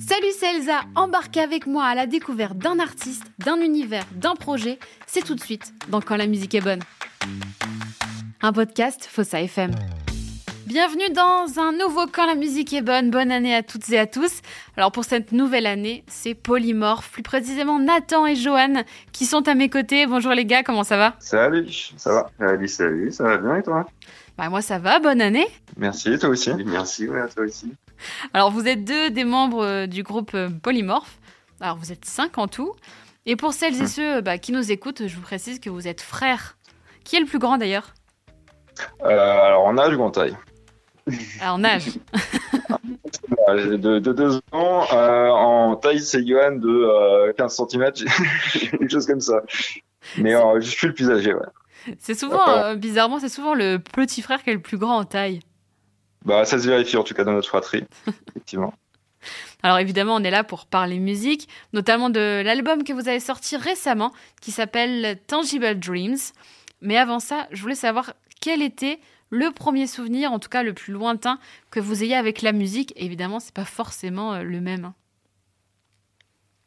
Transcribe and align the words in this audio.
Salut, 0.00 0.32
c'est 0.38 0.56
Elsa. 0.56 0.80
Embarquez 0.96 1.40
avec 1.40 1.66
moi 1.66 1.84
à 1.84 1.94
la 1.94 2.06
découverte 2.06 2.58
d'un 2.58 2.78
artiste, 2.80 3.24
d'un 3.38 3.60
univers, 3.60 4.04
d'un 4.12 4.34
projet. 4.34 4.78
C'est 5.06 5.24
tout 5.24 5.34
de 5.34 5.40
suite 5.40 5.72
dans 5.88 6.00
Quand 6.00 6.16
la 6.16 6.26
musique 6.26 6.54
est 6.54 6.60
bonne. 6.60 6.80
Un 8.42 8.52
podcast 8.52 9.08
Fossa 9.10 9.40
FM. 9.40 9.70
Bienvenue 10.66 11.08
dans 11.14 11.46
un 11.58 11.72
nouveau 11.72 12.06
Quand 12.06 12.26
la 12.26 12.34
musique 12.34 12.72
est 12.72 12.82
bonne. 12.82 13.10
Bonne 13.10 13.30
année 13.30 13.54
à 13.54 13.62
toutes 13.62 13.88
et 13.90 13.98
à 13.98 14.06
tous. 14.06 14.40
Alors 14.76 14.92
pour 14.92 15.04
cette 15.04 15.32
nouvelle 15.32 15.66
année, 15.66 16.04
c'est 16.08 16.34
Polymorphe, 16.34 17.10
plus 17.10 17.22
précisément 17.22 17.78
Nathan 17.78 18.26
et 18.26 18.34
Johan 18.34 18.82
qui 19.12 19.26
sont 19.26 19.46
à 19.48 19.54
mes 19.54 19.70
côtés. 19.70 20.06
Bonjour 20.06 20.32
les 20.32 20.44
gars, 20.44 20.62
comment 20.62 20.84
ça 20.84 20.96
va? 20.96 21.14
Salut, 21.20 21.70
ça 21.96 22.12
va 22.12 22.30
Salut, 22.38 22.68
salut, 22.68 23.12
ça 23.12 23.24
va 23.24 23.38
bien 23.38 23.56
et 23.56 23.62
toi? 23.62 23.86
Bah 24.38 24.48
moi 24.48 24.62
ça 24.62 24.78
va, 24.78 25.00
bonne 25.00 25.20
année. 25.20 25.46
Merci, 25.76 26.16
toi 26.18 26.28
aussi. 26.28 26.52
Merci, 26.64 27.08
ouais, 27.08 27.28
toi 27.34 27.44
aussi. 27.44 27.72
Alors 28.32 28.50
vous 28.52 28.68
êtes 28.68 28.84
deux 28.84 29.10
des 29.10 29.24
membres 29.24 29.64
euh, 29.64 29.86
du 29.86 30.04
groupe 30.04 30.30
euh, 30.34 30.48
Polymorphe. 30.48 31.18
Alors 31.60 31.76
vous 31.76 31.90
êtes 31.92 32.04
cinq 32.04 32.38
en 32.38 32.46
tout. 32.46 32.72
Et 33.26 33.34
pour 33.34 33.52
celles 33.52 33.74
et 33.76 33.80
Hum. 33.82 33.86
ceux 33.88 34.20
bah, 34.20 34.38
qui 34.38 34.52
nous 34.52 34.70
écoutent, 34.70 35.06
je 35.08 35.16
vous 35.16 35.22
précise 35.22 35.58
que 35.58 35.68
vous 35.70 35.88
êtes 35.88 36.00
frères. 36.00 36.56
Qui 37.04 37.16
est 37.16 37.20
le 37.20 37.26
plus 37.26 37.40
grand 37.40 37.58
d'ailleurs? 37.58 37.94
Euh, 39.02 39.08
alors 39.08 39.64
en 39.66 39.76
âge 39.76 39.96
ou 39.96 40.02
en 40.02 40.10
taille? 40.10 40.36
Alors, 41.40 41.54
En 41.56 41.64
âge. 41.64 41.88
De, 43.48 43.98
de 43.98 44.12
deux 44.12 44.36
ans. 44.52 44.84
Euh, 44.92 45.28
en 45.30 45.74
taille, 45.76 46.00
c'est 46.00 46.24
Johan 46.26 46.52
de 46.56 46.68
euh, 46.68 47.32
15 47.32 47.62
cm, 47.70 47.92
quelque 48.52 48.88
chose 48.90 49.06
comme 49.06 49.20
ça. 49.22 49.40
Mais 50.18 50.32
je 50.60 50.68
suis 50.68 50.86
le 50.86 50.92
plus 50.92 51.10
âgé, 51.10 51.32
ouais. 51.32 51.40
C'est 51.98 52.14
souvent, 52.14 52.48
euh, 52.48 52.74
bizarrement, 52.76 53.18
c'est 53.20 53.28
souvent 53.28 53.54
le 53.54 53.78
petit 53.78 54.22
frère 54.22 54.42
qui 54.42 54.50
est 54.50 54.54
le 54.54 54.60
plus 54.62 54.78
grand 54.78 54.96
en 54.98 55.04
taille. 55.04 55.40
Bah, 56.24 56.44
ça 56.44 56.58
se 56.58 56.68
vérifie 56.68 56.96
en 56.96 57.04
tout 57.04 57.14
cas 57.14 57.24
dans 57.24 57.32
notre 57.32 57.48
fratrie, 57.48 57.84
effectivement. 58.28 58.74
Alors 59.62 59.78
évidemment, 59.78 60.14
on 60.16 60.22
est 60.22 60.30
là 60.30 60.44
pour 60.44 60.66
parler 60.66 60.98
musique, 60.98 61.48
notamment 61.72 62.10
de 62.10 62.42
l'album 62.44 62.84
que 62.84 62.92
vous 62.92 63.08
avez 63.08 63.20
sorti 63.20 63.56
récemment, 63.56 64.12
qui 64.40 64.52
s'appelle 64.52 65.18
Tangible 65.26 65.78
Dreams. 65.78 66.18
Mais 66.80 66.96
avant 66.96 67.18
ça, 67.18 67.48
je 67.50 67.60
voulais 67.62 67.74
savoir 67.74 68.12
quel 68.40 68.62
était 68.62 69.00
le 69.30 69.50
premier 69.50 69.86
souvenir, 69.86 70.32
en 70.32 70.38
tout 70.38 70.48
cas 70.48 70.62
le 70.62 70.72
plus 70.72 70.92
lointain, 70.92 71.38
que 71.70 71.80
vous 71.80 72.02
ayez 72.04 72.14
avec 72.14 72.42
la 72.42 72.52
musique. 72.52 72.92
Et 72.96 73.04
évidemment, 73.04 73.40
c'est 73.40 73.54
pas 73.54 73.64
forcément 73.64 74.34
euh, 74.34 74.42
le 74.42 74.60
même. 74.60 74.84
hein. 74.86 74.94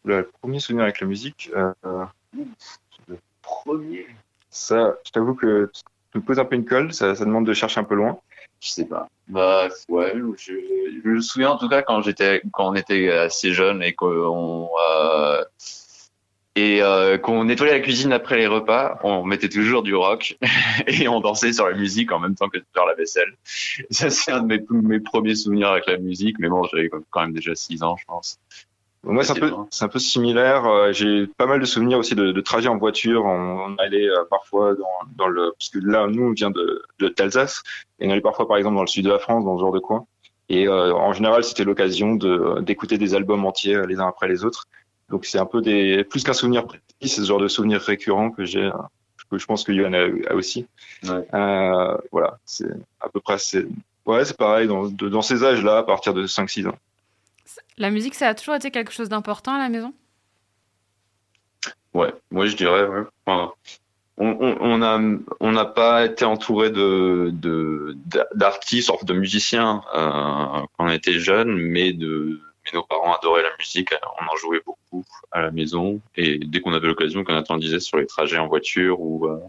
Le 0.04 0.30
premier 0.42 0.60
souvenir 0.60 0.84
avec 0.84 1.00
la 1.00 1.08
musique, 1.08 1.50
euh, 1.56 1.72
euh, 1.86 2.06
le 3.08 3.18
premier, 3.42 4.08
ça, 4.52 4.96
je 5.06 5.12
t'avoue 5.12 5.34
que 5.34 5.72
tu 6.12 6.18
me 6.20 6.24
poses 6.24 6.40
un 6.40 6.46
peu 6.46 6.56
une 6.56 6.66
colle, 6.66 6.94
ça, 6.94 7.16
ça 7.16 7.26
demande 7.26 7.48
de 7.48 7.54
chercher 7.54 7.80
un 7.80 7.86
peu 7.86 7.96
loin. 7.96 8.20
Je 8.60 8.70
sais 8.70 8.86
pas. 8.86 9.08
Bah 9.28 9.70
ouais, 9.90 10.14
je, 10.38 10.54
je 11.04 11.10
me 11.10 11.22
souviens 11.22 11.52
en 11.52 11.58
tout 11.58 11.70
cas 11.70 11.82
quand 11.82 12.02
j'étais 12.02 12.42
quand 12.52 12.70
on 12.70 12.76
était 12.76 13.10
assez 13.10 13.54
jeune 13.54 13.82
et 13.82 13.94
qu'on 13.94 14.70
euh, 14.90 15.44
et 16.56 16.84
euh, 16.84 17.18
qu'on 17.18 17.46
nettoyait 17.46 17.74
la 17.74 17.80
cuisine 17.80 18.12
après 18.12 18.38
les 18.38 18.46
repas, 18.46 19.00
on 19.04 19.24
mettait 19.24 19.50
toujours 19.50 19.84
du 19.84 19.96
rock 19.96 20.38
et 20.88 21.08
on 21.08 21.22
dansait 21.22 21.54
sur 21.54 21.70
la 21.70 21.76
musique 21.76 22.12
en 22.12 22.20
même 22.20 22.36
temps 22.36 22.50
que 22.50 22.60
faire 22.74 22.86
la 22.86 22.94
vaisselle. 22.94 23.34
Ça 23.90 24.10
c'est 24.10 24.32
un 24.32 24.44
de 24.44 24.48
mes, 24.48 24.64
mes 24.70 25.00
premiers 25.00 25.36
souvenirs 25.36 25.70
avec 25.70 25.88
la 25.88 25.98
musique, 25.98 26.38
mais 26.38 26.50
bon 26.50 26.64
j'avais 26.66 26.90
quand 27.10 27.22
même 27.22 27.34
déjà 27.34 27.56
6 27.56 27.82
ans 27.84 27.96
je 27.98 28.06
pense. 28.06 28.38
Moi, 29.04 29.24
c'est 29.24 29.32
un 29.32 29.36
peu, 29.36 29.52
c'est 29.72 29.84
un 29.84 29.88
peu 29.88 29.98
similaire. 30.00 30.66
Euh, 30.66 30.92
J'ai 30.94 31.26
pas 31.26 31.48
mal 31.48 31.60
de 31.60 31.66
souvenirs 31.66 31.98
aussi 31.98 32.14
de, 32.14 32.32
de 32.32 32.42
trajets 32.42 32.70
en 32.70 32.78
voiture. 32.78 33.26
On, 33.26 33.72
on 33.72 33.76
allait 33.78 34.08
euh, 34.08 34.26
parfois 34.30 34.76
dans, 34.76 34.86
dans 35.16 35.28
le, 35.28 35.54
parce 35.58 35.70
que 35.70 35.80
là, 35.80 36.06
nous, 36.08 36.24
on 36.24 36.32
vient 36.34 36.52
de, 36.52 36.84
de 37.00 37.10
d'Alsace, 37.10 37.64
et 38.00 38.08
on 38.08 38.12
allait 38.12 38.22
parfois, 38.22 38.48
par 38.48 38.58
exemple, 38.58 38.76
dans 38.76 38.82
le 38.82 38.88
sud 38.88 39.06
de 39.06 39.10
la 39.10 39.18
France, 39.20 39.44
dans 39.44 39.58
ce 39.58 39.62
genre 39.62 39.72
de 39.72 39.80
coin. 39.80 40.06
Et 40.50 40.68
euh, 40.68 40.94
en 40.94 41.14
général, 41.14 41.44
c'était 41.44 41.64
l'occasion 41.64 42.16
de 42.16 42.60
d'écouter 42.62 42.98
des 42.98 43.16
albums 43.16 43.46
entiers 43.46 43.76
euh, 43.76 43.86
les 43.88 44.00
uns 44.00 44.08
après 44.08 44.28
les 44.28 44.46
autres. 44.46 44.68
Donc, 45.10 45.26
c'est 45.26 45.40
un 45.40 45.46
peu 45.46 45.62
des, 45.62 46.04
plus 46.04 46.24
qu'un 46.24 46.34
souvenir 46.34 46.66
précis, 46.66 46.84
c'est 47.02 47.08
ce 47.22 47.26
genre 47.26 47.40
de 47.40 47.48
souvenir 47.48 47.82
récurrent 47.82 48.30
que 48.32 48.46
j'ai, 48.46 48.70
que 49.32 49.38
je 49.38 49.46
pense 49.46 49.64
que 49.64 49.72
Yohan 49.72 49.94
a, 49.94 50.32
a 50.32 50.36
aussi. 50.36 50.68
Ouais. 51.04 51.28
Euh, 51.34 51.98
voilà, 52.12 52.38
c'est 52.46 52.70
à 53.00 53.10
peu 53.10 53.20
près, 53.20 53.38
c'est, 53.40 53.66
ouais, 54.06 54.26
c'est 54.26 54.38
pareil 54.38 54.68
dans, 54.68 54.88
dans 54.88 55.22
ces 55.22 55.44
âges-là, 55.44 55.80
à 55.80 55.84
partir 55.84 56.14
de 56.14 56.28
5-6 56.28 56.68
ans. 56.68 56.78
La 57.78 57.90
musique, 57.90 58.16
ça 58.16 58.28
a 58.28 58.36
toujours 58.36 58.56
été 58.56 58.72
quelque 58.72 58.92
chose 58.92 59.10
d'important 59.10 59.54
à 59.54 59.58
la 59.58 59.70
maison? 59.70 59.94
Ouais, 61.94 62.14
moi 62.30 62.46
je 62.46 62.56
dirais. 62.56 62.88
On, 64.18 65.52
n'a 65.52 65.66
pas 65.66 66.06
été 66.06 66.26
entouré 66.26 66.70
de 66.70 67.32
de 67.34 67.98
d'artistes, 68.36 68.90
enfin, 68.90 69.06
de 69.06 69.14
musiciens 69.14 69.82
euh, 69.96 70.62
quand 70.78 70.86
on 70.86 70.90
était 70.90 71.20
jeunes, 71.20 71.56
mais 71.56 71.92
de 71.92 72.40
nos 72.74 72.84
parents 72.84 73.14
adoraient 73.16 73.44
la 73.44 73.56
musique, 73.60 73.90
on 74.22 74.34
en 74.34 74.38
jouait 74.38 74.62
beaucoup 74.66 75.04
à 75.32 75.42
la 75.42 75.52
maison 75.52 76.00
et 76.16 76.38
dès 76.38 76.62
qu'on 76.62 76.74
avait 76.74 76.88
l'occasion, 76.88 77.24
le 77.28 77.60
disait, 77.60 77.80
sur 77.80 77.98
les 77.98 78.06
trajets 78.06 78.38
en 78.38 78.48
voiture 78.48 79.02
ou 79.02 79.28
euh, 79.28 79.40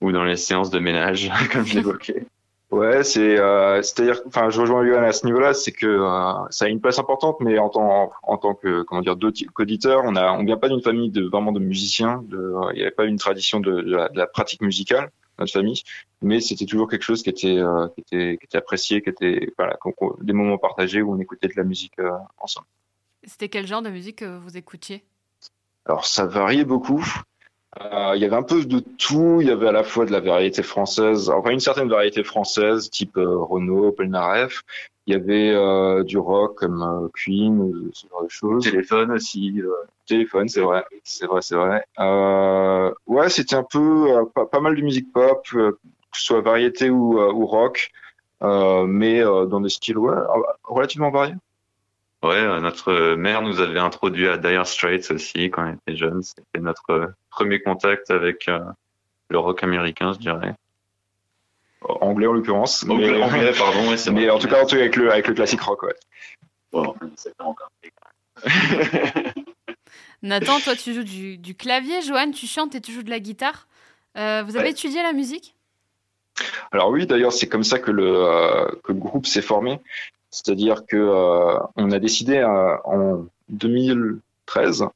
ou 0.00 0.12
dans 0.12 0.24
les 0.24 0.36
séances 0.36 0.70
de 0.70 0.78
ménage, 0.78 1.30
comme 1.52 1.64
je 1.64 1.76
l'évoquais. 1.76 2.26
Ouais, 2.72 3.04
c'est 3.04 3.38
euh, 3.38 3.80
c'est-à-dire, 3.82 4.20
enfin, 4.26 4.50
je 4.50 4.60
rejoins 4.60 4.84
Johan 4.84 5.02
à 5.02 5.12
ce 5.12 5.24
niveau-là, 5.24 5.54
c'est 5.54 5.70
que 5.70 5.86
euh, 5.86 6.50
ça 6.50 6.64
a 6.64 6.68
une 6.68 6.80
place 6.80 6.98
importante, 6.98 7.36
mais 7.40 7.58
en 7.60 7.68
tant 7.68 8.10
en 8.24 8.38
tant 8.38 8.54
que 8.54 8.82
comment 8.82 9.02
dire 9.02 9.16
qu'auditeur, 9.54 10.02
on 10.04 10.16
a 10.16 10.32
on 10.32 10.44
vient 10.44 10.56
pas 10.56 10.68
d'une 10.68 10.82
famille 10.82 11.10
de 11.10 11.24
vraiment 11.26 11.52
de 11.52 11.60
musiciens, 11.60 12.24
de 12.26 12.36
euh, 12.36 12.72
il 12.72 12.76
n'y 12.76 12.82
avait 12.82 12.90
pas 12.90 13.04
une 13.04 13.18
tradition 13.18 13.60
de, 13.60 13.82
de, 13.82 13.96
la, 13.96 14.08
de 14.08 14.18
la 14.18 14.26
pratique 14.26 14.62
musicale 14.62 15.10
notre 15.38 15.52
famille, 15.52 15.82
mais 16.22 16.40
c'était 16.40 16.64
toujours 16.64 16.88
quelque 16.88 17.02
chose 17.02 17.22
qui 17.22 17.30
était 17.30 17.58
euh, 17.58 17.88
qui 17.88 18.00
était 18.00 18.38
qui 18.38 18.46
était 18.46 18.58
apprécié, 18.58 19.02
qui 19.02 19.10
était 19.10 19.52
voilà 19.56 19.78
des 20.20 20.32
moments 20.32 20.58
partagés 20.58 21.02
où 21.02 21.12
on 21.14 21.18
écoutait 21.18 21.48
de 21.48 21.54
la 21.56 21.64
musique 21.64 21.98
euh, 21.98 22.10
ensemble. 22.38 22.66
C'était 23.24 23.48
quel 23.48 23.66
genre 23.66 23.82
de 23.82 23.90
musique 23.90 24.16
que 24.16 24.38
vous 24.38 24.56
écoutiez? 24.56 25.04
Alors 25.84 26.06
ça 26.06 26.26
variait 26.26 26.64
beaucoup. 26.64 27.04
Euh, 27.80 28.12
il 28.14 28.22
y 28.22 28.24
avait 28.24 28.36
un 28.36 28.42
peu 28.42 28.64
de 28.64 28.80
tout. 28.80 29.38
Il 29.40 29.48
y 29.48 29.50
avait 29.50 29.68
à 29.68 29.72
la 29.72 29.84
fois 29.84 30.06
de 30.06 30.12
la 30.12 30.20
variété 30.20 30.62
française, 30.62 31.30
enfin 31.30 31.50
une 31.50 31.60
certaine 31.60 31.88
variété 31.88 32.24
française, 32.24 32.90
type 32.90 33.16
euh, 33.16 33.38
Renaud, 33.38 33.92
Polnareff. 33.92 34.62
Il 35.06 35.14
y 35.14 35.16
avait 35.16 35.52
euh, 35.54 36.02
du 36.02 36.18
rock 36.18 36.56
comme 36.58 37.10
Queen, 37.14 37.90
ce 37.92 38.08
genre 38.08 38.24
de 38.24 38.28
choses. 38.28 38.64
Téléphone 38.64 39.12
aussi. 39.12 39.60
Téléphone, 40.06 40.48
c'est 40.48 40.62
vrai, 40.62 40.84
c'est 41.04 41.26
vrai, 41.26 41.42
c'est 41.42 41.54
vrai. 41.54 41.84
Euh, 42.00 42.92
ouais, 43.06 43.28
c'était 43.28 43.56
un 43.56 43.64
peu 43.64 44.24
pas, 44.34 44.46
pas 44.46 44.60
mal 44.60 44.74
de 44.74 44.82
musique 44.82 45.12
pop, 45.12 45.46
que 45.48 45.78
ce 46.12 46.24
soit 46.24 46.40
variété 46.40 46.90
ou, 46.90 47.20
ou 47.20 47.46
rock, 47.46 47.92
euh, 48.42 48.84
mais 48.86 49.20
euh, 49.22 49.46
dans 49.46 49.60
des 49.60 49.68
styles 49.68 49.98
ouais, 49.98 50.14
relativement 50.64 51.10
variés. 51.10 51.34
Ouais, 52.22 52.34
euh, 52.34 52.60
notre 52.60 53.14
mère 53.14 53.42
nous 53.42 53.60
avait 53.60 53.78
introduit 53.78 54.26
à 54.28 54.36
Dire 54.38 54.66
Straits 54.66 55.10
aussi 55.10 55.50
quand 55.50 55.64
on 55.68 55.72
était 55.74 55.96
jeunes. 55.96 56.22
C'était 56.22 56.60
notre 56.60 56.90
euh, 56.90 57.06
premier 57.30 57.60
contact 57.60 58.10
avec 58.10 58.48
euh, 58.48 58.58
le 59.28 59.38
rock 59.38 59.62
américain, 59.62 60.12
je 60.14 60.18
dirais. 60.18 60.54
Anglais 61.82 62.26
en 62.26 62.32
l'occurrence. 62.32 62.84
Anglais, 62.88 63.12
mais- 63.12 63.22
anglais, 63.22 63.52
pardon, 63.56 63.90
ouais, 63.90 63.96
mais 64.12 64.30
en 64.30 64.38
tout 64.38 64.48
cas, 64.48 64.62
en 64.62 64.66
tout 64.66 64.74
cas, 64.76 64.80
avec 64.82 64.96
le 64.96 65.12
avec 65.12 65.28
le 65.28 65.34
classique 65.34 65.60
rock, 65.60 65.82
ouais. 65.84 65.94
Bon, 66.72 66.94
c'est 67.16 67.36
pas 67.36 67.44
encore 67.44 67.70
fait. 67.82 67.92
Nathan, 70.22 70.58
toi, 70.60 70.74
tu 70.74 70.94
joues 70.94 71.04
du, 71.04 71.38
du 71.38 71.54
clavier. 71.54 72.02
Johan, 72.02 72.30
tu 72.32 72.46
chantes 72.46 72.74
et 72.74 72.80
tu 72.80 72.92
joues 72.92 73.02
de 73.02 73.10
la 73.10 73.20
guitare. 73.20 73.68
Euh, 74.16 74.42
vous 74.44 74.56
avez 74.56 74.66
Ouais. 74.66 74.70
étudié 74.72 75.02
la 75.02 75.12
musique? 75.12 75.54
Alors 76.72 76.90
oui, 76.90 77.06
d'ailleurs, 77.06 77.32
c'est 77.32 77.48
comme 77.48 77.64
ça 77.64 77.78
que 77.78 77.90
le, 77.90 78.04
euh, 78.06 78.66
que 78.82 78.92
le 78.92 78.98
groupe 78.98 79.26
s'est 79.26 79.42
formé. 79.42 79.78
C'est-à-dire 80.30 80.84
que 80.86 80.96
euh, 80.96 81.58
on 81.76 81.90
a 81.92 81.98
décidé 81.98 82.38
euh, 82.38 82.76
en 82.84 83.26
2013 83.48 84.86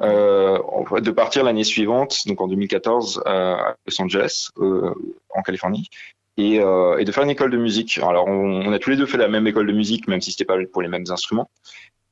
euh, 0.00 0.58
de 1.00 1.10
partir 1.10 1.44
l'année 1.44 1.64
suivante, 1.64 2.26
donc 2.26 2.40
en 2.40 2.48
2014, 2.48 3.22
euh, 3.26 3.30
à 3.30 3.76
Los 3.86 4.00
Angeles, 4.02 4.50
en 4.56 5.42
Californie, 5.42 5.88
et, 6.36 6.56
et 6.56 7.04
de 7.04 7.12
faire 7.12 7.22
une 7.22 7.30
école 7.30 7.52
de 7.52 7.58
musique. 7.58 7.98
Alors, 7.98 8.26
on, 8.26 8.66
on 8.66 8.72
a 8.72 8.78
tous 8.80 8.90
les 8.90 8.96
deux 8.96 9.06
fait 9.06 9.18
la 9.18 9.28
même 9.28 9.46
école 9.46 9.68
de 9.68 9.72
musique, 9.72 10.08
même 10.08 10.20
si 10.20 10.32
c'était 10.32 10.44
pas 10.44 10.56
pour 10.72 10.82
les 10.82 10.88
mêmes 10.88 11.04
instruments. 11.08 11.48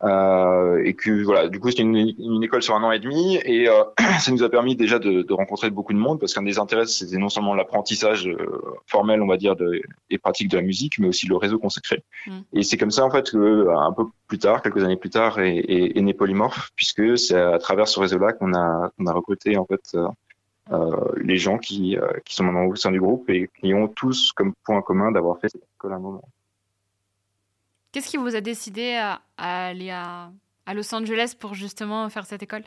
Euh, 0.04 0.82
et 0.84 0.94
que 0.94 1.22
voilà, 1.22 1.48
du 1.48 1.60
coup, 1.60 1.70
c'était 1.70 1.82
une, 1.82 1.96
une 1.96 2.42
école 2.42 2.62
sur 2.62 2.74
un 2.74 2.82
an 2.82 2.90
et 2.90 2.98
demi, 2.98 3.36
et 3.44 3.68
euh, 3.68 3.84
ça 4.18 4.32
nous 4.32 4.42
a 4.42 4.48
permis 4.48 4.74
déjà 4.74 4.98
de, 4.98 5.22
de 5.22 5.32
rencontrer 5.32 5.70
beaucoup 5.70 5.92
de 5.92 5.98
monde, 5.98 6.18
parce 6.18 6.34
qu'un 6.34 6.42
des 6.42 6.58
intérêts, 6.58 6.86
c'était 6.86 7.18
non 7.18 7.28
seulement 7.28 7.54
l'apprentissage 7.54 8.26
euh, 8.26 8.36
formel, 8.86 9.22
on 9.22 9.26
va 9.26 9.36
dire, 9.36 9.54
de, 9.54 9.80
des 10.10 10.18
pratiques 10.18 10.48
de 10.48 10.56
la 10.56 10.62
musique, 10.62 10.98
mais 10.98 11.08
aussi 11.08 11.26
le 11.26 11.36
réseau 11.36 11.58
qu'on 11.58 11.70
s'est 11.70 11.80
créé. 11.80 12.02
Mm. 12.26 12.40
Et 12.52 12.62
c'est 12.64 12.76
comme 12.76 12.90
ça, 12.90 13.04
en 13.04 13.10
fait, 13.10 13.30
que 13.30 13.68
un 13.68 13.92
peu 13.92 14.04
plus 14.26 14.38
tard, 14.38 14.62
quelques 14.62 14.82
années 14.82 14.96
plus 14.96 15.10
tard, 15.10 15.38
est, 15.38 15.58
est, 15.58 15.96
est 15.96 16.02
né 16.02 16.14
Polymorphe, 16.14 16.70
puisque 16.74 17.16
c'est 17.16 17.38
à 17.38 17.58
travers 17.58 17.86
ce 17.86 18.00
réseau-là 18.00 18.32
qu'on 18.32 18.54
a, 18.54 18.90
qu'on 18.96 19.06
a 19.06 19.12
recruté 19.12 19.56
en 19.56 19.66
fait 19.66 19.82
euh, 19.94 20.08
euh, 20.70 21.12
les 21.16 21.36
gens 21.36 21.58
qui, 21.58 21.96
euh, 21.96 22.08
qui 22.24 22.34
sont 22.34 22.44
maintenant 22.44 22.66
au 22.66 22.76
sein 22.76 22.92
du 22.92 23.00
groupe 23.00 23.28
et 23.28 23.50
qui 23.60 23.74
ont 23.74 23.88
tous 23.88 24.32
comme 24.32 24.54
point 24.64 24.80
commun 24.80 25.10
d'avoir 25.10 25.38
fait 25.38 25.48
cette 25.48 25.62
école 25.76 25.92
à 25.92 25.96
un 25.96 25.98
moment. 25.98 26.22
Qu'est-ce 27.92 28.08
qui 28.08 28.16
vous 28.16 28.34
a 28.34 28.40
décidé 28.40 28.94
à, 28.94 29.20
à 29.36 29.66
aller 29.66 29.90
à, 29.90 30.30
Los 30.74 30.94
Angeles 30.94 31.34
pour 31.38 31.54
justement 31.54 32.08
faire 32.08 32.24
cette 32.24 32.42
école? 32.42 32.62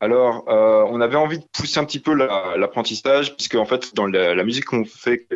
Alors, 0.00 0.48
euh, 0.48 0.84
on 0.88 1.00
avait 1.00 1.16
envie 1.16 1.38
de 1.38 1.44
pousser 1.52 1.78
un 1.78 1.84
petit 1.84 2.00
peu 2.00 2.14
la- 2.14 2.56
l'apprentissage, 2.56 3.36
puisque 3.36 3.54
en 3.54 3.66
fait, 3.66 3.94
dans 3.94 4.06
la, 4.06 4.42
musique 4.42 4.64
qu'on 4.64 4.84
fait, 4.84 5.28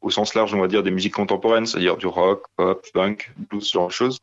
au 0.00 0.10
sens 0.10 0.34
large, 0.34 0.54
on 0.54 0.60
va 0.60 0.68
dire, 0.68 0.82
des 0.82 0.90
musiques 0.90 1.14
contemporaines, 1.14 1.66
c'est-à-dire 1.66 1.98
du 1.98 2.06
rock, 2.06 2.46
pop, 2.56 2.84
punk, 2.94 3.32
blues, 3.36 3.64
ce 3.64 3.72
genre 3.72 3.88
de 3.88 3.92
choses. 3.92 4.18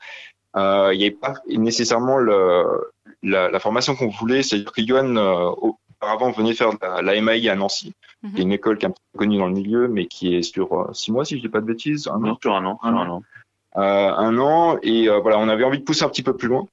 Euh, 0.57 0.89
il 0.93 0.97
n'y 0.97 1.05
avait 1.05 1.15
pas 1.15 1.35
nécessairement 1.47 2.17
la, 2.17 3.59
formation 3.59 3.95
qu'on 3.95 4.09
voulait, 4.09 4.43
c'est-à-dire 4.43 4.71
que 4.71 4.85
Johan, 4.85 5.15
euh, 5.15 5.51
auparavant, 6.01 6.31
venait 6.31 6.53
faire 6.53 6.71
la, 6.81 7.01
la 7.01 7.21
MAI 7.21 7.49
à 7.49 7.55
Nancy, 7.55 7.93
mm 8.23 8.37
une 8.37 8.51
école 8.51 8.77
qui 8.77 8.85
est 8.85 8.89
un 8.89 8.91
peu 8.91 9.19
connue 9.19 9.37
dans 9.37 9.47
le 9.47 9.53
milieu, 9.53 9.87
mais 9.87 10.05
qui 10.05 10.35
est 10.35 10.41
sur 10.41 10.73
euh, 10.73 10.93
six 10.93 11.11
mois, 11.11 11.25
si 11.25 11.37
je 11.37 11.41
dis 11.41 11.49
pas 11.49 11.61
de 11.61 11.65
bêtises. 11.65 12.07
Un 12.07 12.23
an. 12.23 12.37
Sur 12.41 12.55
un 12.55 12.65
an. 12.65 12.79
Un, 12.83 12.95
an. 12.95 13.23
Euh, 13.77 13.81
un 13.81 14.37
an, 14.37 14.77
et 14.83 15.07
voilà, 15.07 15.39
on 15.39 15.47
avait 15.47 15.63
envie 15.63 15.79
de 15.79 15.83
pousser 15.83 16.03
un 16.03 16.09
petit 16.09 16.23
peu 16.23 16.35
plus 16.35 16.47
loin. 16.47 16.67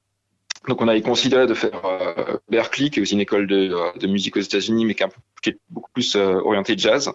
Donc 0.68 0.82
on 0.82 0.88
avait 0.88 1.02
considéré 1.02 1.46
de 1.46 1.54
faire 1.54 1.84
euh, 1.84 2.36
Berkeley, 2.48 2.90
qui 2.90 2.98
est 2.98 3.02
aussi 3.02 3.14
une 3.14 3.20
école 3.20 3.46
de, 3.46 3.98
de 3.98 4.06
musique 4.06 4.36
aux 4.36 4.40
États-Unis, 4.40 4.84
mais 4.84 4.94
qui, 4.94 5.02
est 5.02 5.58
beaucoup 5.70 5.90
plus 5.92 6.16
euh, 6.16 6.40
orientée 6.44 6.76
jazz. 6.76 7.10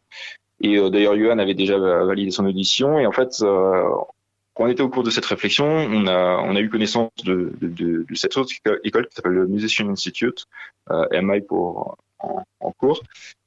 Et 0.62 0.78
euh, 0.78 0.90
d'ailleurs, 0.90 1.16
Johan 1.16 1.38
avait 1.38 1.54
déjà 1.54 1.78
validé 1.78 2.32
son 2.32 2.46
audition. 2.46 3.00
Et 3.00 3.06
en 3.06 3.12
fait, 3.12 3.44
quand 4.54 4.66
on 4.66 4.68
était 4.68 4.84
au 4.84 4.90
cours 4.90 5.04
de 5.04 5.10
cette 5.10 5.26
réflexion, 5.26 5.66
on 5.66 6.08
a, 6.08 6.38
on 6.44 6.56
a 6.56 6.60
eu 6.60 6.70
connaissance 6.70 7.12
de, 7.24 7.54
de, 7.62 8.06
de 8.08 8.16
cette 8.16 8.38
autre 8.38 8.52
école 8.84 9.08
qui 9.08 9.16
s'appelle 9.16 9.32
le 9.32 9.48
Musician 9.48 9.90
Institute, 9.90 10.46
MI 10.90 11.42
pour 11.42 11.98
en, 12.20 12.44
en 12.60 12.72
cours. 12.72 13.02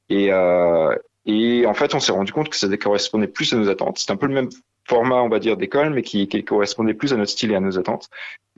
Et, 0.09 0.31
et 1.25 1.65
en 1.65 1.73
fait, 1.73 1.93
on 1.93 1.99
s'est 1.99 2.11
rendu 2.11 2.31
compte 2.31 2.49
que 2.49 2.55
ça 2.55 2.67
correspondait 2.77 3.27
plus 3.27 3.53
à 3.53 3.57
nos 3.57 3.69
attentes. 3.69 3.99
C'est 3.99 4.11
un 4.11 4.15
peu 4.15 4.27
le 4.27 4.33
même 4.33 4.49
format, 4.87 5.21
on 5.21 5.29
va 5.29 5.39
dire, 5.39 5.57
d'école, 5.57 5.93
mais 5.93 6.01
qui, 6.01 6.27
qui, 6.27 6.43
correspondait 6.43 6.93
plus 6.93 7.13
à 7.13 7.17
notre 7.17 7.31
style 7.31 7.51
et 7.51 7.55
à 7.55 7.59
nos 7.59 7.77
attentes. 7.77 8.09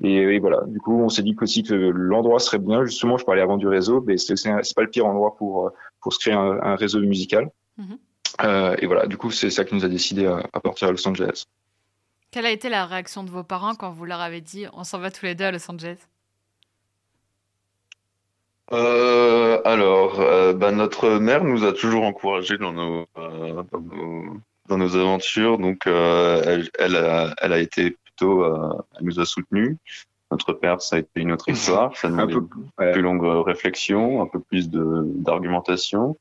Et, 0.03 0.39
voilà, 0.39 0.61
du 0.67 0.79
coup, 0.79 1.01
on 1.01 1.09
s'est 1.09 1.23
dit 1.23 1.35
aussi 1.41 1.63
que 1.63 1.73
l'endroit 1.73 2.39
serait 2.39 2.59
bien. 2.59 2.85
Justement, 2.85 3.17
je 3.17 3.25
parlais 3.25 3.41
avant 3.41 3.57
du 3.57 3.67
réseau, 3.67 4.03
mais 4.05 4.17
c'est 4.17 4.35
pas 4.75 4.83
le 4.83 4.89
pire 4.89 5.07
endroit 5.07 5.35
pour 5.35 5.71
pour 6.01 6.13
se 6.13 6.19
créer 6.19 6.33
un, 6.33 6.59
un 6.61 6.75
réseau 6.75 7.01
musical. 7.01 7.49
Mm-hmm. 7.77 7.97
euh, 8.43 8.75
et 8.77 8.85
voilà, 8.85 9.07
du 9.07 9.17
coup, 9.17 9.31
c'est 9.31 9.49
ça 9.49 9.65
qui 9.65 9.75
nous 9.75 9.83
a 9.83 9.89
décidé 9.89 10.27
à, 10.27 10.43
à, 10.53 10.59
partir 10.59 10.87
à 10.87 10.91
Los 10.91 11.05
Angeles. 11.07 11.45
Quelle 12.31 12.45
a 12.45 12.51
été 12.51 12.69
la 12.69 12.85
réaction 12.85 13.23
de 13.23 13.31
vos 13.31 13.43
parents 13.43 13.73
quand 13.73 13.91
vous 13.91 14.05
leur 14.05 14.21
avez 14.21 14.41
dit 14.41 14.67
on 14.73 14.83
s'en 14.83 14.99
va 14.99 15.09
tous 15.09 15.25
les 15.25 15.35
deux 15.35 15.45
à 15.45 15.51
Los 15.51 15.69
Angeles? 15.69 15.97
Euh, 18.71 19.59
alors, 19.65 20.19
euh, 20.19 20.53
bah, 20.53 20.71
notre 20.71 21.17
mère 21.17 21.43
nous 21.43 21.63
a 21.63 21.73
toujours 21.73 22.03
encouragés 22.03 22.59
dans 22.59 22.71
nos, 22.71 23.07
euh, 23.17 23.63
dans 23.71 23.81
nos, 23.81 24.37
dans 24.67 24.77
nos 24.77 24.95
aventures. 24.95 25.57
Donc, 25.57 25.87
euh, 25.87 26.43
elle, 26.45 26.69
elle, 26.77 26.95
a, 26.95 27.33
elle, 27.41 27.53
a, 27.53 27.57
été 27.57 27.97
plutôt, 28.03 28.43
euh, 28.43 28.77
elle 28.99 29.05
nous 29.05 29.19
a 29.19 29.25
soutenus. 29.25 29.77
Notre 30.29 30.53
père, 30.53 30.83
ça 30.83 30.97
a 30.97 30.99
été 30.99 31.21
une 31.21 31.31
autre 31.31 31.49
histoire. 31.49 31.97
Ça 31.97 32.09
demandait 32.09 32.35
un 32.35 32.41
peu 32.41 32.45
plus, 32.45 32.91
plus 32.91 33.01
longue 33.01 33.25
réflexion, 33.43 34.21
un 34.21 34.27
peu 34.27 34.39
plus 34.39 34.69
de 34.69 35.03
d'argumentation, 35.15 36.15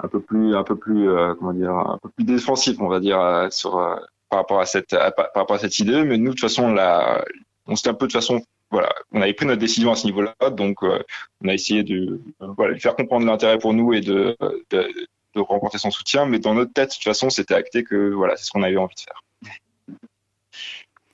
un 0.00 0.08
peu 0.08 0.20
plus, 0.20 0.56
un 0.56 0.64
peu 0.64 0.76
plus, 0.76 1.08
euh, 1.08 1.34
comment 1.34 1.52
dire, 1.52 1.72
un 1.72 1.98
peu 2.02 2.08
plus 2.10 2.24
défensif, 2.24 2.80
on 2.80 2.88
va 2.88 3.00
dire, 3.00 3.20
euh, 3.20 3.48
sur 3.50 3.78
euh, 3.78 3.96
par 4.34 4.40
rapport 4.40 4.60
à 4.60 4.66
cette, 4.66 4.90
par 4.90 5.30
rapport 5.32 5.54
à 5.54 5.58
cette 5.60 5.78
idée. 5.78 6.02
Mais 6.02 6.18
nous, 6.18 6.30
de 6.30 6.30
toute 6.30 6.40
façon, 6.40 6.72
là, 6.72 7.24
on 7.66 7.74
un 7.74 7.94
peu 7.94 8.08
de 8.08 8.12
façon 8.12 8.42
voilà, 8.70 8.92
on 9.12 9.22
avait 9.22 9.34
pris 9.34 9.46
notre 9.46 9.60
décision 9.60 9.92
à 9.92 9.94
ce 9.94 10.06
niveau-là, 10.06 10.34
donc 10.50 10.82
euh, 10.82 10.98
on 11.44 11.48
a 11.48 11.54
essayé 11.54 11.84
de, 11.84 12.20
voilà, 12.40 12.74
de 12.74 12.80
faire 12.80 12.96
comprendre 12.96 13.24
l'intérêt 13.24 13.58
pour 13.58 13.72
nous 13.72 13.92
et 13.92 14.00
de, 14.00 14.36
de, 14.70 14.90
rencontrer 15.36 15.78
son 15.78 15.92
soutien, 15.92 16.26
mais 16.26 16.40
dans 16.40 16.54
notre 16.54 16.72
tête, 16.72 16.88
de 16.88 16.94
toute 16.94 17.04
façon, 17.04 17.30
c'était 17.30 17.54
acté 17.54 17.84
que 17.84 18.12
voilà, 18.12 18.36
c'est 18.36 18.46
ce 18.46 18.50
qu'on 18.50 18.64
avait 18.64 18.76
envie 18.76 18.96
de 18.96 19.00
faire. 19.00 19.22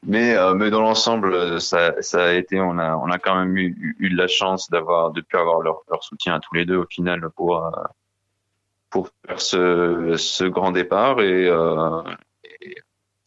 Mais, 0.06 0.34
euh, 0.36 0.54
mais 0.54 0.70
dans 0.70 0.80
l'ensemble, 0.80 1.60
ça, 1.60 2.00
ça 2.00 2.24
a 2.28 2.32
été, 2.32 2.58
on 2.58 2.78
a, 2.78 2.96
on 2.96 3.10
a 3.10 3.18
quand 3.18 3.34
même 3.34 3.54
eu, 3.58 3.94
eu 3.98 4.08
de 4.08 4.16
la 4.16 4.28
chance 4.28 4.70
d'avoir, 4.70 5.10
de 5.10 5.22
avoir 5.34 5.60
leur, 5.60 5.82
leur 5.90 6.02
soutien 6.02 6.36
à 6.36 6.40
tous 6.40 6.54
les 6.54 6.64
deux 6.64 6.76
au 6.76 6.86
final 6.86 7.28
pour, 7.36 7.62
euh, 7.62 7.70
pour 8.90 9.08
faire 9.26 9.40
ce, 9.40 10.16
ce 10.16 10.44
grand 10.44 10.72
départ 10.72 11.18
euh, 11.18 12.02
et 12.02 12.29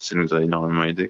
ça 0.03 0.15
nous 0.15 0.33
a 0.33 0.41
énormément 0.41 0.83
aidé. 0.83 1.09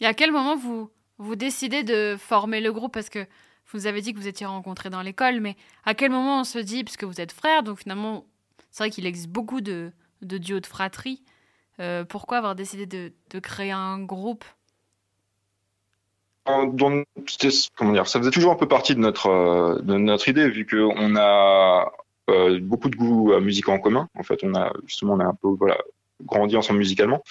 Et 0.00 0.06
à 0.06 0.14
quel 0.14 0.30
moment 0.30 0.56
vous, 0.56 0.90
vous 1.18 1.36
décidez 1.36 1.82
de 1.82 2.16
former 2.18 2.60
le 2.60 2.72
groupe? 2.72 2.92
Parce 2.92 3.08
que 3.08 3.26
vous 3.72 3.86
avez 3.86 4.00
dit 4.00 4.12
que 4.12 4.18
vous 4.18 4.28
étiez 4.28 4.46
rencontrés 4.46 4.90
dans 4.90 5.02
l'école, 5.02 5.40
mais 5.40 5.56
à 5.84 5.94
quel 5.94 6.10
moment 6.10 6.40
on 6.40 6.44
se 6.44 6.58
dit, 6.58 6.84
puisque 6.84 7.04
vous 7.04 7.20
êtes 7.20 7.32
frères, 7.32 7.62
donc 7.62 7.78
finalement, 7.78 8.24
c'est 8.70 8.84
vrai 8.84 8.90
qu'il 8.90 9.06
existe 9.06 9.28
beaucoup 9.28 9.60
de, 9.60 9.90
de 10.22 10.38
duos 10.38 10.60
de 10.60 10.66
fratrie, 10.66 11.22
euh, 11.80 12.04
pourquoi 12.04 12.38
avoir 12.38 12.54
décidé 12.54 12.86
de, 12.86 13.12
de, 13.30 13.38
créer 13.38 13.70
un 13.70 13.98
groupe? 14.00 14.44
Donc, 16.46 17.06
comment 17.76 17.92
dire, 17.92 18.06
ça 18.06 18.20
faisait 18.20 18.30
toujours 18.30 18.52
un 18.52 18.56
peu 18.56 18.68
partie 18.68 18.94
de 18.94 19.00
notre, 19.00 19.80
de 19.82 19.96
notre 19.96 20.28
idée, 20.28 20.48
vu 20.48 20.64
qu'on 20.64 21.16
a 21.16 21.90
euh, 22.30 22.60
beaucoup 22.60 22.88
de 22.88 22.96
goûts 22.96 23.32
euh, 23.32 23.40
musicaux 23.40 23.72
en 23.72 23.78
commun. 23.78 24.08
En 24.14 24.22
fait, 24.22 24.40
on 24.42 24.54
a 24.54 24.72
justement 24.86 25.14
on 25.14 25.20
a 25.20 25.24
un 25.24 25.34
peu 25.34 25.48
voilà, 25.48 25.76
grandi 26.24 26.56
ensemble 26.56 26.78
musicalement. 26.78 27.22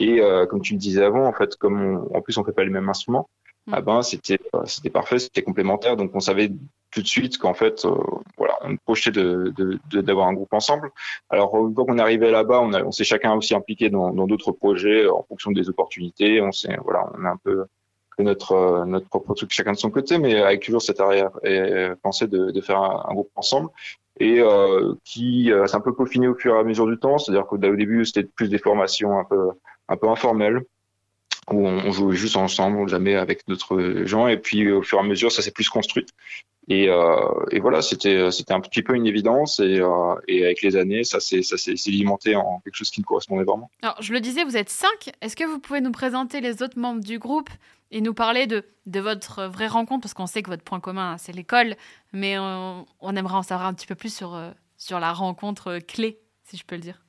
Et 0.00 0.20
euh, 0.20 0.46
comme 0.46 0.60
tu 0.60 0.74
le 0.74 0.78
disais 0.78 1.02
avant, 1.02 1.26
en 1.26 1.32
fait, 1.32 1.56
comme 1.56 1.80
on, 1.80 2.16
en 2.16 2.20
plus 2.20 2.36
on 2.38 2.44
fait 2.44 2.52
pas 2.52 2.64
les 2.64 2.70
mêmes 2.70 2.88
instruments, 2.88 3.28
mm. 3.66 3.74
ah 3.74 3.80
ben 3.80 4.02
c'était 4.02 4.38
c'était 4.64 4.90
parfait, 4.90 5.18
c'était 5.18 5.42
complémentaire. 5.42 5.96
Donc 5.96 6.12
on 6.14 6.20
savait 6.20 6.50
tout 6.90 7.02
de 7.02 7.06
suite 7.06 7.38
qu'en 7.38 7.54
fait, 7.54 7.84
euh, 7.84 7.94
voilà, 8.36 8.56
on 8.62 8.76
projetait 8.76 9.10
de, 9.10 9.52
d'avoir 9.92 10.26
de, 10.26 10.32
un 10.32 10.34
groupe 10.34 10.52
ensemble. 10.52 10.90
Alors 11.30 11.54
une 11.66 11.74
fois 11.74 11.84
qu'on 11.84 11.98
est 11.98 12.02
arrivé 12.02 12.30
là-bas, 12.30 12.60
on, 12.60 12.72
on 12.72 12.92
s'est 12.92 13.04
chacun 13.04 13.34
aussi 13.34 13.54
impliqué 13.54 13.90
dans, 13.90 14.12
dans 14.12 14.26
d'autres 14.26 14.52
projets 14.52 15.08
en 15.08 15.24
fonction 15.24 15.50
des 15.50 15.68
opportunités. 15.68 16.40
On 16.40 16.52
s'est 16.52 16.76
voilà, 16.84 17.10
on 17.18 17.24
a 17.24 17.30
un 17.30 17.36
peu 17.36 17.66
notre 18.22 18.84
notre 18.86 19.08
propre 19.08 19.34
truc 19.34 19.50
chacun 19.50 19.72
de 19.72 19.78
son 19.78 19.90
côté, 19.90 20.18
mais 20.18 20.36
avec 20.40 20.62
toujours 20.62 20.82
cette 20.82 21.00
arrière 21.00 21.30
et 21.44 21.88
pensée 22.02 22.26
de, 22.26 22.60
faire 22.60 22.80
un, 22.80 23.14
groupe 23.14 23.30
ensemble 23.36 23.70
et 24.20 24.40
euh, 24.40 24.94
qui 25.04 25.52
euh, 25.52 25.66
s'est 25.66 25.76
un 25.76 25.80
peu 25.80 25.94
peaufiné 25.94 26.26
au 26.26 26.34
fur 26.34 26.56
et 26.56 26.58
à 26.58 26.64
mesure 26.64 26.86
du 26.86 26.98
temps. 26.98 27.18
C'est-à-dire 27.18 27.46
qu'au 27.46 27.58
début 27.58 28.04
c'était 28.04 28.24
plus 28.24 28.48
des 28.48 28.58
formations 28.58 29.18
un 29.18 29.96
peu 29.96 30.08
informelles 30.08 30.62
où 31.50 31.66
on, 31.66 31.90
jouait 31.92 32.16
juste 32.16 32.36
ensemble, 32.36 32.88
jamais 32.88 33.14
avec 33.14 33.46
d'autres 33.46 34.02
gens. 34.04 34.28
Et 34.28 34.36
puis 34.36 34.70
au 34.70 34.82
fur 34.82 34.98
et 34.98 35.00
à 35.00 35.04
mesure, 35.04 35.32
ça 35.32 35.42
s'est 35.42 35.50
plus 35.50 35.68
construit. 35.68 36.06
Et, 36.70 36.88
euh, 36.90 37.16
voilà, 37.62 37.80
c'était 37.80 38.18
un 38.50 38.60
petit 38.60 38.82
peu 38.82 38.94
une 38.94 39.06
évidence. 39.06 39.58
Et, 39.60 39.80
euh, 39.80 40.14
avec 40.28 40.62
les 40.62 40.76
années, 40.76 41.04
ça 41.04 41.20
s'est 41.20 41.42
ça 41.42 41.56
s'est 41.56 41.76
sédimenté 41.76 42.36
en 42.36 42.60
quelque 42.60 42.74
chose 42.74 42.90
qui 42.90 43.00
nous 43.00 43.06
correspondait 43.06 43.44
vraiment. 43.44 43.70
Alors, 43.82 43.96
je 44.00 44.12
le 44.12 44.20
disais, 44.20 44.44
vous 44.44 44.56
êtes 44.56 44.68
cinq. 44.68 45.10
Est-ce 45.22 45.36
que 45.36 45.44
vous 45.44 45.58
pouvez 45.58 45.80
nous 45.80 45.92
présenter 45.92 46.40
les 46.40 46.62
autres 46.62 46.78
membres 46.78 47.02
du 47.02 47.18
groupe? 47.18 47.48
Et 47.90 48.00
nous 48.00 48.14
parler 48.14 48.46
de, 48.46 48.64
de 48.86 49.00
votre 49.00 49.44
vraie 49.44 49.66
rencontre 49.66 50.02
Parce 50.02 50.14
qu'on 50.14 50.26
sait 50.26 50.42
que 50.42 50.50
votre 50.50 50.64
point 50.64 50.80
commun, 50.80 51.16
c'est 51.18 51.32
l'école, 51.32 51.74
mais 52.12 52.38
on, 52.38 52.84
aimerait 53.16 53.36
en 53.36 53.42
savoir 53.42 53.68
un 53.68 53.74
petit 53.74 53.86
peu 53.86 53.94
plus 53.94 54.14
sur, 54.14 54.38
sur 54.76 55.00
la 55.00 55.12
rencontre 55.12 55.78
clé, 55.78 56.20
si 56.44 56.56
je 56.56 56.64
peux 56.64 56.76
le 56.76 56.82
dire. 56.82 57.00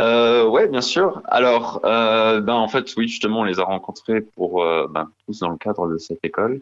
Euh, 0.00 0.46
ouais, 0.46 0.66
bien 0.66 0.80
sûr. 0.80 1.22
Alors, 1.26 1.80
euh, 1.84 2.40
ben 2.40 2.54
en 2.54 2.68
fait, 2.68 2.94
oui, 2.96 3.06
justement, 3.06 3.40
on 3.40 3.44
les 3.44 3.60
a 3.60 3.64
rencontrés 3.64 4.22
pour 4.22 4.62
euh, 4.62 4.86
ben, 4.88 5.10
tous 5.26 5.40
dans 5.40 5.50
le 5.50 5.58
cadre 5.58 5.88
de 5.88 5.98
cette 5.98 6.24
école. 6.24 6.60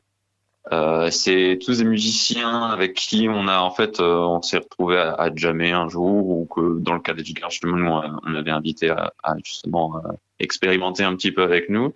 Euh, 0.73 1.11
c'est 1.11 1.59
tous 1.65 1.79
des 1.79 1.85
musiciens 1.85 2.65
avec 2.65 2.95
qui 2.95 3.27
on 3.31 3.49
a 3.49 3.61
en 3.61 3.71
fait, 3.71 4.01
euh, 4.01 4.19
on 4.19 4.43
s'est 4.43 4.59
retrouvé 4.59 4.99
à, 4.99 5.13
à, 5.15 5.35
jammer 5.35 5.73
un 5.73 5.89
jour 5.89 6.29
ou 6.29 6.45
que 6.45 6.79
dans 6.81 6.93
le 6.93 7.01
cas 7.01 7.15
d'Edgar 7.15 7.51
justement, 7.51 7.77
nous, 7.77 8.19
on 8.27 8.35
avait 8.35 8.51
invité 8.51 8.91
à, 8.91 9.15
à 9.23 9.35
justement 9.43 9.97
euh, 9.97 10.13
expérimenter 10.41 11.05
un 11.05 11.17
petit 11.17 11.33
peu 11.33 11.43
avec 11.43 11.71
nous. 11.71 11.95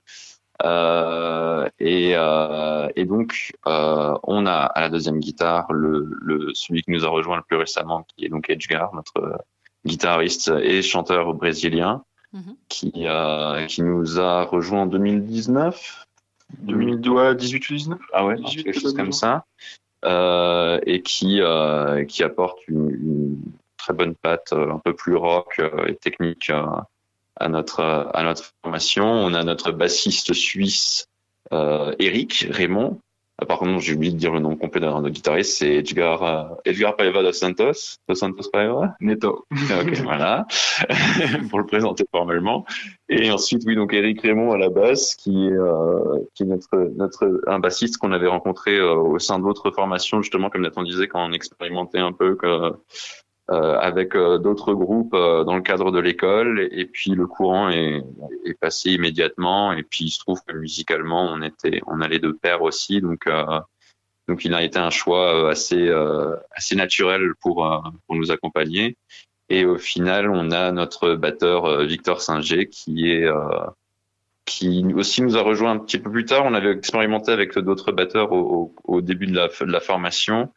Et, 1.79 2.11
et 2.97 3.05
donc, 3.05 3.53
on 3.65 4.47
a 4.47 4.59
à 4.77 4.81
la 4.81 4.89
deuxième 4.91 5.19
guitare 5.21 5.73
le, 5.73 6.09
le 6.21 6.51
celui 6.55 6.83
qui 6.83 6.91
nous 6.91 7.05
a 7.05 7.09
rejoint 7.09 7.37
le 7.37 7.43
plus 7.43 7.57
récemment, 7.57 8.05
qui 8.09 8.25
est 8.25 8.29
donc 8.29 8.49
Edgar, 8.51 8.95
notre 8.95 9.45
guitariste 9.85 10.53
et 10.63 10.83
chanteur 10.83 11.35
brésilien, 11.35 12.05
mm 12.33 12.41
-hmm. 12.41 12.55
qui, 12.69 12.93
euh, 12.97 13.67
qui 13.67 13.83
nous 13.83 14.19
a 14.21 14.45
rejoint 14.45 14.83
en 14.83 14.87
2019. 14.87 16.07
2018 16.59 17.71
ou 17.71 17.75
19 17.75 17.99
Ah 18.13 18.27
ouais, 18.27 18.37
18, 18.37 18.65
quelque 18.65 18.81
chose 18.81 18.95
comme 18.95 19.13
ça. 19.13 19.45
Euh, 20.05 20.81
et 20.87 21.01
qui, 21.03 21.41
euh, 21.41 22.05
qui 22.05 22.23
apporte 22.25 22.59
une, 22.69 22.91
une, 22.91 23.39
très 23.79 23.95
bonne 23.95 24.15
patte, 24.15 24.53
euh, 24.53 24.71
un 24.77 24.79
peu 24.79 24.95
plus 24.95 25.17
rock 25.17 25.53
euh, 25.59 25.87
et 25.91 25.97
technique 25.97 26.51
euh, 26.51 26.67
à 27.43 27.49
notre, 27.49 27.81
à 27.81 28.23
notre 28.23 28.53
formation. 28.63 29.05
On 29.05 29.35
a 29.35 29.45
notre 29.45 29.73
bassiste 29.73 30.33
suisse, 30.33 31.09
Eric 31.51 32.47
Raymond, 32.51 32.99
ah, 33.43 33.45
par 33.45 33.59
contre, 33.59 33.81
j'ai 33.81 33.95
oublié 33.95 34.13
de 34.13 34.19
dire 34.19 34.33
le 34.33 34.39
nom 34.39 34.55
complet 34.55 34.81
d'un 34.81 35.03
guitariste, 35.09 35.59
c'est 35.59 35.75
Edgar, 35.77 36.23
euh, 36.23 36.55
Edgar 36.65 36.95
Paiva 36.95 37.25
dos 37.25 37.33
Santos. 37.33 37.97
Dos 38.09 38.15
Santos 38.15 38.49
Paiva? 38.53 38.95
Neto. 39.01 39.47
ok, 39.51 39.97
voilà. 40.05 40.47
Pour 41.51 41.59
le 41.59 41.67
présenter 41.67 42.05
formellement. 42.13 42.65
Et 43.09 43.33
ensuite, 43.33 43.63
oui, 43.67 43.75
donc 43.75 43.95
Eric 43.95 44.21
Raymond 44.21 44.53
à 44.53 44.59
la 44.59 44.69
basse, 44.69 45.17
qui 45.17 45.49
est, 45.49 45.53
euh, 45.53 46.21
qui 46.35 46.45
est 46.45 46.47
notre, 46.47 46.77
notre, 46.97 47.43
un 47.49 47.59
bassiste 47.59 47.97
qu'on 47.97 48.13
avait 48.13 48.29
rencontré 48.29 48.77
euh, 48.77 48.95
au 48.95 49.19
sein 49.19 49.41
d'autres 49.41 49.73
formations, 49.73 50.23
justement, 50.23 50.49
comme 50.49 50.63
Nathan 50.63 50.85
disait, 50.85 51.09
quand 51.09 51.27
on 51.27 51.33
expérimentait 51.33 51.99
un 51.99 52.13
peu 52.13 52.37
que, 52.37 52.47
euh, 52.47 52.71
avec 53.53 54.15
euh, 54.15 54.39
d'autres 54.39 54.75
groupes 54.75 55.15
euh, 55.15 55.45
dans 55.45 55.55
le 55.55 55.63
cadre 55.63 55.91
de 55.91 55.99
l'école. 55.99 56.69
Et, 56.73 56.87
puis 56.87 57.11
le 57.11 57.27
courant 57.27 57.69
est, 57.69 58.03
passé 58.61 58.91
immédiatement. 58.91 59.73
Et 59.73 59.83
puis 59.83 60.05
il 60.07 60.11
se 60.11 60.21
trouve 60.21 60.41
que 60.47 60.55
musicalement 60.55 61.25
on 61.25 61.43
était 61.43 61.81
on 61.87 62.01
allait 62.01 62.19
de 62.19 62.31
pair 62.31 62.63
aussi. 62.63 63.01
Donc 63.01 63.29
donc 64.29 64.45
il 64.45 64.55
a 64.55 64.63
été 64.63 64.79
un 64.79 64.91
choix 64.91 65.51
assez 65.51 65.91
assez 66.53 66.77
naturel 66.77 67.33
pour 67.41 67.67
pour 68.07 68.17
nous 68.17 68.31
accompagner. 68.31 68.97
Et 69.49 69.65
au 69.65 69.79
final, 69.79 70.31
on 70.31 70.51
a 70.53 70.71
notre 70.71 71.15
batteur 71.15 71.85
Victor 71.85 72.21
Singer 72.21 72.69
qui 72.69 73.11
est 73.11 73.27
qui 74.45 74.85
aussi 74.95 75.23
nous 75.23 75.37
a 75.37 75.43
rejoint 75.43 75.73
un 75.73 75.79
petit 75.79 75.99
peu 75.99 76.11
plus 76.11 76.25
tard. 76.25 76.45
On 76.45 76.55
avait 76.55 76.73
expérimenté 76.73 77.33
avec 77.33 77.59
d'autres 77.59 77.91
batteurs 77.91 78.33
au, 78.33 79.01
début 79.01 79.27
de 79.27 79.35
la 79.35 79.81
formation, 79.81 80.53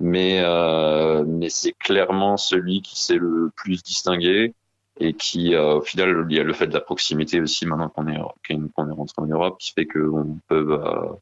mais 0.00 0.40
euh, 0.42 1.24
mais 1.26 1.48
c'est 1.50 1.72
clairement 1.72 2.36
celui 2.36 2.82
qui 2.82 3.00
s'est 3.00 3.16
le 3.16 3.50
plus 3.54 3.82
distingué 3.82 4.54
et 4.98 5.14
qui 5.14 5.54
euh, 5.54 5.76
au 5.76 5.82
final 5.82 6.26
il 6.28 6.36
y 6.36 6.40
a 6.40 6.42
le 6.42 6.52
fait 6.52 6.66
de 6.66 6.74
la 6.74 6.80
proximité 6.80 7.40
aussi 7.40 7.66
maintenant 7.66 7.88
qu'on 7.88 8.08
est 8.08 8.18
qu'on 8.48 8.88
est 8.88 8.92
rentré 8.92 9.22
en 9.22 9.26
Europe 9.26 9.58
qui 9.58 9.72
fait 9.72 9.86
qu'on 9.86 10.38
peut 10.48 10.80
euh, 10.82 11.12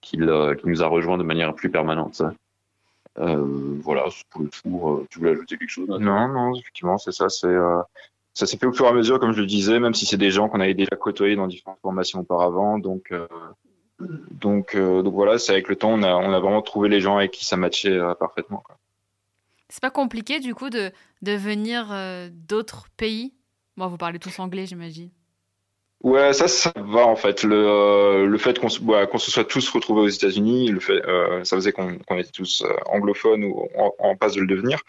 qu'il 0.00 0.28
euh, 0.28 0.54
nous 0.64 0.82
a 0.82 0.86
rejoint 0.86 1.18
de 1.18 1.24
manière 1.24 1.54
plus 1.54 1.70
permanente. 1.70 2.22
Euh, 3.18 3.78
voilà, 3.80 4.06
pour 4.30 4.42
le 4.42 4.48
tour, 4.48 5.04
tu 5.08 5.18
voulais 5.20 5.30
ajouter 5.32 5.56
quelque 5.56 5.70
chose 5.70 5.88
Non, 5.88 6.28
non, 6.28 6.54
effectivement, 6.56 6.98
c'est 6.98 7.12
ça. 7.12 7.28
C'est 7.28 7.54
ça 8.34 8.46
s'est 8.46 8.56
fait 8.56 8.66
au 8.66 8.72
fur 8.72 8.86
et 8.86 8.88
à 8.88 8.92
mesure, 8.92 9.20
comme 9.20 9.32
je 9.32 9.40
le 9.40 9.46
disais, 9.46 9.78
même 9.78 9.94
si 9.94 10.06
c'est 10.06 10.16
des 10.16 10.32
gens 10.32 10.48
qu'on 10.48 10.58
avait 10.60 10.74
déjà 10.74 10.96
côtoyés 10.96 11.36
dans 11.36 11.46
différentes 11.46 11.78
formations 11.80 12.20
auparavant. 12.20 12.78
Donc, 12.80 13.12
euh, 13.12 13.28
donc, 14.00 14.74
euh, 14.74 15.02
donc 15.02 15.14
voilà, 15.14 15.38
c'est 15.38 15.52
avec 15.52 15.68
le 15.68 15.76
temps, 15.76 15.92
on 15.92 16.02
a, 16.02 16.14
on 16.14 16.32
a 16.32 16.40
vraiment 16.40 16.62
trouvé 16.62 16.88
les 16.88 17.00
gens 17.00 17.16
avec 17.16 17.30
qui 17.30 17.44
ça 17.44 17.56
matchait 17.56 17.92
euh, 17.92 18.14
parfaitement. 18.14 18.62
C'est 19.68 19.82
pas 19.82 19.90
compliqué 19.90 20.40
du 20.40 20.54
coup 20.54 20.70
de, 20.70 20.90
de 21.22 21.32
venir 21.32 21.92
d'autres 22.30 22.88
pays? 22.96 23.34
Bon, 23.76 23.88
vous 23.88 23.96
parlez 23.96 24.18
tous 24.18 24.38
anglais, 24.38 24.66
j'imagine. 24.66 25.10
Ouais, 26.02 26.34
ça, 26.34 26.48
ça 26.48 26.72
va 26.76 27.06
en 27.06 27.16
fait. 27.16 27.42
Le, 27.44 28.26
le 28.26 28.38
fait 28.38 28.58
qu'on 28.58 28.68
se, 28.68 28.78
qu'on 28.78 29.18
se 29.18 29.30
soit 29.30 29.44
tous 29.44 29.68
retrouvés 29.70 30.02
aux 30.02 30.08
États-Unis, 30.08 30.70
ça 31.44 31.56
faisait 31.56 31.72
qu'on 31.72 31.94
était 32.18 32.30
tous 32.30 32.62
anglophones 32.86 33.44
ou 33.44 33.68
en, 33.76 33.94
en, 33.98 34.16
passe 34.16 34.34
de 34.34 34.42
le 34.42 34.46
devenir. 34.46 34.80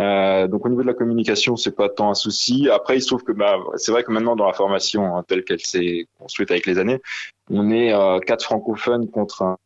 Euh, 0.00 0.48
donc 0.48 0.64
au 0.64 0.68
niveau 0.68 0.82
de 0.82 0.86
la 0.86 0.94
communication, 0.94 1.56
c'est 1.56 1.76
pas 1.76 1.88
tant 1.88 2.10
un 2.10 2.14
souci. 2.14 2.68
Après, 2.70 2.96
il 2.96 3.02
se 3.02 3.08
trouve 3.08 3.24
que 3.24 3.32
bah, 3.32 3.58
c'est 3.76 3.92
vrai 3.92 4.04
que 4.04 4.10
maintenant 4.10 4.36
dans 4.36 4.46
la 4.46 4.52
formation 4.52 5.16
hein, 5.16 5.24
telle 5.26 5.44
qu'elle 5.44 5.60
s'est 5.60 6.06
construite 6.18 6.50
avec 6.50 6.66
les 6.66 6.78
années, 6.78 7.00
on 7.50 7.70
est 7.70 7.92
euh, 7.92 8.18
quatre 8.20 8.44
francophones 8.44 9.10
contre 9.10 9.42
un, 9.42 9.58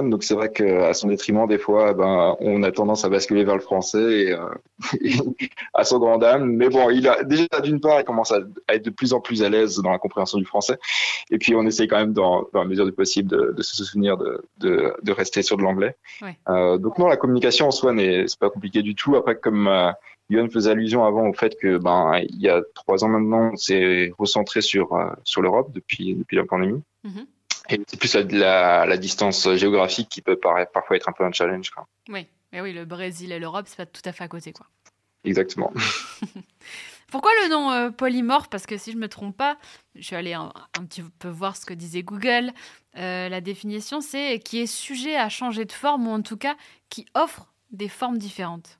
donc 0.00 0.24
c'est 0.24 0.34
vrai 0.34 0.50
qu'à 0.50 0.94
son 0.94 1.08
détriment, 1.08 1.46
des 1.46 1.58
fois, 1.58 1.92
ben, 1.92 2.36
on 2.40 2.62
a 2.62 2.72
tendance 2.72 3.04
à 3.04 3.08
basculer 3.08 3.44
vers 3.44 3.56
le 3.56 3.60
français 3.60 3.98
et, 3.98 4.32
euh, 4.32 4.48
à 5.74 5.84
son 5.84 5.98
grand 5.98 6.18
dame. 6.18 6.46
Mais 6.56 6.68
bon, 6.68 6.88
il 6.90 7.06
a 7.08 7.22
déjà 7.24 7.60
d'une 7.62 7.80
part, 7.80 8.00
il 8.00 8.04
commence 8.04 8.32
à, 8.32 8.40
être 8.68 8.84
de 8.84 8.90
plus 8.90 9.12
en 9.12 9.20
plus 9.20 9.42
à 9.42 9.48
l'aise 9.48 9.78
dans 9.78 9.90
la 9.90 9.98
compréhension 9.98 10.38
du 10.38 10.44
français. 10.44 10.78
Et 11.30 11.38
puis 11.38 11.54
on 11.54 11.66
essaye 11.66 11.88
quand 11.88 11.98
même, 11.98 12.12
dans, 12.12 12.46
dans 12.52 12.60
la 12.60 12.68
mesure 12.68 12.86
du 12.86 12.92
possible, 12.92 13.28
de, 13.28 13.52
de 13.56 13.62
se 13.62 13.84
souvenir 13.84 14.16
de, 14.16 14.42
de, 14.58 14.94
de, 15.02 15.12
rester 15.12 15.42
sur 15.42 15.56
de 15.56 15.62
l'anglais. 15.62 15.96
Euh, 16.48 16.78
donc 16.78 16.98
non, 16.98 17.08
la 17.08 17.16
communication 17.16 17.66
en 17.68 17.70
soi 17.70 17.92
n'est 17.92 18.24
pas 18.40 18.50
compliqué 18.50 18.82
du 18.82 18.94
tout. 18.94 19.16
Après, 19.16 19.36
comme 19.36 19.68
euh, 19.68 19.92
Yohan 20.30 20.48
faisait 20.48 20.70
allusion 20.70 21.04
avant 21.04 21.28
au 21.28 21.32
fait 21.32 21.56
que 21.58 21.78
ben 21.78 22.20
il 22.28 22.40
y 22.40 22.48
a 22.48 22.62
trois 22.74 23.04
ans 23.04 23.08
maintenant, 23.08 23.50
on 23.52 23.56
s'est 23.56 24.12
recentré 24.18 24.60
sur 24.60 24.94
euh, 24.94 25.10
sur 25.24 25.42
l'Europe 25.42 25.72
depuis 25.72 26.14
depuis 26.14 26.36
la 26.36 26.44
pandémie. 26.44 26.82
Mm-hmm. 27.04 27.26
Et 27.68 27.80
c'est 27.86 27.98
plus 27.98 28.14
la, 28.14 28.86
la, 28.86 28.96
distance 28.96 29.52
géographique 29.54 30.08
qui 30.08 30.20
peut 30.20 30.36
paraître, 30.36 30.72
parfois 30.72 30.96
être 30.96 31.08
un 31.08 31.12
peu 31.12 31.24
un 31.24 31.32
challenge. 31.32 31.70
Quoi. 31.70 31.86
Oui, 32.08 32.26
mais 32.52 32.60
oui, 32.60 32.72
le 32.72 32.84
Brésil 32.84 33.32
et 33.32 33.38
l'Europe, 33.38 33.66
c'est 33.68 33.76
pas 33.76 33.86
tout 33.86 34.02
à 34.04 34.12
fait 34.12 34.24
à 34.24 34.28
côté. 34.28 34.52
Quoi. 34.52 34.66
Exactement. 35.24 35.72
Pourquoi 37.12 37.30
le 37.42 37.50
nom 37.50 37.70
euh, 37.70 37.90
polymorphe? 37.90 38.48
Parce 38.48 38.64
que 38.66 38.78
si 38.78 38.90
je 38.90 38.96
me 38.96 39.06
trompe 39.06 39.36
pas, 39.36 39.58
je 39.94 40.02
suis 40.02 40.16
allée 40.16 40.32
un, 40.32 40.50
petit 40.88 41.02
peu 41.18 41.28
voir 41.28 41.56
ce 41.56 41.66
que 41.66 41.74
disait 41.74 42.02
Google. 42.02 42.52
Euh, 42.96 43.28
la 43.28 43.40
définition, 43.42 44.00
c'est 44.00 44.38
qui 44.38 44.60
est 44.60 44.66
sujet 44.66 45.16
à 45.16 45.28
changer 45.28 45.66
de 45.66 45.72
forme 45.72 46.08
ou 46.08 46.10
en 46.10 46.22
tout 46.22 46.38
cas 46.38 46.56
qui 46.88 47.04
offre 47.14 47.52
des 47.70 47.88
formes 47.88 48.16
différentes. 48.16 48.78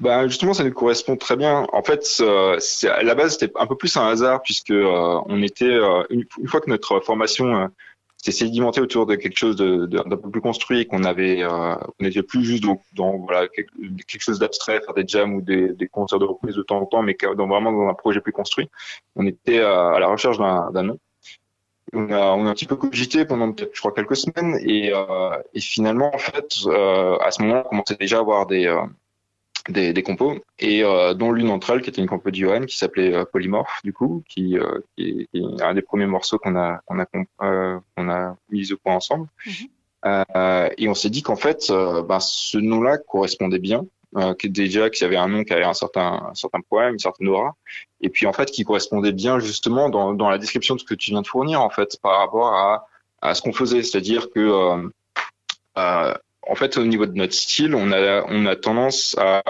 Ben 0.00 0.28
justement, 0.28 0.54
ça 0.54 0.62
nous 0.62 0.72
correspond 0.72 1.16
très 1.16 1.36
bien. 1.36 1.66
En 1.72 1.82
fait, 1.82 2.06
euh, 2.20 2.58
à 2.84 3.02
la 3.02 3.14
base, 3.16 3.32
c'était 3.36 3.52
un 3.58 3.66
peu 3.66 3.76
plus 3.76 3.96
un 3.96 4.06
hasard 4.06 4.42
puisque 4.42 4.70
euh, 4.70 5.20
on 5.26 5.42
était 5.42 5.64
euh, 5.64 6.04
une, 6.10 6.24
fois 6.46 6.60
que 6.60 6.70
notre 6.70 7.00
formation 7.00 7.68
s'est 8.16 8.30
sédimentée 8.30 8.80
autour 8.80 9.06
de 9.06 9.16
quelque 9.16 9.36
chose 9.36 9.56
d'un 9.56 10.16
peu 10.16 10.30
plus 10.30 10.40
construit, 10.40 10.86
qu'on 10.86 11.02
avait, 11.02 11.44
on 11.44 11.78
n'était 12.00 12.22
plus 12.22 12.44
juste 12.44 12.64
dans, 12.94 13.18
voilà 13.18 13.48
quelque, 13.48 13.70
chose 14.20 14.38
d'abstrait, 14.38 14.80
faire 14.80 14.94
des 14.94 15.06
jams 15.06 15.34
ou 15.34 15.40
des, 15.40 15.72
des, 15.72 15.88
concerts 15.88 16.18
de 16.18 16.24
reprise 16.24 16.54
de 16.54 16.62
temps 16.62 16.78
en 16.78 16.86
temps, 16.86 17.02
mais 17.02 17.16
dans, 17.36 17.46
vraiment 17.46 17.72
dans 17.72 17.88
un 17.88 17.94
projet 17.94 18.20
plus 18.20 18.32
construit. 18.32 18.68
On 19.16 19.26
était 19.26 19.60
à 19.60 19.98
la 19.98 20.08
recherche 20.08 20.38
d'un 20.38 20.82
nom. 20.82 20.98
On 21.92 22.10
a, 22.12 22.32
on 22.34 22.46
a 22.46 22.50
un 22.50 22.54
petit 22.54 22.66
peu 22.66 22.76
cogité 22.76 23.24
pendant 23.24 23.54
je 23.56 23.80
crois, 23.80 23.92
quelques 23.92 24.16
semaines, 24.16 24.58
et, 24.62 24.92
et 25.54 25.60
finalement, 25.60 26.14
en 26.14 26.18
fait, 26.18 26.54
à 27.20 27.30
ce 27.30 27.42
moment-là, 27.42 27.62
on 27.66 27.68
commençait 27.68 27.96
déjà 27.96 28.18
à 28.18 28.20
avoir 28.20 28.46
des 28.46 28.68
des, 29.68 29.92
des 29.92 30.02
compos. 30.02 30.36
Et 30.58 30.84
euh, 30.84 31.14
dont 31.14 31.32
l'une 31.32 31.48
d'entre 31.48 31.70
elles 31.70 31.82
qui 31.82 31.90
était 31.90 32.00
une 32.00 32.08
compo 32.08 32.30
de 32.30 32.36
Johan 32.36 32.64
qui 32.64 32.76
s'appelait 32.76 33.14
euh, 33.14 33.24
Polymorph 33.24 33.80
du 33.84 33.92
coup 33.92 34.22
qui, 34.28 34.58
euh, 34.58 34.80
qui, 34.96 35.28
est, 35.32 35.62
un 35.62 35.74
des 35.74 35.82
premiers 35.82 36.06
morceaux 36.06 36.38
qu'on 36.38 36.56
a 36.56 36.80
qu'on 36.86 36.98
a 37.00 37.06
euh, 37.42 37.78
qu'on 37.96 38.08
a 38.08 38.36
mis 38.50 38.72
au 38.72 38.76
point 38.76 38.94
ensemble. 38.94 39.28
Mm-hmm. 39.46 40.74
et 40.78 40.88
on 40.88 40.94
s'est 40.94 41.10
dit 41.10 41.22
qu'en 41.22 41.36
fait 41.36 41.70
ben, 41.70 42.20
ce 42.20 42.58
nom-là 42.58 42.98
correspondait 42.98 43.58
bien 43.58 43.84
que 44.14 44.46
déjà 44.46 44.90
qu'il 44.90 45.02
y 45.02 45.06
avait 45.06 45.16
un 45.16 45.28
nom 45.28 45.44
qui 45.44 45.52
avait 45.52 45.64
un 45.64 45.74
certain 45.74 46.28
un 46.30 46.34
certain 46.34 46.60
poème 46.60 46.94
une 46.94 46.98
certaine 46.98 47.28
aura 47.28 47.56
et 48.00 48.08
puis 48.08 48.26
en 48.26 48.32
fait 48.32 48.50
qui 48.50 48.64
correspondait 48.64 49.12
bien 49.12 49.38
justement 49.38 49.90
dans, 49.90 50.14
dans 50.14 50.30
la 50.30 50.38
description 50.38 50.76
de 50.76 50.80
ce 50.80 50.84
que 50.84 50.94
tu 50.94 51.10
viens 51.10 51.20
de 51.22 51.26
fournir 51.26 51.60
en 51.60 51.70
fait 51.70 51.98
par 52.00 52.18
rapport 52.18 52.54
à 52.54 52.86
à 53.20 53.34
ce 53.34 53.42
qu'on 53.42 53.52
faisait. 53.52 53.82
C'est-à-dire 53.82 54.30
que 54.30 54.88
euh, 55.78 56.14
en 56.48 56.54
fait, 56.54 56.76
au 56.78 56.84
niveau 56.84 57.06
de 57.06 57.14
notre 57.14 57.34
style, 57.34 57.74
on 57.74 57.92
a, 57.92 58.24
on 58.28 58.46
a 58.46 58.56
tendance 58.56 59.16
à 59.18 59.42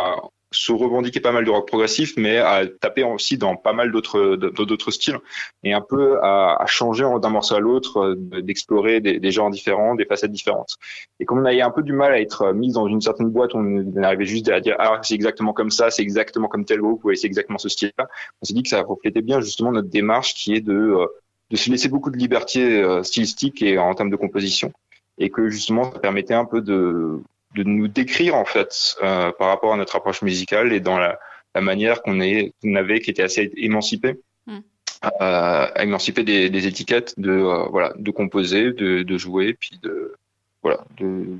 se 0.50 0.72
revendiquer 0.72 1.20
pas 1.20 1.32
mal 1.32 1.44
de 1.44 1.50
rock 1.50 1.68
progressif, 1.68 2.14
mais 2.16 2.38
à 2.38 2.66
taper 2.66 3.02
aussi 3.02 3.36
dans 3.36 3.56
pas 3.56 3.72
mal 3.72 3.92
d'autres 3.92 4.36
d'autres 4.36 4.90
styles 4.90 5.18
et 5.62 5.74
un 5.74 5.82
peu 5.82 6.18
à, 6.22 6.64
changer 6.66 7.04
d'un 7.20 7.28
morceau 7.28 7.56
à 7.56 7.60
l'autre, 7.60 7.98
euh, 7.98 8.40
d'explorer 8.40 9.00
des, 9.00 9.20
des, 9.20 9.30
genres 9.30 9.50
différents, 9.50 9.94
des 9.94 10.06
facettes 10.06 10.32
différentes. 10.32 10.76
Et 11.20 11.26
comme 11.26 11.40
on 11.40 11.44
avait 11.44 11.60
un 11.60 11.70
peu 11.70 11.82
du 11.82 11.92
mal 11.92 12.12
à 12.12 12.20
être 12.20 12.52
mis 12.52 12.72
dans 12.72 12.86
une 12.86 13.00
certaine 13.00 13.28
boîte, 13.28 13.54
on 13.54 14.02
arrivait 14.02 14.24
juste 14.24 14.48
à 14.48 14.60
dire 14.60 14.76
ah 14.78 14.98
c'est 15.02 15.14
exactement 15.14 15.52
comme 15.52 15.70
ça, 15.70 15.90
c'est 15.90 16.02
exactement 16.02 16.48
comme 16.48 16.64
tel 16.64 16.80
groupe, 16.80 17.04
ou 17.04 17.14
c'est 17.14 17.26
exactement 17.26 17.58
ce 17.58 17.68
style-là. 17.68 18.06
On 18.40 18.46
s'est 18.46 18.54
dit 18.54 18.62
que 18.62 18.70
ça 18.70 18.82
reflétait 18.82 19.22
bien 19.22 19.40
justement 19.40 19.72
notre 19.72 19.88
démarche 19.88 20.34
qui 20.34 20.54
est 20.54 20.60
de 20.60 20.72
euh, 20.72 21.06
de 21.50 21.56
se 21.56 21.70
laisser 21.70 21.88
beaucoup 21.88 22.10
de 22.10 22.18
liberté 22.18 22.82
euh, 22.82 23.02
stylistique 23.02 23.62
et 23.62 23.78
en 23.78 23.94
termes 23.94 24.10
de 24.10 24.16
composition 24.16 24.72
et 25.18 25.30
que 25.30 25.48
justement 25.48 25.92
ça 25.92 25.98
permettait 25.98 26.34
un 26.34 26.44
peu 26.44 26.60
de, 26.60 27.20
de 27.54 27.62
nous 27.62 27.88
décrire 27.88 28.34
en 28.34 28.44
fait 28.44 28.96
euh, 29.02 29.32
par 29.32 29.48
rapport 29.48 29.72
à 29.72 29.76
notre 29.76 29.96
approche 29.96 30.22
musicale 30.22 30.72
et 30.72 30.80
dans 30.80 30.98
la, 30.98 31.18
la 31.54 31.60
manière 31.60 32.02
qu'on 32.02 32.18
qu 32.18 32.76
avait 32.76 33.00
qui 33.00 33.10
était 33.10 33.22
assez 33.22 33.50
émancipée. 33.56 34.20
Mm. 34.46 34.58
Euh, 35.20 35.66
émancipée 35.76 36.24
des, 36.24 36.50
des, 36.50 36.66
étiquettes 36.66 37.14
de 37.20 37.30
euh, 37.30 37.68
voilà 37.70 37.92
de 37.96 38.10
composer 38.10 38.72
de, 38.72 39.04
de, 39.04 39.18
jouer 39.18 39.54
puis 39.54 39.78
de 39.80 40.16
voilà 40.60 40.84
de, 40.96 41.38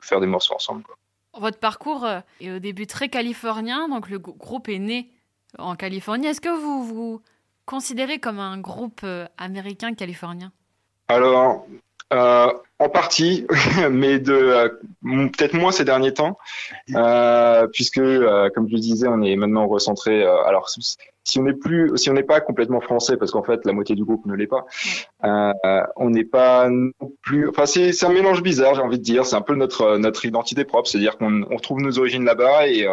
faire 0.00 0.18
des 0.18 0.26
morceaux 0.26 0.54
ensemble 0.54 0.82
quoi. 0.84 0.96
votre 1.38 1.58
parcours 1.58 2.06
euh, 2.06 2.20
est 2.40 2.50
au 2.50 2.58
début 2.58 2.86
très 2.86 3.10
californien 3.10 3.86
donc 3.90 4.08
le 4.08 4.18
groupe 4.18 4.70
est 4.70 4.78
né 4.78 5.10
en 5.58 5.76
Californie 5.76 6.26
est-ce 6.26 6.40
que 6.40 6.48
vous 6.48 6.82
vous 6.82 7.22
considérez 7.66 8.18
comme 8.18 8.38
un 8.38 8.56
groupe 8.56 9.04
américain 9.36 9.92
californien? 9.92 10.50
Alors 11.08 11.66
euh, 12.12 12.52
en 12.80 12.88
partie, 12.88 13.46
mais 13.90 14.18
de 14.18 14.32
euh, 14.32 14.68
peut-être 15.02 15.52
moins 15.52 15.70
ces 15.70 15.84
derniers 15.84 16.14
temps, 16.14 16.38
euh, 16.96 17.66
puisque, 17.72 17.98
euh, 17.98 18.48
comme 18.54 18.68
je 18.68 18.74
le 18.74 18.80
disais, 18.80 19.06
on 19.06 19.22
est 19.22 19.36
maintenant 19.36 19.66
recentré. 19.68 20.24
Euh, 20.24 20.42
alors, 20.44 20.70
si 20.70 21.38
on 21.38 21.42
n'est 21.42 21.52
plus, 21.52 21.92
si 21.96 22.08
on 22.08 22.14
n'est 22.14 22.22
pas 22.22 22.40
complètement 22.40 22.80
français, 22.80 23.18
parce 23.18 23.30
qu'en 23.30 23.42
fait, 23.42 23.60
la 23.66 23.72
moitié 23.72 23.94
du 23.94 24.04
groupe 24.04 24.24
ne 24.24 24.34
l'est 24.34 24.48
pas, 24.48 24.64
on 25.22 26.10
n'est 26.10 26.24
pas 26.24 26.68
non 26.70 27.12
plus. 27.22 27.48
Enfin, 27.50 27.66
c'est 27.66 28.04
un 28.04 28.12
mélange 28.12 28.42
bizarre, 28.42 28.74
j'ai 28.74 28.82
envie 28.82 28.98
de 28.98 29.04
dire. 29.04 29.26
C'est 29.26 29.36
un 29.36 29.42
peu 29.42 29.54
notre 29.54 29.98
notre 29.98 30.24
identité 30.24 30.64
propre, 30.64 30.88
c'est-à-dire 30.88 31.18
qu'on 31.18 31.42
on 31.42 31.56
retrouve 31.56 31.80
nos 31.80 31.98
origines 31.98 32.24
là-bas 32.24 32.66
et 32.66 32.88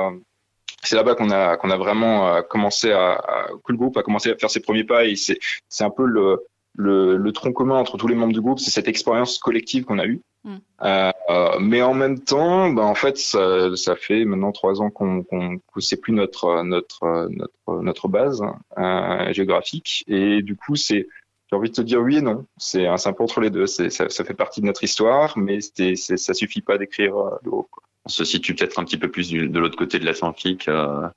c'est 0.84 0.98
là-bas 0.98 1.16
qu'on 1.16 1.32
a 1.32 1.56
qu'on 1.56 1.70
a 1.70 1.78
vraiment 1.78 2.42
commencé 2.44 2.92
à, 2.92 3.24
que 3.64 3.72
le 3.72 3.78
groupe 3.78 3.98
a 3.98 4.04
commencé 4.04 4.30
à 4.30 4.36
faire 4.36 4.52
ses 4.52 4.60
premiers 4.60 4.84
pas 4.84 5.06
et 5.06 5.16
c'est 5.16 5.40
c'est 5.70 5.86
un 5.86 5.90
peu 5.90 6.06
le 6.06 6.44
le, 6.78 7.18
le, 7.18 7.32
tronc 7.32 7.52
commun 7.52 7.76
entre 7.76 7.98
tous 7.98 8.08
les 8.08 8.16
membres 8.16 8.34
du 8.34 8.42
groupe, 8.42 8.60
c'est 8.60 8.72
cette 8.72 8.88
expérience 8.88 9.40
collective 9.40 9.84
qu'on 9.84 10.00
a 10.00 10.06
eue. 10.06 10.22
Mm. 10.44 10.56
Euh, 10.84 11.12
euh, 11.30 11.60
mais 11.60 11.82
en 11.82 11.94
même 11.94 12.20
temps, 12.20 12.70
ben 12.70 12.84
en 12.84 12.96
fait, 12.96 13.18
ça, 13.18 13.76
ça 13.76 13.96
fait 13.96 14.24
maintenant 14.24 14.52
trois 14.52 14.82
ans 14.82 14.90
qu'on 14.90 15.24
qu'on 15.24 15.58
que 15.58 15.82
c'est 15.82 16.00
plus 16.00 16.14
notre 16.14 16.64
notre 16.64 17.28
notre 17.30 17.82
notre 17.82 18.08
base 18.08 18.42
euh, 18.78 19.34
géographique, 19.34 20.06
et 20.08 20.42
du 20.42 20.56
coup, 20.56 20.76
c'est 20.76 21.08
j'ai 21.50 21.56
envie 21.56 21.70
de 21.70 21.76
te 21.76 21.82
dire 21.82 22.00
oui 22.00 22.18
et 22.18 22.22
non. 22.22 22.46
C'est 22.58 22.88
un, 22.88 22.98
peu 22.98 23.24
entre 23.24 23.40
les 23.40 23.50
deux. 23.50 23.68
Ça, 23.68 23.90
ça, 23.90 24.24
fait 24.26 24.34
partie 24.34 24.60
de 24.60 24.66
notre 24.66 24.84
histoire, 24.84 25.38
mais 25.38 25.60
c'est 25.62 25.96
ça 25.96 26.34
suffit 26.34 26.62
pas 26.62 26.78
d'écrire 26.78 27.18
euh, 27.18 27.38
le 27.44 27.52
groupe. 27.52 27.70
On 28.06 28.10
se 28.10 28.24
situe 28.24 28.54
peut-être 28.54 28.80
un 28.80 28.86
petit 28.86 28.98
peu 28.98 29.10
plus 29.10 29.30
du, 29.30 29.50
de 29.50 29.60
l'autre 29.60 29.78
côté 29.78 30.00
de 30.00 30.06
l'Atlantique, 30.06 30.68
euh, 30.68 31.08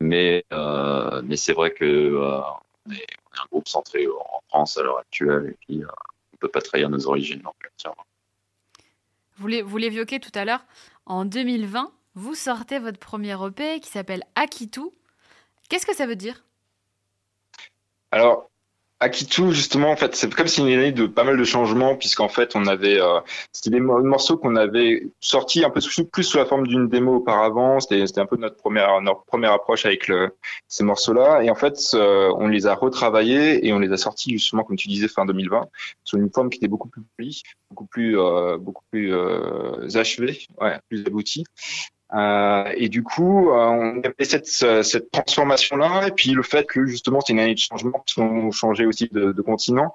mais 0.00 0.44
mais 0.50 1.36
c'est 1.36 1.52
vrai 1.52 1.70
que 1.70 2.14
on 2.88 2.92
est, 2.92 3.06
un 3.42 3.46
groupe 3.50 3.68
centré 3.68 4.06
en 4.06 4.42
France 4.56 4.78
à 4.78 4.82
l'heure 4.82 4.98
actuelle 4.98 5.50
et 5.50 5.56
puis 5.60 5.82
euh, 5.82 5.86
on 5.86 6.34
ne 6.34 6.38
peut 6.38 6.48
pas 6.48 6.62
trahir 6.62 6.88
nos 6.88 7.06
origines. 7.06 7.42
Donc, 7.42 7.54
vous 9.36 9.76
l'évoquez 9.76 10.18
tout 10.18 10.30
à 10.34 10.46
l'heure, 10.46 10.64
en 11.04 11.26
2020, 11.26 11.92
vous 12.14 12.34
sortez 12.34 12.78
votre 12.78 12.98
premier 12.98 13.36
EP 13.46 13.80
qui 13.80 13.90
s'appelle 13.90 14.22
Akitu. 14.34 14.80
Qu'est-ce 15.68 15.84
que 15.84 15.94
ça 15.94 16.06
veut 16.06 16.16
dire? 16.16 16.42
Alors, 18.10 18.50
Akitu, 18.98 19.52
justement, 19.52 19.90
en 19.90 19.96
fait, 19.96 20.16
c'est 20.16 20.32
comme 20.34 20.46
si 20.46 20.62
une 20.62 20.68
année 20.68 20.90
de 20.90 21.06
pas 21.06 21.22
mal 21.22 21.36
de 21.36 21.44
changements, 21.44 21.96
puisqu'en 21.96 22.28
fait, 22.28 22.56
on 22.56 22.64
avait, 22.66 22.98
euh, 22.98 23.20
c'était 23.52 23.76
des 23.76 23.80
morceaux 23.80 24.38
qu'on 24.38 24.56
avait 24.56 25.06
sortis 25.20 25.66
un 25.66 25.70
peu 25.70 25.80
plus 26.10 26.24
sous 26.24 26.38
la 26.38 26.46
forme 26.46 26.66
d'une 26.66 26.88
démo 26.88 27.16
auparavant. 27.16 27.78
C'était, 27.78 28.18
un 28.18 28.24
peu 28.24 28.36
notre 28.38 28.56
première, 28.56 29.02
notre 29.02 29.24
première 29.26 29.52
approche 29.52 29.84
avec 29.84 30.08
le, 30.08 30.34
ces 30.68 30.82
morceaux-là. 30.82 31.42
Et 31.42 31.50
en 31.50 31.54
fait, 31.54 31.78
euh, 31.92 32.32
on 32.38 32.48
les 32.48 32.66
a 32.66 32.74
retravaillés 32.74 33.66
et 33.66 33.74
on 33.74 33.78
les 33.80 33.92
a 33.92 33.98
sortis 33.98 34.30
justement, 34.30 34.64
comme 34.64 34.76
tu 34.76 34.88
disais, 34.88 35.08
fin 35.08 35.26
2020, 35.26 35.68
sous 36.02 36.16
une 36.16 36.30
forme 36.30 36.48
qui 36.48 36.56
était 36.56 36.68
beaucoup 36.68 36.88
plus 36.88 37.02
polie, 37.18 37.42
beaucoup 37.70 37.86
plus, 37.86 38.18
euh, 38.18 38.56
beaucoup 38.56 38.84
plus 38.90 39.12
euh, 39.12 39.88
achevée, 39.94 40.38
ouais, 40.58 40.78
plus 40.88 41.04
aboutie. 41.06 41.44
Euh, 42.14 42.72
et 42.76 42.88
du 42.88 43.02
coup, 43.02 43.50
euh, 43.50 43.54
on 43.54 43.98
avait 43.98 44.24
cette, 44.24 44.46
cette 44.46 45.10
transformation-là, 45.10 46.06
et 46.06 46.12
puis 46.12 46.30
le 46.30 46.42
fait 46.42 46.66
que 46.66 46.86
justement 46.86 47.20
c'est 47.20 47.32
une 47.32 47.40
année 47.40 47.54
de 47.54 47.58
changement, 47.58 47.92
parce 47.92 48.14
qu'on 48.14 48.50
changeait 48.52 48.86
aussi 48.86 49.08
de, 49.10 49.32
de 49.32 49.42
continent. 49.42 49.94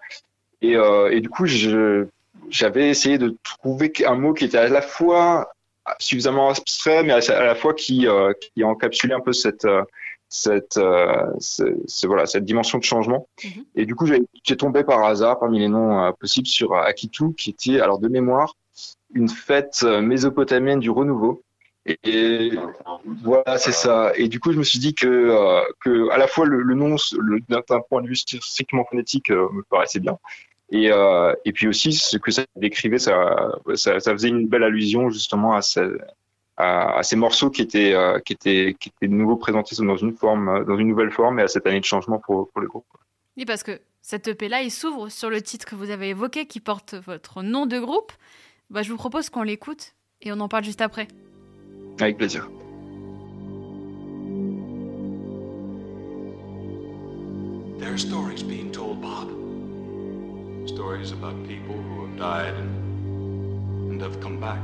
Et, 0.62 0.76
euh, 0.76 1.10
et, 1.12 1.22
du 1.22 1.30
coup, 1.30 1.46
j'avais 2.50 2.90
essayé 2.90 3.18
de 3.18 3.36
trouver 3.44 3.92
un 4.06 4.16
mot 4.16 4.34
qui 4.34 4.46
était 4.46 4.58
à 4.58 4.68
la 4.68 4.82
fois 4.82 5.52
suffisamment 6.00 6.50
abstrait, 6.50 7.04
mais 7.04 7.14
à, 7.14 7.44
la 7.44 7.56
fois 7.56 7.74
qui, 7.74 8.08
euh, 8.08 8.34
qui 8.40 8.64
encapsulait 8.64 9.16
un 9.16 9.22
peu 9.22 9.34
cette 9.34 9.68
cette, 10.34 10.76
ce, 10.76 12.08
voilà 12.08 12.26
cette 12.26 12.46
dimension 12.46 12.78
de 12.78 12.84
changement. 12.84 13.28
Mm-hmm. 13.40 13.66
Et 13.76 13.86
du 13.86 13.96
coup, 13.96 14.06
j'ai 14.06 14.58
tombé 14.58 14.84
par 14.84 15.04
hasard 15.04 15.40
parmi 15.40 15.60
les 15.60 15.68
noms 15.68 16.14
possibles 16.20 16.48
sur 16.48 16.76
Akitu, 16.76 17.34
qui 17.34 17.50
était 17.50 17.82
alors 17.82 18.00
de 18.00 18.08
mémoire 18.08 18.56
une 19.14 19.28
fête 19.28 19.84
mésopotamienne 19.84 20.80
du 20.80 20.90
renouveau 20.90 21.44
et 21.86 22.52
voilà, 23.24 23.58
c'est 23.58 23.72
ça. 23.72 24.12
Et 24.16 24.28
du 24.28 24.40
coup, 24.40 24.52
je 24.52 24.58
me 24.58 24.64
suis 24.64 24.80
dit 24.80 24.94
que, 24.94 25.08
euh, 25.08 25.62
que 25.84 26.10
à 26.12 26.18
la 26.18 26.28
fois 26.28 26.46
le, 26.46 26.76
nom, 26.76 26.96
d'un 27.50 27.82
point 27.82 28.02
de 28.02 28.08
vue 28.08 28.16
strictement 28.16 28.86
phonétique, 28.86 29.32
euh, 29.32 29.50
me 29.52 29.64
paraissait 29.64 30.00
bien. 30.00 30.20
Et, 30.70 30.92
euh, 30.92 31.34
et 31.44 31.52
puis 31.52 31.68
aussi, 31.68 31.94
ce 31.94 32.18
que 32.18 32.32
ça 32.32 32.44
décrivait, 32.56 33.00
ça, 33.00 33.52
ça, 33.76 34.00
faisait 34.00 34.30
une 34.30 34.48
belle 34.48 34.64
allusion 34.64 35.10
justement 35.10 35.56
à, 35.56 35.62
ces, 35.62 35.82
à, 36.56 37.02
ces 37.04 37.16
morceaux 37.16 37.50
qui 37.50 37.62
étaient, 37.62 37.96
qui 38.24 38.34
étaient, 38.34 38.76
qui 38.80 38.90
étaient 38.90 39.08
de 39.08 39.14
nouveau 39.14 39.36
présentés 39.36 39.76
dans 39.84 39.98
une 39.98 40.16
forme, 40.16 40.64
dans 40.66 40.78
une 40.78 40.88
nouvelle 40.88 41.12
forme, 41.12 41.40
et 41.40 41.44
à 41.44 41.48
cette 41.48 41.66
année 41.66 41.80
de 41.80 41.86
changement 41.86 42.20
pour, 42.20 42.50
pour 42.50 42.62
le 42.62 42.68
groupe. 42.68 42.86
Oui, 43.38 43.46
parce 43.46 43.64
que 43.64 43.82
cette 44.02 44.28
EP-là, 44.28 44.62
il 44.62 44.72
s'ouvre 44.72 45.10
sur 45.10 45.30
le 45.30 45.42
titre 45.42 45.66
que 45.66 45.76
vous 45.76 45.90
avez 45.90 46.10
évoqué, 46.10 46.46
qui 46.46 46.60
porte 46.60 46.94
votre 46.94 47.44
nom 47.44 47.66
de 47.66 47.80
groupe. 47.80 48.14
Bah, 48.70 48.84
je 48.84 48.92
vous 48.92 48.98
propose 48.98 49.30
qu'on 49.30 49.44
l'écoute 49.44 49.94
et 50.22 50.32
on 50.32 50.40
en 50.40 50.48
parle 50.48 50.64
juste 50.64 50.82
après. 50.82 51.08
Avec 52.00 52.18
plaisir. 52.18 52.48
There 57.80 57.94
are 57.94 57.98
stories 57.98 58.44
being 58.44 58.72
told, 58.72 59.02
Bob. 59.02 59.28
Stories 60.68 61.12
about 61.12 61.36
people 61.48 61.76
who 61.76 62.06
have 62.06 62.18
died 62.18 62.54
and, 62.54 63.92
and 63.92 64.02
have 64.02 64.20
come 64.22 64.40
back. 64.40 64.62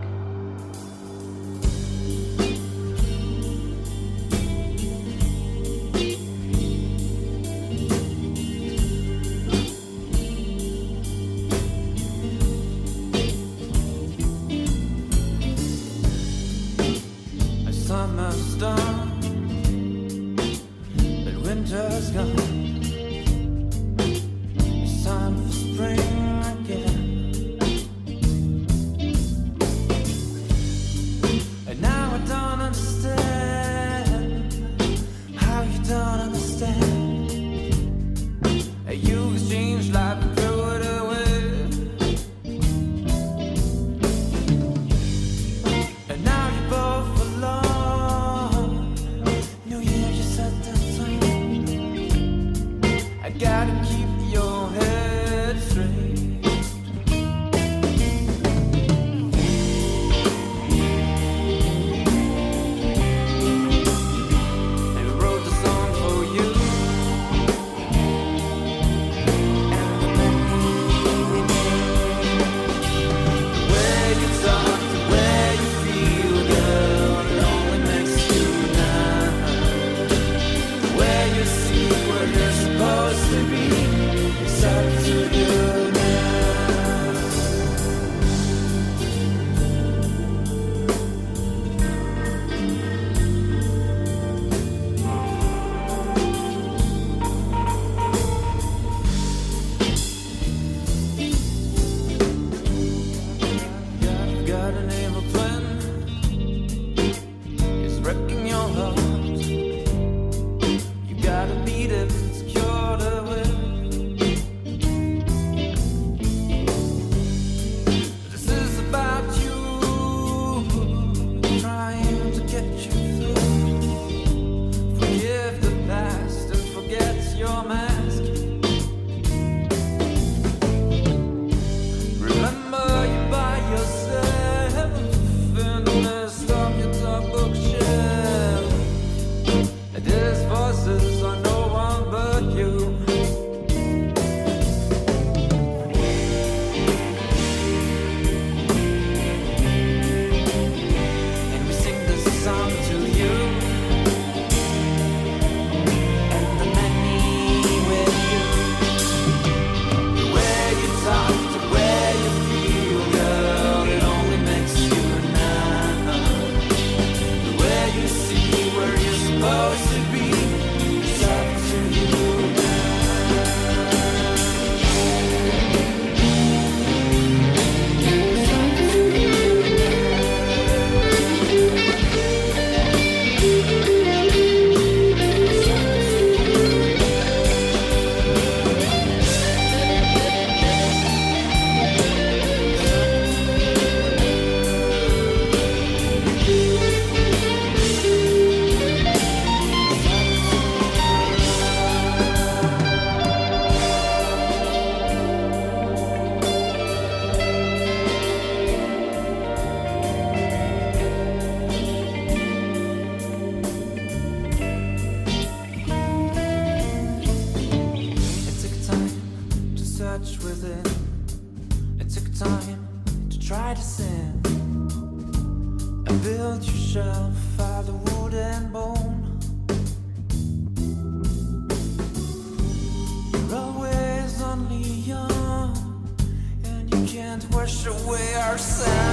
C'était 238.58 239.07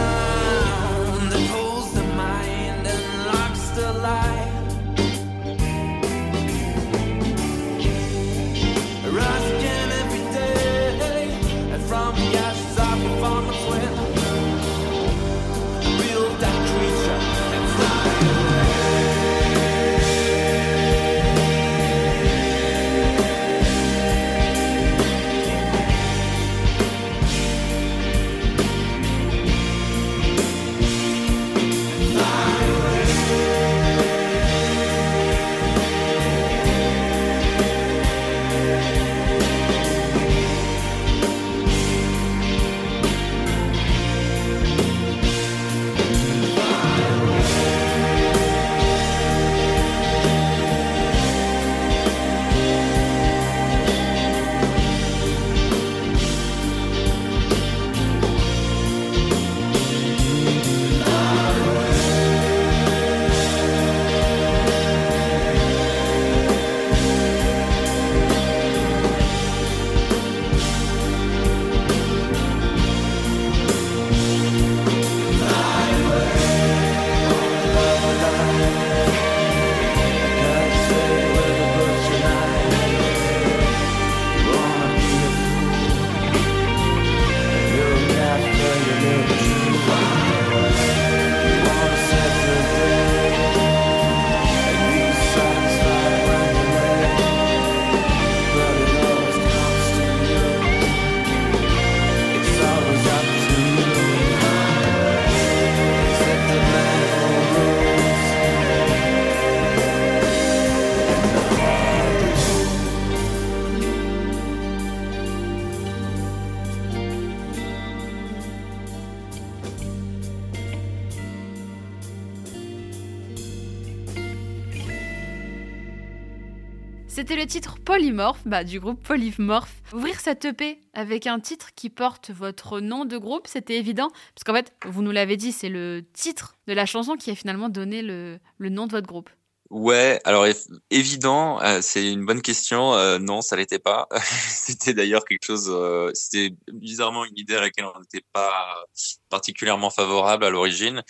Polymorph 128.04 128.40
bah, 128.44 128.64
du 128.64 128.80
groupe 128.80 129.02
Polymorph. 129.02 129.72
Ouvrir 129.94 130.20
cette 130.20 130.44
EP 130.44 130.78
avec 130.92 131.26
un 131.26 131.40
titre 131.40 131.70
qui 131.74 131.88
porte 131.88 132.32
votre 132.32 132.80
nom 132.80 133.06
de 133.06 133.16
groupe, 133.16 133.46
c'était 133.46 133.78
évident, 133.78 134.10
parce 134.34 134.44
qu'en 134.44 134.52
fait, 134.52 134.74
vous 134.84 135.00
nous 135.00 135.10
l'avez 135.10 135.38
dit, 135.38 135.52
c'est 135.52 135.70
le 135.70 136.04
titre 136.12 136.54
de 136.66 136.74
la 136.74 136.84
chanson 136.84 137.16
qui 137.16 137.30
a 137.30 137.34
finalement 137.34 137.70
donné 137.70 138.02
le, 138.02 138.38
nom 138.60 138.86
de 138.86 138.92
votre 138.92 139.06
groupe. 139.06 139.30
Ouais, 139.70 140.20
alors 140.24 140.44
évident, 140.90 141.62
euh, 141.62 141.78
c'est 141.80 142.12
une 142.12 142.26
bonne 142.26 142.42
question. 142.42 142.92
Euh, 142.92 143.18
non, 143.18 143.40
ça 143.40 143.56
l'était 143.56 143.78
pas. 143.78 144.06
c'était 144.50 144.92
d'ailleurs 144.92 145.24
quelque 145.24 145.46
chose. 145.46 145.70
Euh, 145.70 146.10
c'était 146.12 146.54
bizarrement 146.74 147.24
une 147.24 147.38
idée 147.38 147.56
à 147.56 147.62
laquelle 147.62 147.86
on 147.86 148.00
n'était 148.00 148.26
pas 148.34 148.84
particulièrement 149.30 149.88
favorable 149.88 150.44
à 150.44 150.50
l'origine 150.50 151.02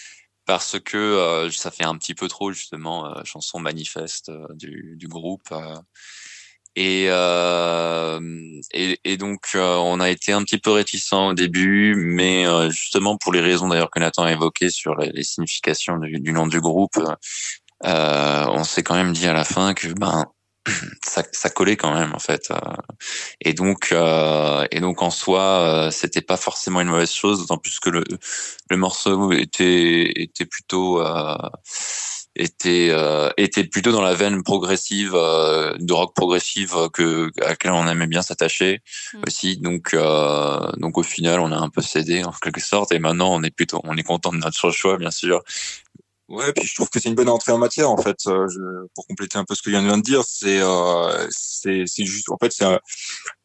parce 0.45 0.79
que 0.79 1.49
ça 1.51 1.73
fait 1.73 1.85
un 1.85 1.97
petit 1.97 2.15
peu 2.15 2.29
trop 2.29 2.53
justement 2.53 3.25
chanson 3.25 3.59
manifeste 3.59 4.31
du, 4.55 5.09
groupe 5.09 5.49
et, 6.77 7.07
et, 8.73 9.01
et 9.05 9.17
donc 9.17 9.41
on 9.55 10.01
a 10.01 10.11
été 10.11 10.33
un 10.33 10.43
petit 10.43 10.59
peu 10.59 10.73
réticent 10.73 11.13
au 11.13 11.35
début 11.35 11.95
mais 11.97 12.45
justement 12.71 13.17
pour 13.17 13.33
les 13.33 13.41
raisons 13.41 13.69
d'ailleurs 13.69 13.91
que 13.91 14.01
Nathan 14.01 14.25
a 14.25 14.33
évoquées 14.33 14.71
sur 14.71 14.95
les, 14.97 15.23
significations 15.23 15.99
du, 15.99 16.21
du, 16.21 16.33
nom 16.33 16.47
du 16.47 16.61
groupe 16.61 16.99
on 17.83 18.65
s'est 18.65 18.83
quand 18.83 18.95
même 18.95 19.13
dit 19.13 19.27
à 19.27 19.33
la 19.33 19.45
fin 19.45 19.75
que 19.75 19.89
ben 19.89 20.25
ça, 21.05 21.23
ça, 21.33 21.51
collait 21.51 21.77
quand 21.77 21.93
même 21.93 22.15
en 22.15 22.19
fait. 22.19 22.51
Euh. 22.51 22.59
Et 23.41 23.53
donc, 23.53 23.89
euh, 23.93 24.67
et 24.71 24.81
donc 24.81 25.03
en 25.03 25.11
soi, 25.11 25.43
euh, 25.43 25.91
c'était 25.91 26.23
pas 26.23 26.37
forcément 26.37 26.81
une 26.81 26.89
mauvaise 26.89 27.13
chose, 27.13 27.41
d'autant 27.41 27.59
plus 27.59 27.79
que 27.81 27.91
le, 27.91 28.05
le 28.71 28.77
morceau 28.77 29.33
était 29.33 30.23
était 30.23 30.47
plutôt 30.47 31.03
était 32.37 32.93
était 33.37 33.65
plutôt 33.65 33.93
dans 33.93 34.03
la 34.03 34.15
veine 34.15 34.43
progressive 34.43 35.13
de 35.13 35.93
rock 35.93 36.15
progressive 36.15 36.75
que 36.93 37.31
à 37.43 37.49
laquelle 37.49 37.73
on 37.73 37.87
aimait 37.87 38.07
bien 38.07 38.23
s'attacher 38.23 38.81
mm. 39.13 39.23
aussi. 39.27 39.57
Donc 39.59 39.97
donc 40.77 40.99
au 40.99 41.03
final, 41.03 41.41
on 41.41 41.53
a 41.53 41.57
un 41.57 41.69
peu 41.69 41.83
cédé 41.83 42.25
en 42.25 42.33
quelque 42.33 42.61
sorte, 42.61 42.93
et 42.93 42.99
maintenant 42.99 43.35
on 43.35 43.43
est 43.43 43.55
plutôt 43.55 43.81
on 43.85 43.97
est 43.97 44.03
content 44.03 44.33
de 44.33 44.39
notre 44.39 44.71
choix 44.71 44.97
bien 44.97 45.11
sûr. 45.11 45.43
Ouais, 46.29 46.53
puis 46.55 46.67
je 46.67 46.75
trouve 46.75 46.89
que 46.89 46.99
c'est 47.01 47.11
une 47.11 47.15
bonne 47.15 47.29
entrée 47.29 47.53
en 47.53 47.59
matière 47.59 47.91
en 47.91 47.99
fait. 47.99 48.17
Euh, 48.27 48.49
je, 48.49 48.87
pour 48.95 49.07
compléter 49.07 49.37
un 49.37 49.45
peu 49.45 49.55
ce 49.55 49.63
que 49.63 49.71
Yann 49.71 49.85
vient 49.85 49.99
de 49.99 50.03
dire, 50.03 50.23
c'est 50.27 50.61
euh, 50.61 51.27
c'est 51.31 51.87
juste 51.99 52.31
en 52.31 52.39
fait 52.39 52.51
c'est 52.51 52.65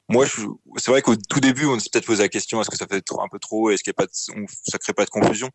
moi 0.09 0.25
c'est 0.77 0.91
vrai 0.91 1.01
qu'au 1.01 1.15
tout 1.15 1.39
début 1.39 1.65
on 1.65 1.79
s'est 1.79 1.89
peut-être 1.91 2.05
posé 2.05 2.23
la 2.23 2.29
question 2.29 2.59
est-ce 2.59 2.69
que 2.69 2.77
ça 2.77 2.87
fait 2.87 3.03
un 3.17 3.27
peu 3.29 3.39
trop 3.39 3.69
est-ce 3.69 3.83
qu'il 3.83 3.91
y 3.91 3.97
a 3.97 4.05
pas 4.05 4.07
ça 4.11 4.77
crée 4.79 4.93
pas 4.93 5.05
de 5.05 5.09
confusion? 5.09 5.49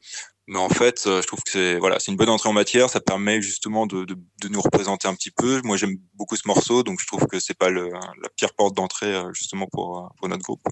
Mais 0.46 0.58
en 0.58 0.68
fait 0.68 1.06
euh, 1.06 1.20
je 1.20 1.26
trouve 1.26 1.42
que 1.42 1.50
c'est 1.50 1.78
voilà 1.78 1.98
c'est 1.98 2.12
une 2.12 2.16
bonne 2.16 2.28
entrée 2.28 2.48
en 2.48 2.52
matière. 2.52 2.88
Ça 2.88 3.00
permet 3.00 3.42
justement 3.42 3.86
de, 3.86 4.04
de, 4.04 4.48
nous 4.48 4.60
représenter 4.60 5.08
un 5.08 5.14
petit 5.14 5.30
peu. 5.30 5.60
Moi 5.64 5.76
j'aime 5.76 5.96
beaucoup 6.14 6.36
ce 6.36 6.46
morceau 6.46 6.82
donc 6.82 7.00
je 7.00 7.06
trouve 7.06 7.26
que 7.26 7.40
c'est 7.40 7.58
pas 7.58 7.70
la 7.70 7.90
pire 8.36 8.54
porte 8.54 8.74
d'entrée 8.74 9.14
euh, 9.14 9.32
justement 9.32 9.66
pour 9.70 10.12
pour 10.16 10.28
notre 10.28 10.42
groupe. 10.42 10.62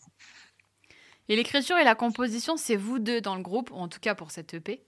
Et 1.29 1.37
l'écriture 1.37 1.77
et 1.79 1.85
la 1.85 1.95
composition 1.95 2.57
c'est 2.57 2.77
vous 2.77 2.99
deux 2.99 3.21
dans 3.21 3.35
le 3.35 3.43
groupe 3.43 3.71
ou 3.71 3.77
en 3.77 3.89
tout 3.89 4.01
cas 4.01 4.15
pour 4.15 4.31
cette 4.31 4.55
EP 4.55 4.85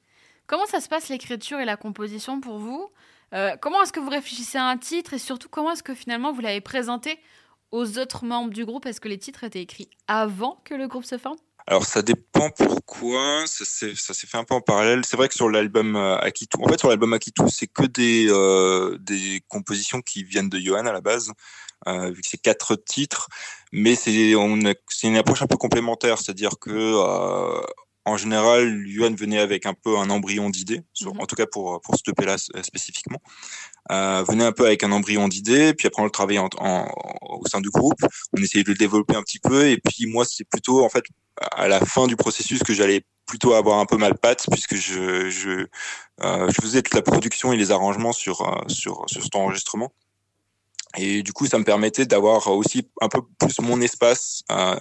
Comment 0.47 0.67
ça 0.67 0.81
se 0.81 0.89
passe 0.89 1.09
l'écriture 1.09 1.59
et 1.61 1.65
la 1.65 1.77
composition 1.77 2.41
pour 2.41 2.59
vous? 2.59 2.91
Euh, 3.33 3.57
Comment 3.61 3.83
est-ce 3.83 3.93
que 3.93 4.01
vous 4.01 4.11
réfléchissez 4.11 4.59
à 4.59 4.67
un 4.67 4.77
titre? 4.77 5.15
Et 5.15 5.19
surtout 5.19 5.49
comment 5.49 5.73
est-ce 5.73 5.83
que 5.83 5.95
finalement 5.95 6.33
vous 6.33 6.43
l'avez 6.43 6.61
présenté 6.61 7.19
aux 7.75 7.99
autres 7.99 8.25
membres 8.25 8.53
du 8.53 8.65
groupe? 8.65 8.87
Est-ce 8.87 9.01
que 9.01 9.09
les 9.09 9.19
titres 9.19 9.43
étaient 9.43 9.61
écrits 9.61 9.89
avant 10.07 10.63
que 10.65 10.75
le 10.75 10.87
groupe 10.87 11.05
se 11.05 11.19
forme? 11.19 11.37
Alors 11.67 11.87
ça 11.87 12.03
dépend 12.03 12.51
pourquoi, 12.51 13.45
ça 13.47 13.65
s'est 13.65 14.27
fait 14.27 14.37
un 14.37 14.45
peu 14.45 14.55
en 14.55 14.61
parallèle. 14.61 15.05
C'est 15.05 15.17
vrai 15.17 15.29
que 15.29 15.35
sur 15.35 15.49
l'album 15.49 15.97
euh, 15.97 16.19
Akitu, 16.19 16.59
en 16.61 16.69
fait 16.69 16.79
sur 16.79 16.91
l'album 16.91 17.15
Akitu, 17.15 17.43
c'est 17.49 17.67
que 17.67 17.85
des 17.85 18.27
euh, 18.29 18.99
des 19.01 19.43
compositions 19.49 20.03
qui 20.03 20.25
viennent 20.25 20.51
de 20.51 20.59
Johan 20.59 20.85
à 20.85 20.93
la 20.93 21.01
base, 21.01 21.33
euh, 21.89 22.11
vu 22.11 22.21
que 22.21 22.29
c'est 22.29 22.41
quatre 22.41 22.77
titres, 22.77 23.29
mais 23.73 23.95
c'est 23.95 24.33
une 24.33 25.17
approche 25.17 25.43
un 25.43 25.47
peu 25.47 25.57
complémentaire, 25.57 26.19
c'est-à-dire 26.19 26.59
que 26.61 26.71
euh, 26.71 27.63
en 28.07 28.17
général, 28.17 28.87
Yuan 28.87 29.15
venait 29.15 29.39
avec 29.39 29.67
un 29.67 29.75
peu 29.75 29.97
un 29.99 30.11
embryon 30.11 30.51
d'idée, 30.51 30.83
mhm. 31.01 31.21
en 31.21 31.27
tout 31.27 31.37
cas 31.37 31.47
pour 31.47 31.81
pour 31.81 31.97
ce 31.97 32.25
là 32.25 32.37
spécifiquement. 32.63 33.21
Euh, 33.93 34.25
venait 34.29 34.45
un 34.45 34.53
peu 34.53 34.67
avec 34.67 34.83
un 34.83 34.93
embryon 34.93 35.29
d'idée, 35.29 35.75
puis 35.75 35.87
après 35.87 36.03
on 36.03 36.07
le 36.07 36.11
travaillait 36.11 36.41
en, 36.41 36.49
au 37.23 37.47
sein 37.47 37.61
du 37.61 37.71
groupe. 37.71 38.01
On 38.37 38.43
essayait 38.43 38.65
de 38.65 38.71
le 38.71 38.77
développer 38.77 39.17
un 39.17 39.23
petit 39.23 39.39
peu, 39.39 39.69
et 39.69 39.79
puis 39.79 40.07
moi 40.07 40.25
c'est 40.25 40.45
plutôt 40.45 40.85
en 40.85 40.89
fait 40.89 41.05
à 41.53 41.69
la 41.69 41.81
fin 41.81 42.07
du 42.07 42.17
processus 42.17 42.63
que 42.63 42.75
j'allais 42.75 43.05
plutôt 43.27 43.55
avoir 43.55 43.79
un 43.79 43.87
peu 43.87 43.97
mal 43.97 44.17
patte 44.19 44.47
puisque 44.51 44.77
je 44.77 45.31
je, 45.31 45.67
euh, 46.23 46.49
je 46.49 46.63
faisais 46.63 46.83
toute 46.83 46.95
la 46.95 47.03
production 47.03 47.53
et 47.53 47.57
les 47.57 47.71
arrangements 47.71 48.13
sur 48.13 48.43
euh, 48.43 48.69
sur 48.69 49.05
sur 49.09 49.23
cet 49.23 49.35
enregistrement. 49.35 49.93
Et 50.97 51.23
du 51.23 51.33
coup, 51.33 51.47
ça 51.47 51.59
me 51.59 51.65
permettait 51.65 52.07
d'avoir 52.07 52.47
aussi 52.49 52.89
un 53.01 53.09
peu 53.09 53.21
plus 53.39 53.59
mon 53.61 53.81
espace 53.81 54.45
euh, 54.53 54.77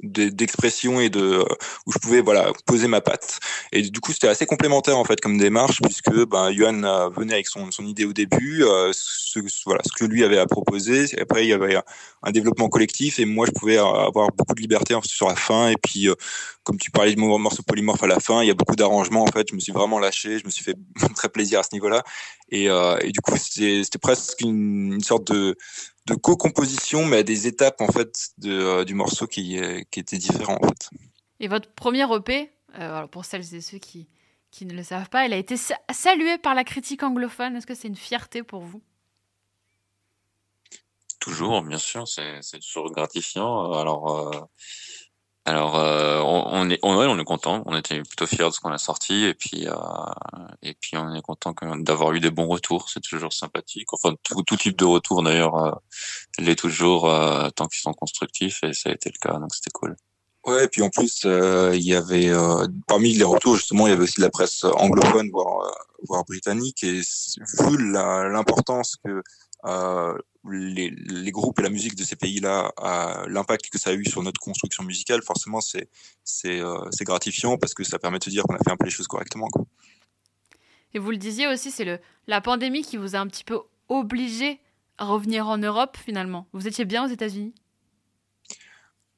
d'expression 0.00 1.00
et 1.00 1.10
de 1.10 1.44
où 1.86 1.92
je 1.92 1.98
pouvais 1.98 2.20
voilà 2.20 2.52
poser 2.66 2.86
ma 2.86 3.00
patte. 3.00 3.40
Et 3.72 3.82
du 3.82 4.00
coup, 4.00 4.12
c'était 4.12 4.28
assez 4.28 4.46
complémentaire 4.46 4.96
en 4.96 5.04
fait 5.04 5.20
comme 5.20 5.38
démarche 5.38 5.80
puisque 5.82 6.12
ben 6.26 6.52
Johan 6.52 7.10
venait 7.10 7.34
avec 7.34 7.48
son, 7.48 7.70
son 7.70 7.84
idée 7.84 8.04
au 8.04 8.12
début, 8.12 8.62
ce, 8.92 9.40
voilà 9.66 9.80
ce 9.84 9.92
que 9.92 10.08
lui 10.08 10.22
avait 10.24 10.38
à 10.38 10.46
proposer. 10.46 11.06
Après, 11.20 11.44
il 11.44 11.48
y 11.48 11.52
avait 11.52 11.76
un 12.22 12.30
développement 12.30 12.68
collectif 12.68 13.18
et 13.18 13.24
moi, 13.24 13.46
je 13.46 13.52
pouvais 13.52 13.76
avoir 13.76 14.28
beaucoup 14.32 14.54
de 14.54 14.60
liberté 14.60 14.94
sur 15.02 15.28
la 15.28 15.36
fin. 15.36 15.68
Et 15.70 15.76
puis, 15.76 16.08
comme 16.62 16.78
tu 16.78 16.90
parlais 16.90 17.14
de 17.14 17.20
morceau 17.20 17.62
polymorphe 17.62 18.02
à 18.02 18.06
la 18.06 18.20
fin, 18.20 18.42
il 18.42 18.46
y 18.46 18.50
a 18.50 18.54
beaucoup 18.54 18.76
d'arrangements 18.76 19.24
en 19.24 19.32
fait. 19.32 19.48
Je 19.50 19.54
me 19.54 19.60
suis 19.60 19.72
vraiment 19.72 19.98
lâché, 19.98 20.38
je 20.38 20.44
me 20.44 20.50
suis 20.50 20.64
fait 20.64 20.76
très 21.16 21.28
plaisir 21.28 21.60
à 21.60 21.62
ce 21.64 21.70
niveau-là. 21.72 22.04
Et, 22.50 22.66
et 22.66 23.10
du 23.10 23.20
coup, 23.20 23.36
c'était 23.36 23.98
presque 24.00 24.40
une 24.40 25.02
sorte 25.02 25.32
de 25.32 25.56
de 26.08 26.14
co-composition, 26.14 27.04
mais 27.04 27.18
à 27.18 27.22
des 27.22 27.46
étapes 27.46 27.80
en 27.80 27.88
fait 27.88 28.30
de, 28.38 28.50
euh, 28.50 28.84
du 28.84 28.94
morceau 28.94 29.26
qui, 29.26 29.58
euh, 29.58 29.82
qui 29.90 30.00
étaient 30.00 30.18
différents 30.18 30.58
en 30.60 30.68
fait. 30.68 30.90
Et 31.40 31.48
votre 31.48 31.70
premier 31.72 32.04
EP, 32.14 32.50
euh, 32.78 33.06
pour 33.06 33.24
celles 33.24 33.54
et 33.54 33.60
ceux 33.60 33.78
qui, 33.78 34.08
qui 34.50 34.66
ne 34.66 34.74
le 34.74 34.82
savent 34.82 35.08
pas, 35.08 35.26
il 35.26 35.32
a 35.32 35.36
été 35.36 35.56
salué 35.56 36.38
par 36.38 36.54
la 36.54 36.64
critique 36.64 37.02
anglophone. 37.02 37.56
Est-ce 37.56 37.66
que 37.66 37.74
c'est 37.74 37.88
une 37.88 37.96
fierté 37.96 38.42
pour 38.42 38.62
vous? 38.62 38.82
Toujours, 41.20 41.62
bien 41.62 41.78
sûr, 41.78 42.06
c'est 42.08 42.60
toujours 42.60 42.90
gratifiant. 42.90 43.72
Alors, 43.72 44.48
alors, 45.48 45.78
euh, 45.78 46.20
on, 46.20 46.68
est, 46.68 46.78
on, 46.82 47.18
est 47.18 47.24
content. 47.24 47.62
On 47.64 47.74
était 47.74 48.02
plutôt 48.02 48.26
fiers 48.26 48.44
de 48.44 48.50
ce 48.50 48.60
qu'on 48.60 48.70
a 48.70 48.76
sorti, 48.76 49.24
et 49.24 49.32
puis, 49.32 49.66
euh, 49.66 49.72
et 50.62 50.74
puis 50.74 50.98
on 50.98 51.14
est 51.14 51.22
content 51.22 51.54
d'avoir 51.78 52.12
eu 52.12 52.20
des 52.20 52.30
bons 52.30 52.48
retours. 52.48 52.90
C'est 52.90 53.00
toujours 53.00 53.32
sympathique. 53.32 53.90
Enfin, 53.94 54.14
tout, 54.24 54.56
type 54.58 54.76
de 54.76 54.84
retour 54.84 55.22
d'ailleurs 55.22 55.56
euh, 55.56 55.72
l'est 56.38 56.54
toujours 56.54 57.10
tant 57.56 57.66
qu'ils 57.66 57.80
sont 57.80 57.94
constructifs, 57.94 58.62
et 58.62 58.74
ça 58.74 58.90
a 58.90 58.92
été 58.92 59.10
le 59.10 59.18
cas, 59.18 59.38
donc 59.38 59.54
c'était 59.54 59.70
cool. 59.70 59.96
Ouais, 60.46 60.64
et 60.64 60.68
puis 60.68 60.82
en 60.82 60.90
plus, 60.90 61.22
il 61.24 61.82
y 61.82 61.94
avait 61.94 62.30
parmi 62.86 63.14
les 63.14 63.24
retours 63.24 63.56
justement, 63.56 63.86
il 63.86 63.90
y 63.90 63.92
avait 63.94 64.02
aussi 64.02 64.18
de 64.18 64.26
la 64.26 64.30
presse 64.30 64.64
anglophone, 64.64 65.30
voire, 65.30 65.72
voire 66.06 66.24
britannique, 66.26 66.84
et 66.84 67.00
vu 67.60 67.90
l'importance 67.90 68.96
que 69.02 69.22
les, 69.64 70.90
les, 70.90 71.30
groupes 71.30 71.58
et 71.58 71.62
la 71.62 71.70
musique 71.70 71.94
de 71.94 72.04
ces 72.04 72.16
pays-là, 72.16 72.72
l'impact 73.28 73.70
que 73.70 73.78
ça 73.78 73.90
a 73.90 73.92
eu 73.94 74.04
sur 74.04 74.22
notre 74.22 74.40
construction 74.40 74.84
musicale, 74.84 75.22
forcément, 75.22 75.60
c'est 75.60 75.88
c'est 76.24 76.60
euh, 76.60 76.78
gratifiant 77.02 77.58
parce 77.58 77.74
que 77.74 77.84
ça 77.84 77.98
permet 77.98 78.18
de 78.18 78.24
se 78.24 78.30
dire 78.30 78.44
qu'on 78.44 78.54
a 78.54 78.58
fait 78.58 78.70
un 78.70 78.76
peu 78.76 78.84
les 78.84 78.90
choses 78.90 79.08
correctement. 79.08 79.48
Quoi. 79.48 79.64
Et 80.94 80.98
vous 80.98 81.10
le 81.10 81.16
disiez 81.16 81.48
aussi, 81.48 81.70
c'est 81.70 81.84
le 81.84 81.98
la 82.26 82.40
pandémie 82.40 82.82
qui 82.82 82.96
vous 82.96 83.16
a 83.16 83.18
un 83.18 83.26
petit 83.26 83.44
peu 83.44 83.60
obligé 83.88 84.60
à 84.98 85.06
revenir 85.06 85.46
en 85.46 85.58
Europe 85.58 85.96
finalement. 85.96 86.46
Vous 86.52 86.66
étiez 86.66 86.84
bien 86.84 87.04
aux 87.04 87.08
États-Unis? 87.08 87.54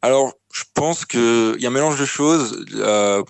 Alors, 0.02 0.32
je 0.52 0.64
pense 0.74 1.04
qu'il 1.04 1.56
y 1.58 1.66
a 1.66 1.68
un 1.68 1.72
mélange 1.72 1.98
de 2.00 2.06
choses. 2.06 2.64
Euh, 2.74 3.22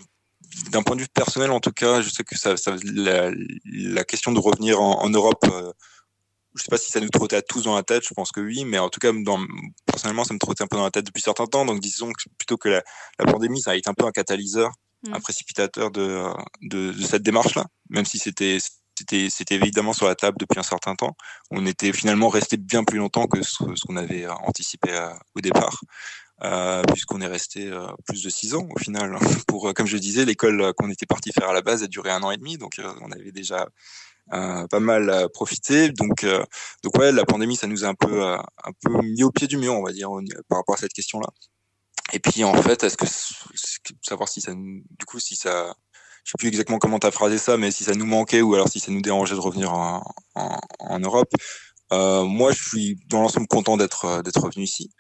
d'un 0.72 0.82
point 0.82 0.96
de 0.96 1.02
vue 1.02 1.08
personnel, 1.08 1.52
en 1.52 1.60
tout 1.60 1.72
cas, 1.72 2.02
je 2.02 2.10
sais 2.10 2.24
que 2.24 2.36
ça, 2.36 2.56
ça 2.56 2.74
la, 2.82 3.30
la, 3.64 4.04
question 4.04 4.32
de 4.32 4.40
revenir 4.40 4.80
en, 4.80 5.00
en 5.00 5.08
Europe 5.08 5.44
euh, 5.48 5.72
je 6.56 6.62
sais 6.62 6.68
pas 6.70 6.78
si 6.78 6.90
ça 6.90 7.00
nous 7.00 7.08
trottait 7.08 7.36
à 7.36 7.42
tous 7.42 7.62
dans 7.62 7.76
la 7.76 7.82
tête, 7.82 8.02
je 8.06 8.14
pense 8.14 8.32
que 8.32 8.40
oui, 8.40 8.64
mais 8.64 8.78
en 8.78 8.88
tout 8.88 9.00
cas, 9.00 9.12
dans, 9.12 9.40
personnellement, 9.86 10.24
ça 10.24 10.34
me 10.34 10.38
trottait 10.38 10.64
un 10.64 10.66
peu 10.66 10.76
dans 10.76 10.84
la 10.84 10.90
tête 10.90 11.06
depuis 11.06 11.22
certains 11.22 11.46
temps. 11.46 11.64
Donc, 11.64 11.80
disons 11.80 12.12
que 12.12 12.28
plutôt 12.38 12.56
que 12.56 12.68
la, 12.68 12.82
la 13.18 13.26
pandémie, 13.26 13.60
ça 13.60 13.72
a 13.72 13.74
été 13.76 13.88
un 13.88 13.94
peu 13.94 14.04
un 14.04 14.10
catalyseur, 14.10 14.72
mm. 15.06 15.14
un 15.14 15.20
précipitateur 15.20 15.90
de, 15.90 16.24
de, 16.62 16.92
de 16.92 17.02
cette 17.02 17.22
démarche-là, 17.22 17.66
même 17.88 18.04
si 18.04 18.18
c'était 18.18 18.58
c'était 18.98 19.30
c'était 19.30 19.54
évidemment 19.54 19.92
sur 19.92 20.06
la 20.06 20.14
table 20.14 20.36
depuis 20.38 20.58
un 20.58 20.64
certain 20.64 20.94
temps. 20.94 21.16
On 21.50 21.64
était 21.66 21.92
finalement 21.92 22.28
resté 22.28 22.56
bien 22.56 22.84
plus 22.84 22.98
longtemps 22.98 23.26
que 23.26 23.42
ce, 23.42 23.56
qu'on 23.86 23.96
avait 23.96 24.26
anticipé 24.26 24.90
euh, 24.90 25.10
au 25.34 25.40
départ. 25.40 25.80
Euh, 26.42 26.82
puisqu'on 26.84 27.20
est 27.20 27.26
resté 27.26 27.68
euh, 27.68 27.86
plus 28.06 28.22
de 28.22 28.30
six 28.30 28.54
ans 28.54 28.66
au 28.74 28.78
final. 28.78 29.18
Pour, 29.46 29.68
euh, 29.68 29.72
comme 29.74 29.86
je 29.86 29.98
disais, 29.98 30.24
l'école 30.24 30.72
qu'on 30.74 30.88
était 30.88 31.04
parti 31.04 31.32
faire 31.32 31.50
à 31.50 31.52
la 31.52 31.60
base 31.60 31.82
a 31.82 31.86
duré 31.86 32.10
un 32.10 32.22
an 32.22 32.30
et 32.30 32.38
demi, 32.38 32.56
donc 32.56 32.80
on 33.02 33.12
avait 33.12 33.30
déjà 33.30 33.66
euh, 34.32 34.66
pas 34.68 34.80
mal 34.80 35.28
profité. 35.34 35.90
Donc, 35.90 36.24
euh, 36.24 36.42
donc 36.84 36.96
ouais, 36.98 37.10
la 37.12 37.24
pandémie, 37.24 37.56
ça 37.56 37.66
nous 37.66 37.84
a 37.84 37.88
un 37.88 37.94
peu, 37.94 38.24
euh, 38.24 38.36
un 38.36 38.72
peu 38.80 39.02
mis 39.02 39.24
au 39.24 39.30
pied 39.32 39.48
du 39.48 39.56
mur, 39.56 39.74
on 39.74 39.82
va 39.82 39.92
dire, 39.92 40.08
par 40.48 40.58
rapport 40.58 40.76
à 40.76 40.78
cette 40.78 40.92
question-là. 40.92 41.26
Et 42.12 42.20
puis 42.20 42.44
en 42.44 42.54
fait, 42.62 42.84
est-ce 42.84 42.96
que 42.96 43.06
savoir 44.02 44.28
si 44.28 44.40
ça, 44.40 44.52
du 44.54 45.04
coup, 45.06 45.18
si 45.18 45.36
ça, 45.36 45.74
je 46.24 46.30
sais 46.30 46.38
plus 46.38 46.48
exactement 46.48 46.78
comment 46.78 46.98
tu 46.98 47.06
as 47.06 47.10
phrasé 47.10 47.38
ça, 47.38 47.56
mais 47.56 47.70
si 47.70 47.84
ça 47.84 47.94
nous 47.94 48.06
manquait 48.06 48.40
ou 48.40 48.54
alors 48.54 48.68
si 48.68 48.80
ça 48.80 48.92
nous 48.92 49.02
dérangeait 49.02 49.34
de 49.34 49.40
revenir 49.40 49.72
en, 49.74 50.02
en, 50.34 50.60
en 50.78 50.98
Europe. 51.00 51.32
Euh, 51.92 52.24
moi, 52.24 52.52
je 52.52 52.62
suis 52.62 53.00
dans 53.08 53.22
l'ensemble 53.22 53.48
content 53.48 53.76
d'être 53.76 54.22
d'être 54.22 54.40
revenu 54.40 54.64
ici. 54.64 54.90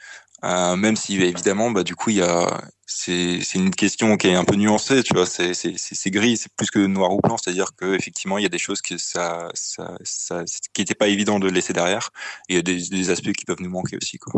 Euh, 0.44 0.76
même 0.76 0.96
si 0.96 1.20
évidemment, 1.20 1.70
bah, 1.70 1.82
du 1.82 1.94
coup, 1.94 2.10
il 2.10 2.16
y 2.16 2.22
a, 2.22 2.62
c'est, 2.86 3.40
c'est 3.42 3.58
une 3.58 3.70
question 3.70 4.16
qui 4.16 4.28
est 4.28 4.34
un 4.34 4.44
peu 4.44 4.56
nuancée, 4.56 5.02
tu 5.02 5.14
vois, 5.14 5.26
c'est, 5.26 5.52
c'est, 5.54 5.74
c'est 5.76 6.10
gris, 6.10 6.36
c'est 6.36 6.52
plus 6.54 6.70
que 6.70 6.78
noir 6.78 7.12
ou 7.12 7.20
blanc, 7.20 7.36
c'est-à-dire 7.36 7.74
que 7.76 7.94
effectivement, 7.94 8.38
il 8.38 8.42
y 8.42 8.46
a 8.46 8.50
des 8.50 8.58
choses 8.58 8.80
que 8.80 8.96
ça, 8.96 9.48
ça, 9.54 10.44
qui 10.72 10.80
n'étaient 10.80 10.94
pas 10.94 11.08
évident 11.08 11.38
de 11.38 11.48
laisser 11.48 11.72
derrière, 11.72 12.10
et 12.48 12.54
il 12.54 12.56
y 12.56 12.58
a 12.58 12.62
des, 12.62 12.88
des, 12.88 13.10
aspects 13.10 13.32
qui 13.32 13.44
peuvent 13.44 13.60
nous 13.60 13.70
manquer 13.70 13.96
aussi, 13.96 14.18
quoi. 14.18 14.32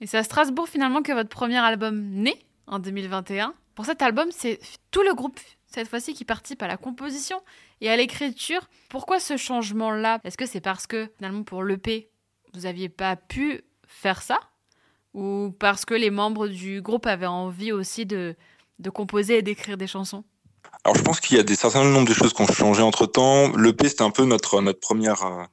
Et 0.00 0.06
c'est 0.06 0.18
à 0.18 0.22
Strasbourg 0.22 0.68
finalement 0.68 1.02
que 1.02 1.12
votre 1.12 1.28
premier 1.28 1.58
album 1.58 2.00
naît 2.00 2.38
en 2.66 2.78
2021. 2.78 3.54
Pour 3.74 3.84
cet 3.86 4.02
album, 4.02 4.28
c'est 4.30 4.60
tout 4.90 5.02
le 5.02 5.14
groupe 5.14 5.40
cette 5.66 5.88
fois-ci 5.88 6.14
qui 6.14 6.24
participe 6.24 6.62
à 6.62 6.66
la 6.66 6.76
composition 6.76 7.40
et 7.80 7.90
à 7.90 7.96
l'écriture. 7.96 8.68
Pourquoi 8.88 9.20
ce 9.20 9.36
changement-là? 9.36 10.20
Est-ce 10.24 10.36
que 10.36 10.46
c'est 10.46 10.60
parce 10.60 10.86
que 10.86 11.10
finalement 11.16 11.42
pour 11.42 11.62
l'EP, 11.62 12.10
vous 12.54 12.60
n'aviez 12.60 12.88
pas 12.88 13.16
pu 13.16 13.60
faire 13.86 14.22
ça? 14.22 14.40
Ou 15.14 15.54
parce 15.58 15.84
que 15.84 15.94
les 15.94 16.10
membres 16.10 16.48
du 16.48 16.82
groupe 16.82 17.06
avaient 17.06 17.26
envie 17.26 17.72
aussi 17.72 18.06
de, 18.06 18.36
de 18.78 18.90
composer 18.90 19.38
et 19.38 19.42
d'écrire 19.42 19.76
des 19.76 19.86
chansons 19.86 20.24
Alors 20.84 20.96
je 20.96 21.02
pense 21.02 21.20
qu'il 21.20 21.36
y 21.36 21.40
a 21.40 21.42
des 21.42 21.54
certain 21.54 21.84
nombre 21.84 22.08
de 22.08 22.14
choses 22.14 22.32
qui 22.32 22.42
ont 22.42 22.46
changé 22.46 22.82
entre 22.82 23.06
temps. 23.06 23.54
L'EP 23.56 23.88
c'était 23.88 24.02
un 24.02 24.10
peu 24.10 24.24
notre 24.24 24.60
notre 24.60 24.80
première 24.80 25.24
euh, 25.24 25.44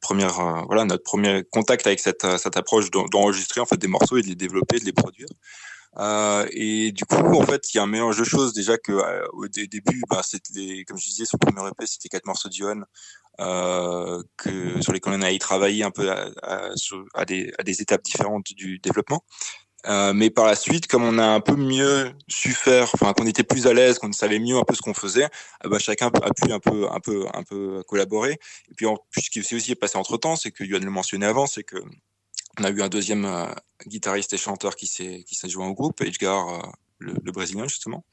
première 0.00 0.40
euh, 0.40 0.62
voilà 0.66 0.84
notre 0.84 1.02
premier 1.02 1.42
contact 1.50 1.86
avec 1.86 2.00
cette 2.00 2.26
cette 2.38 2.56
approche 2.56 2.90
d'enregistrer 2.90 3.60
en 3.60 3.66
fait 3.66 3.78
des 3.78 3.88
morceaux 3.88 4.18
et 4.18 4.22
de 4.22 4.28
les 4.28 4.36
développer, 4.36 4.78
de 4.78 4.84
les 4.84 4.92
produire. 4.92 5.28
Euh, 5.98 6.46
et 6.52 6.92
du 6.92 7.04
coup, 7.04 7.34
en 7.36 7.42
fait, 7.42 7.74
il 7.74 7.78
y 7.78 7.80
a 7.80 7.82
un 7.82 7.86
mélange 7.86 8.18
de 8.18 8.24
choses. 8.24 8.52
Déjà 8.52 8.78
que 8.78 8.92
euh, 8.92 9.26
au 9.32 9.48
début, 9.48 10.02
bah, 10.08 10.22
c'était 10.24 10.84
comme 10.84 10.98
je 10.98 11.06
disais, 11.06 11.24
le 11.32 11.38
premier 11.38 11.68
EP, 11.68 11.86
c'était 11.86 12.08
quatre 12.08 12.26
morceaux 12.26 12.48
d'Yohan 12.48 12.82
euh, 13.40 14.22
que 14.36 14.80
sur 14.82 14.92
lesquels 14.92 15.14
on 15.14 15.22
a 15.22 15.38
travaillé 15.38 15.84
un 15.84 15.90
peu 15.90 16.10
à, 16.10 16.30
à, 16.42 16.70
à, 17.14 17.24
des, 17.24 17.52
à 17.58 17.62
des 17.62 17.82
étapes 17.82 18.02
différentes 18.02 18.52
du 18.54 18.78
développement. 18.78 19.24
Euh, 19.86 20.12
mais 20.12 20.28
par 20.28 20.44
la 20.44 20.56
suite, 20.56 20.86
comme 20.86 21.04
on 21.04 21.18
a 21.18 21.24
un 21.24 21.40
peu 21.40 21.56
mieux 21.56 22.12
su 22.28 22.52
faire, 22.52 22.90
enfin 22.94 23.14
qu'on 23.14 23.26
était 23.26 23.44
plus 23.44 23.66
à 23.66 23.72
l'aise, 23.72 23.98
qu'on 23.98 24.12
savait 24.12 24.38
mieux 24.38 24.56
un 24.58 24.62
peu 24.62 24.74
ce 24.74 24.82
qu'on 24.82 24.92
faisait, 24.92 25.28
bah, 25.64 25.78
chacun 25.78 26.08
a 26.08 26.34
pu 26.34 26.52
un 26.52 26.60
peu, 26.60 26.86
un 26.90 27.00
peu, 27.00 27.26
un 27.32 27.42
peu 27.42 27.82
collaborer. 27.84 28.38
Et 28.70 28.74
puis, 28.76 28.86
ce 29.18 29.30
qui 29.30 29.42
s'est 29.42 29.56
aussi 29.56 29.74
passé 29.74 29.96
entre 29.96 30.18
temps, 30.18 30.36
c'est 30.36 30.50
que 30.50 30.64
Yohan 30.64 30.84
le 30.84 30.90
mentionnait 30.90 31.26
avant, 31.26 31.46
c'est 31.46 31.64
que 31.64 31.76
on 32.58 32.64
a 32.64 32.70
eu 32.70 32.82
un 32.82 32.88
deuxième 32.88 33.24
euh, 33.24 33.46
guitariste 33.86 34.32
et 34.32 34.38
chanteur 34.38 34.76
qui 34.76 34.86
s'est 34.86 35.48
joint 35.48 35.68
au 35.68 35.74
groupe, 35.74 36.00
Edgar, 36.00 36.48
euh, 36.48 36.68
le, 36.98 37.14
le, 37.22 37.32
brésilien 37.32 37.66
justement. 37.66 38.04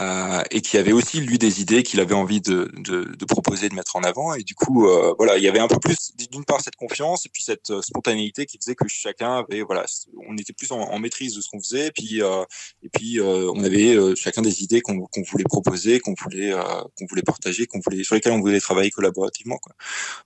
Euh, 0.00 0.42
et 0.50 0.60
qui 0.60 0.76
avait 0.76 0.92
aussi 0.92 1.20
lui 1.20 1.38
des 1.38 1.60
idées 1.62 1.82
qu'il 1.82 2.00
avait 2.00 2.14
envie 2.14 2.40
de, 2.42 2.70
de, 2.76 3.04
de, 3.04 3.24
proposer, 3.24 3.68
de 3.68 3.74
mettre 3.74 3.96
en 3.96 4.02
avant. 4.02 4.34
Et 4.34 4.42
du 4.42 4.54
coup, 4.54 4.86
euh, 4.86 5.14
voilà, 5.16 5.38
il 5.38 5.44
y 5.44 5.48
avait 5.48 5.58
un 5.58 5.68
peu 5.68 5.78
plus 5.78 6.12
d'une 6.30 6.44
part 6.44 6.60
cette 6.60 6.76
confiance 6.76 7.24
et 7.24 7.30
puis 7.30 7.42
cette 7.42 7.70
euh, 7.70 7.80
spontanéité 7.80 8.44
qui 8.44 8.58
faisait 8.58 8.74
que 8.74 8.86
chacun 8.88 9.38
avait, 9.38 9.62
voilà, 9.62 9.86
on 10.28 10.36
était 10.36 10.52
plus 10.52 10.70
en, 10.72 10.98
maîtrise 10.98 11.34
de 11.34 11.40
ce 11.40 11.48
qu'on 11.48 11.60
faisait. 11.60 11.86
Et 11.86 11.92
puis, 11.92 12.22
euh, 12.22 12.44
et 12.82 12.90
puis 12.90 13.20
euh, 13.20 13.50
on 13.54 13.64
avait 13.64 13.96
chacun 14.16 14.42
des 14.42 14.62
idées 14.62 14.82
qu'on 14.82 15.06
qu'on 15.06 15.22
voulait 15.22 15.44
proposer, 15.44 16.00
qu'on 16.00 16.14
voulait, 16.20 16.52
qu'on 16.98 17.06
voulait 17.06 17.22
partager, 17.22 17.66
qu'on 17.66 17.80
voulait, 17.80 18.04
sur 18.04 18.14
lesquelles 18.14 18.32
on 18.32 18.40
voulait 18.40 18.60
travailler 18.60 18.90
collaborativement. 18.90 19.58
Quoi. 19.58 19.72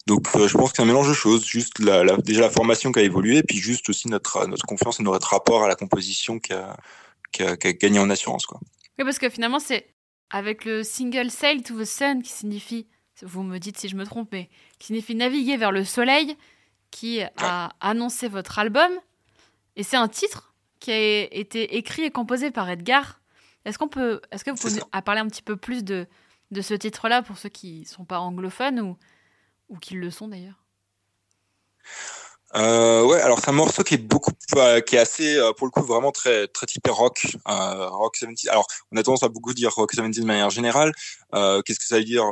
Donc, 0.06 0.26
je 0.34 0.52
pense 0.56 0.70
que 0.70 0.76
c'est 0.76 0.82
un 0.82 0.86
mélange 0.86 1.08
de 1.08 1.14
choses. 1.14 1.44
Juste 1.44 1.78
la, 1.78 2.02
la, 2.04 2.16
déjà 2.16 2.40
la 2.40 2.50
formation 2.50 2.92
qui 2.92 2.98
a 2.98 3.02
évolué, 3.02 3.38
et 3.38 3.42
puis 3.42 3.58
juste 3.58 3.88
aussi 3.88 4.08
notre 4.08 4.46
notre 4.46 4.66
confiance 4.66 5.00
et 5.00 5.02
notre 5.02 5.28
rapport 5.28 5.64
à 5.64 5.68
la 5.68 5.76
composition 5.76 6.38
qui 6.38 6.52
a, 6.52 6.76
qui 7.32 7.42
a, 7.42 7.56
qui 7.56 7.68
a 7.68 7.72
gagné 7.72 7.98
en 7.98 8.10
assurance, 8.10 8.46
quoi. 8.46 8.60
Oui, 8.98 9.04
parce 9.04 9.18
que 9.18 9.28
finalement, 9.30 9.58
c'est 9.58 9.94
avec 10.30 10.64
le 10.64 10.82
single 10.82 11.30
Sail 11.30 11.62
to 11.62 11.78
the 11.78 11.84
Sun 11.84 12.22
qui 12.22 12.30
signifie, 12.30 12.86
vous 13.22 13.42
me 13.42 13.58
dites 13.58 13.78
si 13.78 13.88
je 13.88 13.96
me 13.96 14.04
trompe, 14.04 14.30
mais 14.32 14.48
qui 14.78 14.88
signifie 14.88 15.14
naviguer 15.14 15.56
vers 15.56 15.72
le 15.72 15.84
soleil, 15.84 16.36
qui 16.90 17.22
a 17.36 17.70
annoncé 17.80 18.28
votre 18.28 18.58
album. 18.58 18.90
Et 19.76 19.82
c'est 19.82 19.96
un 19.96 20.08
titre 20.08 20.54
qui 20.80 20.90
a 20.92 21.22
été 21.34 21.76
écrit 21.76 22.02
et 22.02 22.10
composé 22.10 22.50
par 22.50 22.68
Edgar. 22.68 23.20
Est-ce 23.64 23.78
qu'on 23.78 23.88
peut, 23.88 24.20
est-ce 24.30 24.44
que 24.44 24.50
vous 24.50 24.56
pouvez 24.56 24.80
parler 25.04 25.20
un 25.20 25.28
petit 25.28 25.42
peu 25.42 25.56
plus 25.56 25.84
de, 25.84 26.06
de 26.50 26.60
ce 26.62 26.74
titre-là 26.74 27.22
pour 27.22 27.38
ceux 27.38 27.48
qui 27.48 27.80
ne 27.80 27.84
sont 27.84 28.04
pas 28.04 28.18
anglophones 28.20 28.80
ou, 28.80 28.96
ou 29.68 29.78
qui 29.78 29.94
le 29.94 30.10
sont 30.10 30.28
d'ailleurs? 30.28 30.64
Euh, 32.56 33.04
ouais, 33.04 33.20
alors 33.20 33.38
c'est 33.38 33.50
un 33.50 33.52
morceau 33.52 33.84
qui 33.84 33.94
est 33.94 33.98
beaucoup, 33.98 34.32
euh, 34.56 34.80
qui 34.80 34.96
est 34.96 34.98
assez, 34.98 35.36
euh, 35.36 35.52
pour 35.52 35.66
le 35.66 35.70
coup, 35.70 35.82
vraiment 35.82 36.10
très, 36.10 36.48
très 36.48 36.66
typé 36.66 36.90
rock, 36.90 37.26
euh, 37.48 37.88
rock 37.88 38.16
70. 38.16 38.48
Alors, 38.48 38.66
on 38.92 38.96
a 38.96 39.02
tendance 39.02 39.22
à 39.22 39.28
beaucoup 39.28 39.54
dire 39.54 39.70
rock 39.72 39.92
70 39.92 40.20
de 40.20 40.26
manière 40.26 40.50
générale. 40.50 40.92
Euh, 41.34 41.62
qu'est-ce 41.62 41.78
que 41.78 41.86
ça 41.86 41.98
veut 41.98 42.04
dire? 42.04 42.24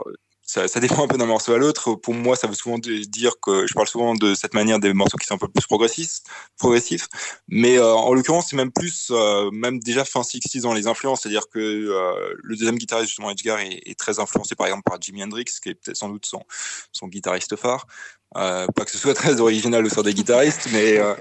Ça, 0.51 0.67
ça, 0.67 0.81
dépend 0.81 1.05
un 1.05 1.09
peu 1.09 1.19
d'un 1.19 1.27
morceau 1.27 1.53
à 1.53 1.59
l'autre. 1.59 1.95
Pour 1.95 2.15
moi, 2.15 2.35
ça 2.35 2.47
veut 2.47 2.55
souvent 2.55 2.79
dire 2.79 3.35
que 3.43 3.67
je 3.67 3.75
parle 3.75 3.87
souvent 3.87 4.15
de 4.15 4.35
cette 4.35 4.55
manière 4.55 4.79
des 4.79 4.95
morceaux 4.95 5.19
qui 5.19 5.27
sont 5.27 5.35
un 5.35 5.39
peu 5.39 5.47
plus 5.47 5.67
progressifs, 5.67 6.21
progressifs. 6.57 7.07
Mais 7.49 7.77
euh, 7.77 7.93
en 7.93 8.15
l'occurrence, 8.15 8.47
c'est 8.49 8.57
même 8.57 8.73
plus, 8.73 9.09
euh, 9.11 9.51
même 9.51 9.79
déjà 9.79 10.07
fin 10.07 10.23
60 10.23 10.63
dans 10.63 10.73
les 10.73 10.87
influences. 10.87 11.21
C'est-à-dire 11.21 11.51
que 11.51 11.59
euh, 11.59 12.35
le 12.43 12.57
deuxième 12.57 12.79
guitariste, 12.79 13.09
justement, 13.09 13.31
Edgar, 13.31 13.59
est, 13.59 13.83
est, 13.85 13.99
très 13.99 14.21
influencé 14.21 14.55
par 14.55 14.67
exemple 14.67 14.85
par 14.87 14.99
Jimi 14.99 15.23
Hendrix, 15.23 15.45
qui 15.63 15.69
est 15.69 15.75
peut-être 15.75 15.99
sans 15.99 16.09
doute 16.09 16.25
son, 16.25 16.43
son 16.93 17.09
guitariste 17.09 17.55
phare. 17.57 17.87
Euh, 18.37 18.67
pas 18.77 18.85
que 18.85 18.91
ce 18.91 18.99
soit 18.99 19.15
très 19.15 19.41
original 19.41 19.85
au 19.87 19.89
sort 19.89 20.05
des 20.05 20.13
guitaristes, 20.13 20.69
mais 20.71 20.99
euh, 20.99 21.15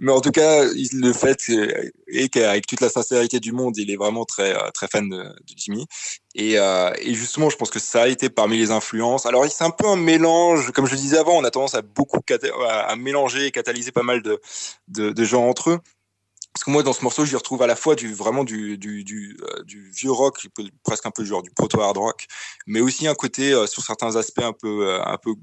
mais 0.00 0.10
en 0.10 0.20
tout 0.20 0.32
cas, 0.32 0.64
le 0.64 1.12
fait 1.12 1.48
est 2.08 2.28
qu'avec 2.28 2.66
toute 2.66 2.80
la 2.80 2.88
sincérité 2.88 3.38
du 3.38 3.52
monde, 3.52 3.76
il 3.76 3.92
est 3.92 3.96
vraiment 3.96 4.24
très 4.24 4.54
euh, 4.54 4.70
très 4.74 4.88
fan 4.88 5.08
de, 5.08 5.24
Jimmy. 5.56 5.86
Et, 6.34 6.54
et, 6.54 7.14
justement, 7.14 7.50
je 7.50 7.56
pense 7.56 7.70
que 7.70 7.80
ça 7.80 8.02
a 8.02 8.08
été 8.08 8.28
parmi 8.30 8.58
les 8.58 8.70
influences. 8.70 9.26
Alors, 9.26 9.44
c'est 9.50 9.64
un 9.64 9.70
peu 9.70 9.88
un 9.88 9.96
mélange, 9.96 10.70
comme 10.70 10.86
je 10.86 10.92
le 10.92 10.98
disais 10.98 11.18
avant, 11.18 11.36
on 11.36 11.42
a 11.42 11.50
tendance 11.50 11.74
à 11.74 11.82
beaucoup 11.82 12.20
à 12.68 12.94
mélanger 12.96 13.46
et 13.46 13.50
catalyser 13.50 13.90
pas 13.90 14.04
mal 14.04 14.22
de, 14.22 14.40
de, 14.86 15.10
de 15.10 15.24
gens 15.24 15.48
entre 15.48 15.70
eux. 15.70 15.78
Parce 16.54 16.64
que 16.64 16.70
moi, 16.70 16.82
dans 16.84 16.92
ce 16.92 17.02
morceau, 17.02 17.24
j'y 17.24 17.34
retrouve 17.34 17.62
à 17.62 17.66
la 17.66 17.74
fois 17.74 17.96
du 17.96 18.14
vraiment 18.14 18.44
du, 18.44 18.78
du, 18.78 19.36
vieux 19.92 20.12
rock, 20.12 20.46
presque 20.84 21.06
un 21.06 21.10
peu 21.10 21.24
genre 21.24 21.42
du 21.42 21.50
proto-hard 21.50 21.96
rock, 21.96 22.26
mais 22.66 22.80
aussi 22.80 23.08
un 23.08 23.14
côté 23.14 23.52
sur 23.66 23.82
certains 23.82 24.14
aspects 24.16 24.42
un 24.42 24.52
peu 24.52 25.00
un 25.00 25.18
peu 25.18 25.34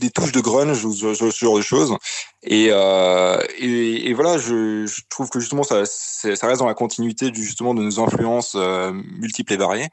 des 0.00 0.10
touches 0.10 0.32
de 0.32 0.40
grunge 0.40 0.84
ou 0.84 0.92
ce, 0.92 1.30
genre 1.30 1.56
de 1.56 1.62
choses. 1.62 1.94
Et, 2.42 2.68
euh, 2.70 3.36
voilà, 4.14 4.38
je, 4.38 4.86
trouve 5.08 5.28
que 5.30 5.38
justement 5.38 5.62
ça, 5.62 5.76
reste 5.78 6.58
dans 6.58 6.66
la 6.66 6.74
continuité 6.74 7.30
justement 7.32 7.74
de 7.74 7.82
nos 7.82 8.00
influences 8.00 8.54
euh, 8.56 8.92
multiples 8.92 9.52
et 9.52 9.56
variées. 9.56 9.88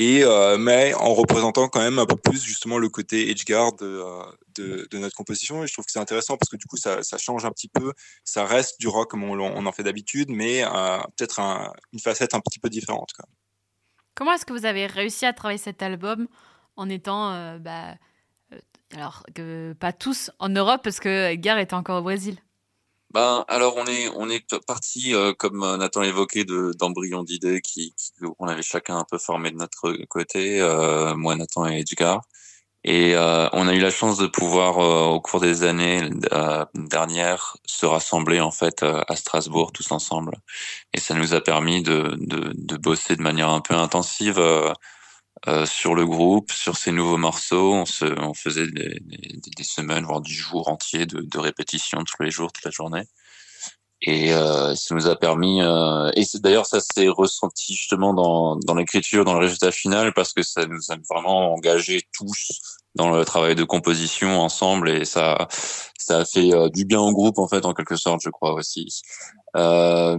Et 0.00 0.22
euh, 0.22 0.58
mais 0.58 0.94
en 0.94 1.12
représentant 1.12 1.68
quand 1.68 1.80
même 1.80 1.98
un 1.98 2.06
peu 2.06 2.14
plus 2.14 2.40
justement 2.40 2.78
le 2.78 2.88
côté 2.88 3.30
edgeguard 3.30 3.72
de, 3.72 4.04
de, 4.56 4.98
notre 4.98 5.16
composition. 5.16 5.64
Et 5.64 5.66
je 5.66 5.72
trouve 5.72 5.84
que 5.84 5.90
c'est 5.90 5.98
intéressant 5.98 6.36
parce 6.36 6.48
que 6.48 6.56
du 6.56 6.66
coup 6.66 6.76
ça, 6.76 7.00
change 7.18 7.44
un 7.44 7.50
petit 7.50 7.68
peu. 7.68 7.92
Ça 8.22 8.44
reste 8.44 8.80
du 8.80 8.86
rock 8.86 9.10
comme 9.10 9.24
on, 9.24 9.66
en 9.66 9.72
fait 9.72 9.82
d'habitude, 9.82 10.28
mais 10.30 10.62
peut-être 11.16 11.40
un, 11.40 11.72
une 11.92 11.98
facette 11.98 12.34
un 12.34 12.40
petit 12.40 12.60
peu 12.60 12.68
différente. 12.68 13.10
Quoi. 13.16 13.24
Comment 14.14 14.34
est-ce 14.34 14.46
que 14.46 14.52
vous 14.52 14.66
avez 14.66 14.86
réussi 14.86 15.26
à 15.26 15.32
travailler 15.32 15.58
cet 15.58 15.82
album 15.82 16.28
en 16.76 16.88
étant 16.88 17.58
bah, 17.58 17.96
alors 18.94 19.22
que 19.34 19.74
pas 19.74 19.92
tous 19.92 20.30
en 20.38 20.48
Europe 20.48 20.80
parce 20.82 21.00
que 21.00 21.30
Edgar 21.30 21.58
était 21.58 21.74
encore 21.74 22.00
au 22.00 22.02
Brésil. 22.02 22.38
Ben 23.10 23.44
alors 23.48 23.76
on 23.76 23.86
est 23.86 24.08
on 24.16 24.28
est 24.28 24.44
parti 24.66 25.14
euh, 25.14 25.32
comme 25.32 25.60
Nathan 25.78 26.02
l'évoquait 26.02 26.44
de 26.44 26.72
d'embryons 26.78 27.22
d'idées 27.22 27.62
qui, 27.62 27.94
qui 27.96 28.12
avait 28.40 28.62
chacun 28.62 28.98
un 28.98 29.06
peu 29.10 29.16
formé 29.16 29.50
de 29.50 29.56
notre 29.56 29.92
côté 30.08 30.60
euh, 30.60 31.14
moi 31.16 31.34
Nathan 31.34 31.66
et 31.66 31.80
Edgar 31.80 32.20
et 32.84 33.14
euh, 33.14 33.48
on 33.52 33.66
a 33.66 33.74
eu 33.74 33.80
la 33.80 33.90
chance 33.90 34.18
de 34.18 34.26
pouvoir 34.26 34.78
euh, 34.78 35.06
au 35.06 35.20
cours 35.22 35.40
des 35.40 35.62
années 35.62 36.10
euh, 36.32 36.66
dernières 36.74 37.56
se 37.64 37.86
rassembler 37.86 38.40
en 38.40 38.50
fait 38.50 38.82
à 38.82 39.16
Strasbourg 39.16 39.72
tous 39.72 39.90
ensemble 39.90 40.36
et 40.92 41.00
ça 41.00 41.14
nous 41.14 41.32
a 41.32 41.40
permis 41.40 41.82
de 41.82 42.14
de, 42.18 42.52
de 42.54 42.76
bosser 42.76 43.16
de 43.16 43.22
manière 43.22 43.48
un 43.48 43.62
peu 43.62 43.74
intensive 43.74 44.38
euh, 45.46 45.66
sur 45.66 45.94
le 45.94 46.04
groupe, 46.04 46.50
sur 46.50 46.76
ces 46.76 46.90
nouveaux 46.90 47.16
morceaux. 47.16 47.74
On, 47.74 47.84
se, 47.86 48.04
on 48.20 48.34
faisait 48.34 48.66
des, 48.66 49.00
des, 49.00 49.40
des, 49.56 49.62
semaines, 49.62 50.04
voire 50.04 50.20
du 50.20 50.34
jour 50.34 50.68
entier 50.68 51.06
de, 51.06 51.20
de 51.20 51.38
répétitions 51.38 52.02
tous 52.04 52.22
les 52.22 52.30
jours, 52.30 52.52
toute 52.52 52.64
la 52.64 52.70
journée. 52.70 53.04
Et 54.02 54.32
euh, 54.32 54.76
ça 54.76 54.94
nous 54.94 55.08
a 55.08 55.16
permis, 55.16 55.60
euh, 55.60 56.10
et 56.14 56.22
d'ailleurs 56.34 56.66
ça 56.66 56.78
s'est 56.78 57.08
ressenti 57.08 57.74
justement 57.74 58.14
dans, 58.14 58.54
dans 58.54 58.76
l'écriture, 58.76 59.24
dans 59.24 59.34
le 59.34 59.40
résultat 59.40 59.72
final, 59.72 60.14
parce 60.14 60.32
que 60.32 60.42
ça 60.44 60.66
nous 60.66 60.90
a 60.90 60.96
vraiment 61.10 61.52
engagés 61.52 62.02
tous 62.12 62.60
dans 62.94 63.10
le 63.10 63.24
travail 63.24 63.56
de 63.56 63.64
composition 63.64 64.40
ensemble, 64.40 64.88
et 64.88 65.04
ça, 65.04 65.48
ça 65.98 66.18
a 66.18 66.24
fait 66.24 66.54
euh, 66.54 66.68
du 66.68 66.84
bien 66.84 67.00
au 67.00 67.12
groupe 67.12 67.38
en 67.38 67.48
fait, 67.48 67.64
en 67.64 67.74
quelque 67.74 67.96
sorte, 67.96 68.20
je 68.22 68.30
crois 68.30 68.52
aussi. 68.52 69.02
Euh, 69.58 70.16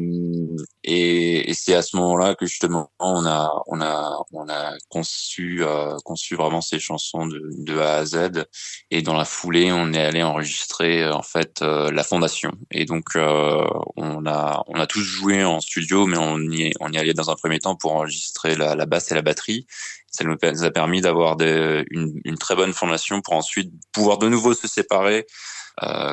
et, 0.84 1.50
et 1.50 1.54
c'est 1.54 1.76
à 1.76 1.82
ce 1.82 1.96
moment-là 1.98 2.36
que 2.36 2.46
justement 2.46 2.92
on 3.00 3.26
a 3.26 3.50
on 3.68 3.80
a 3.80 4.22
on 4.34 4.50
a 4.50 4.74
conçu 4.90 5.64
euh, 5.64 5.96
conçu 6.04 6.36
vraiment 6.36 6.60
ces 6.62 6.80
chansons 6.80 7.28
de, 7.28 7.80
A 7.80 7.96
à 7.98 8.06
Z. 8.06 8.46
Et 8.92 9.02
dans 9.02 9.16
la 9.16 9.24
foulée 9.24 9.72
on 9.72 9.94
est 9.94 10.04
allé 10.04 10.24
enregistrer 10.24 11.08
en 11.10 11.22
fait 11.22 11.62
euh, 11.62 11.90
la 11.92 12.04
fondation. 12.04 12.52
Et 12.72 12.86
donc 12.86 13.16
euh, 13.16 13.66
on 13.96 14.26
a 14.26 14.64
on 14.68 14.80
a 14.80 14.88
tous 14.88 15.02
joué 15.02 15.44
en 15.46 15.62
studio 15.62 16.06
mais 16.06 16.18
on 16.18 16.40
y 16.40 16.74
on 16.82 16.92
y 16.92 16.98
allait 16.98 17.14
dans 17.14 17.30
un 17.30 17.36
premier 17.36 17.60
temps 17.60 17.76
pour 17.76 17.94
enregistrer 17.94 18.56
la, 18.56 18.76
basse 18.86 19.12
et 19.12 19.16
la 19.16 19.22
batterie. 19.22 19.68
Ça 20.12 20.24
nous 20.26 20.64
a 20.64 20.72
permis 20.72 21.02
d'avoir 21.02 21.38
une, 21.40 22.20
une 22.26 22.38
très 22.38 22.56
bonne 22.56 22.74
fondation 22.74 23.22
pour 23.22 23.36
ensuite 23.36 23.72
pouvoir 23.94 24.18
de 24.18 24.28
nouveau 24.28 24.54
se 24.54 24.68
séparer 24.68 25.20
euh, 25.20 25.24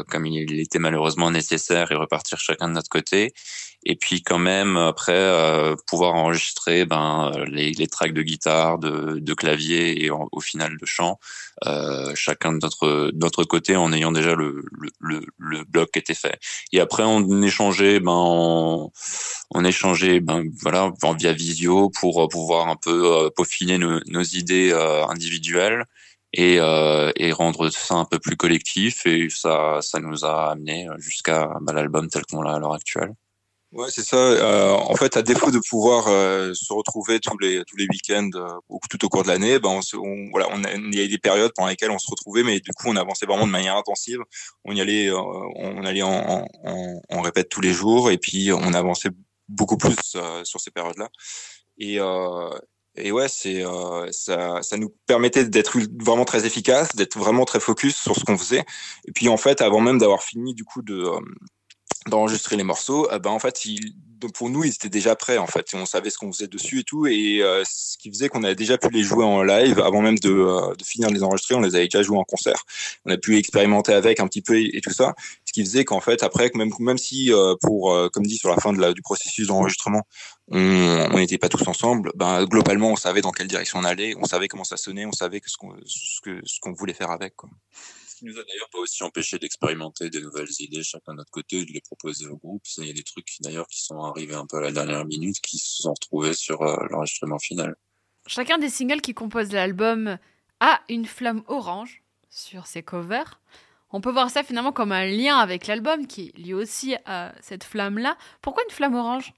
comme 0.08 0.26
il 0.26 0.60
était 0.60 0.78
malheureusement 0.78 1.30
nécessaire 1.30 1.90
et 1.90 1.94
repartir 1.94 2.38
chacun 2.38 2.68
de 2.68 2.74
notre 2.74 2.88
côté. 2.88 3.32
Et 3.88 3.94
puis 3.94 4.20
quand 4.20 4.38
même 4.38 4.76
après 4.76 5.12
euh, 5.12 5.76
pouvoir 5.86 6.14
enregistrer 6.14 6.84
ben 6.84 7.30
les, 7.46 7.70
les 7.70 7.86
tracks 7.86 8.12
de 8.12 8.22
guitare, 8.22 8.78
de, 8.78 9.20
de 9.20 9.34
clavier 9.34 10.04
et 10.04 10.10
au 10.10 10.40
final 10.40 10.76
de 10.76 10.84
chant, 10.86 11.20
euh, 11.66 12.12
chacun 12.16 12.52
de 12.52 12.58
notre 12.60 13.12
notre 13.14 13.44
côté 13.44 13.76
en 13.76 13.92
ayant 13.92 14.10
déjà 14.10 14.34
le, 14.34 14.64
le, 14.98 15.24
le, 15.38 15.64
bloc 15.64 15.92
qui 15.92 16.00
était 16.00 16.14
fait. 16.14 16.40
Et 16.72 16.80
après 16.80 17.04
on 17.04 17.42
échangeait 17.42 18.00
ben 18.00 18.10
on, 18.10 18.90
on 19.52 19.64
échangeait 19.64 20.18
ben 20.18 20.42
voilà 20.60 20.92
via 21.16 21.32
visio 21.32 21.88
pour 22.00 22.26
pouvoir 22.28 22.66
un 22.66 22.76
peu 22.76 23.26
euh, 23.26 23.30
peaufiner 23.30 23.78
nos, 23.78 24.00
nos 24.06 24.22
idées 24.22 24.72
euh, 24.72 25.06
individuelles 25.06 25.84
et, 26.36 26.60
euh, 26.60 27.10
et 27.16 27.32
rendre 27.32 27.70
ça 27.70 27.94
un 27.94 28.04
peu 28.04 28.18
plus 28.18 28.36
collectif 28.36 29.06
et 29.06 29.28
ça 29.30 29.78
ça 29.80 30.00
nous 30.00 30.24
a 30.24 30.52
amené 30.52 30.86
jusqu'à 30.98 31.50
bah, 31.62 31.72
l'album 31.72 32.08
tel 32.08 32.24
qu'on 32.26 32.42
l'a 32.42 32.54
à 32.54 32.58
l'heure 32.58 32.74
actuelle. 32.74 33.14
Ouais, 33.72 33.88
c'est 33.90 34.04
ça. 34.04 34.16
Euh, 34.16 34.72
en 34.72 34.94
fait, 34.94 35.16
à 35.16 35.22
défaut 35.22 35.50
de 35.50 35.58
pouvoir 35.68 36.06
euh, 36.08 36.54
se 36.54 36.72
retrouver 36.72 37.18
tous 37.20 37.36
les 37.38 37.64
tous 37.64 37.76
les 37.76 37.86
week-ends 37.90 38.30
euh, 38.34 38.48
ou 38.68 38.78
tout 38.88 39.04
au 39.04 39.08
cours 39.08 39.22
de 39.24 39.28
l'année, 39.28 39.58
ben 39.58 39.68
on, 39.68 39.98
on, 39.98 40.30
voilà, 40.30 40.48
on 40.50 40.62
il 40.62 40.98
y 40.98 41.02
a 41.02 41.08
des 41.08 41.18
périodes 41.18 41.52
pendant 41.54 41.68
lesquelles 41.68 41.90
on 41.90 41.98
se 41.98 42.10
retrouvait, 42.10 42.44
mais 42.44 42.60
du 42.60 42.70
coup, 42.72 42.86
on 42.88 42.96
avançait 42.96 43.26
vraiment 43.26 43.46
de 43.46 43.50
manière 43.50 43.76
intensive. 43.76 44.20
On 44.64 44.74
y 44.74 44.80
allait, 44.80 45.08
euh, 45.08 45.20
on 45.56 45.84
allait 45.84 46.02
en, 46.02 46.46
en, 46.64 47.00
en, 47.10 47.20
répète 47.20 47.48
tous 47.48 47.60
les 47.60 47.72
jours, 47.72 48.10
et 48.10 48.18
puis 48.18 48.50
on 48.52 48.72
avançait 48.72 49.10
beaucoup 49.48 49.76
plus 49.76 49.96
euh, 50.14 50.44
sur 50.44 50.60
ces 50.60 50.70
périodes-là. 50.70 51.08
Et 51.78 51.98
et 52.96 53.12
ouais, 53.12 53.28
c'est 53.28 53.64
ça, 54.10 54.62
ça 54.62 54.76
nous 54.76 54.92
permettait 55.06 55.44
d'être 55.44 55.78
vraiment 56.02 56.24
très 56.24 56.46
efficace, 56.46 56.94
d'être 56.96 57.18
vraiment 57.18 57.44
très 57.44 57.60
focus 57.60 57.96
sur 57.96 58.16
ce 58.16 58.24
qu'on 58.24 58.38
faisait. 58.38 58.64
Et 59.06 59.12
puis 59.12 59.28
en 59.28 59.36
fait, 59.36 59.60
avant 59.60 59.80
même 59.80 59.98
d'avoir 59.98 60.22
fini 60.22 60.54
du 60.54 60.64
coup 60.64 60.82
de 60.82 61.10
d'enregistrer 62.06 62.56
les 62.56 62.62
morceaux, 62.62 63.10
euh, 63.10 63.18
ben 63.18 63.30
en 63.30 63.38
fait, 63.38 63.64
il, 63.64 63.94
pour 64.34 64.50
nous, 64.50 64.64
ils 64.64 64.70
étaient 64.70 64.88
déjà 64.88 65.14
prêts 65.16 65.38
en 65.38 65.46
fait. 65.46 65.68
On 65.74 65.86
savait 65.86 66.10
ce 66.10 66.18
qu'on 66.18 66.32
faisait 66.32 66.46
dessus 66.46 66.80
et 66.80 66.84
tout, 66.84 67.06
et 67.06 67.42
euh, 67.42 67.62
ce 67.64 67.96
qui 67.98 68.10
faisait 68.10 68.28
qu'on 68.28 68.44
avait 68.44 68.54
déjà 68.54 68.78
pu 68.78 68.88
les 68.90 69.02
jouer 69.02 69.24
en 69.24 69.42
live 69.42 69.80
avant 69.80 70.02
même 70.02 70.18
de, 70.18 70.30
euh, 70.30 70.74
de, 70.74 70.84
finir 70.84 71.08
de 71.08 71.14
les 71.14 71.22
enregistrer. 71.22 71.54
On 71.54 71.60
les 71.60 71.74
avait 71.74 71.84
déjà 71.86 72.02
joués 72.02 72.18
en 72.18 72.24
concert. 72.24 72.64
On 73.04 73.12
a 73.12 73.16
pu 73.16 73.36
expérimenter 73.36 73.92
avec 73.92 74.20
un 74.20 74.26
petit 74.28 74.42
peu 74.42 74.58
et, 74.58 74.80
tout 74.80 74.92
ça. 74.92 75.14
Ce 75.44 75.52
qui 75.52 75.64
faisait 75.64 75.84
qu'en 75.84 76.00
fait, 76.00 76.22
après, 76.22 76.50
même 76.54 76.70
même 76.80 76.98
si 76.98 77.32
euh, 77.32 77.54
pour, 77.62 77.96
comme 78.12 78.26
dit 78.26 78.36
sur 78.36 78.50
la 78.50 78.56
fin 78.56 78.72
du 78.72 79.02
processus 79.02 79.46
d'enregistrement, 79.48 80.02
on 80.50 81.18
n'était 81.18 81.38
pas 81.38 81.48
tous 81.48 81.66
ensemble, 81.66 82.12
ben 82.14 82.44
globalement, 82.44 82.90
on 82.90 82.96
savait 82.96 83.20
dans 83.20 83.32
quelle 83.32 83.48
direction 83.48 83.78
on 83.80 83.84
allait, 83.84 84.14
on 84.16 84.24
savait 84.24 84.48
comment 84.48 84.64
ça 84.64 84.76
sonnait, 84.76 85.06
on 85.06 85.12
savait 85.12 85.40
ce 85.44 85.56
qu'on 85.56 85.74
ce 85.84 86.60
qu'on 86.60 86.72
voulait 86.72 86.94
faire 86.94 87.10
avec. 87.10 87.34
Qui 88.16 88.24
nous 88.24 88.38
a 88.38 88.44
d'ailleurs 88.44 88.68
pas 88.70 88.78
aussi 88.78 89.02
empêché 89.02 89.38
d'expérimenter 89.38 90.10
des 90.10 90.20
nouvelles 90.20 90.48
idées 90.60 90.82
chacun 90.82 91.12
de 91.12 91.18
notre 91.18 91.30
côté, 91.30 91.64
de 91.64 91.72
les 91.72 91.80
proposer 91.80 92.26
au 92.26 92.36
groupe. 92.36 92.62
Il 92.78 92.86
y 92.86 92.90
a 92.90 92.94
des 92.94 93.02
trucs 93.02 93.28
d'ailleurs 93.40 93.66
qui 93.68 93.82
sont 93.82 94.00
arrivés 94.02 94.34
un 94.34 94.46
peu 94.46 94.56
à 94.56 94.60
la 94.60 94.72
dernière 94.72 95.04
minute, 95.04 95.40
qui 95.40 95.58
se 95.58 95.82
sont 95.82 95.92
retrouvés 95.92 96.34
sur 96.34 96.62
euh, 96.62 96.76
l'enregistrement 96.90 97.38
final. 97.38 97.76
Chacun 98.26 98.58
des 98.58 98.70
singles 98.70 99.00
qui 99.00 99.14
composent 99.14 99.52
l'album 99.52 100.18
a 100.60 100.80
une 100.88 101.06
flamme 101.06 101.42
orange 101.46 102.02
sur 102.30 102.66
ses 102.66 102.82
covers. 102.82 103.40
On 103.90 104.00
peut 104.00 104.10
voir 104.10 104.30
ça 104.30 104.42
finalement 104.42 104.72
comme 104.72 104.92
un 104.92 105.06
lien 105.06 105.36
avec 105.36 105.66
l'album 105.66 106.06
qui 106.06 106.32
lui 106.36 106.54
aussi 106.54 106.96
a 107.04 107.32
cette 107.40 107.64
flamme-là. 107.64 108.16
Pourquoi 108.42 108.64
une 108.64 108.74
flamme 108.74 108.94
orange? 108.94 109.32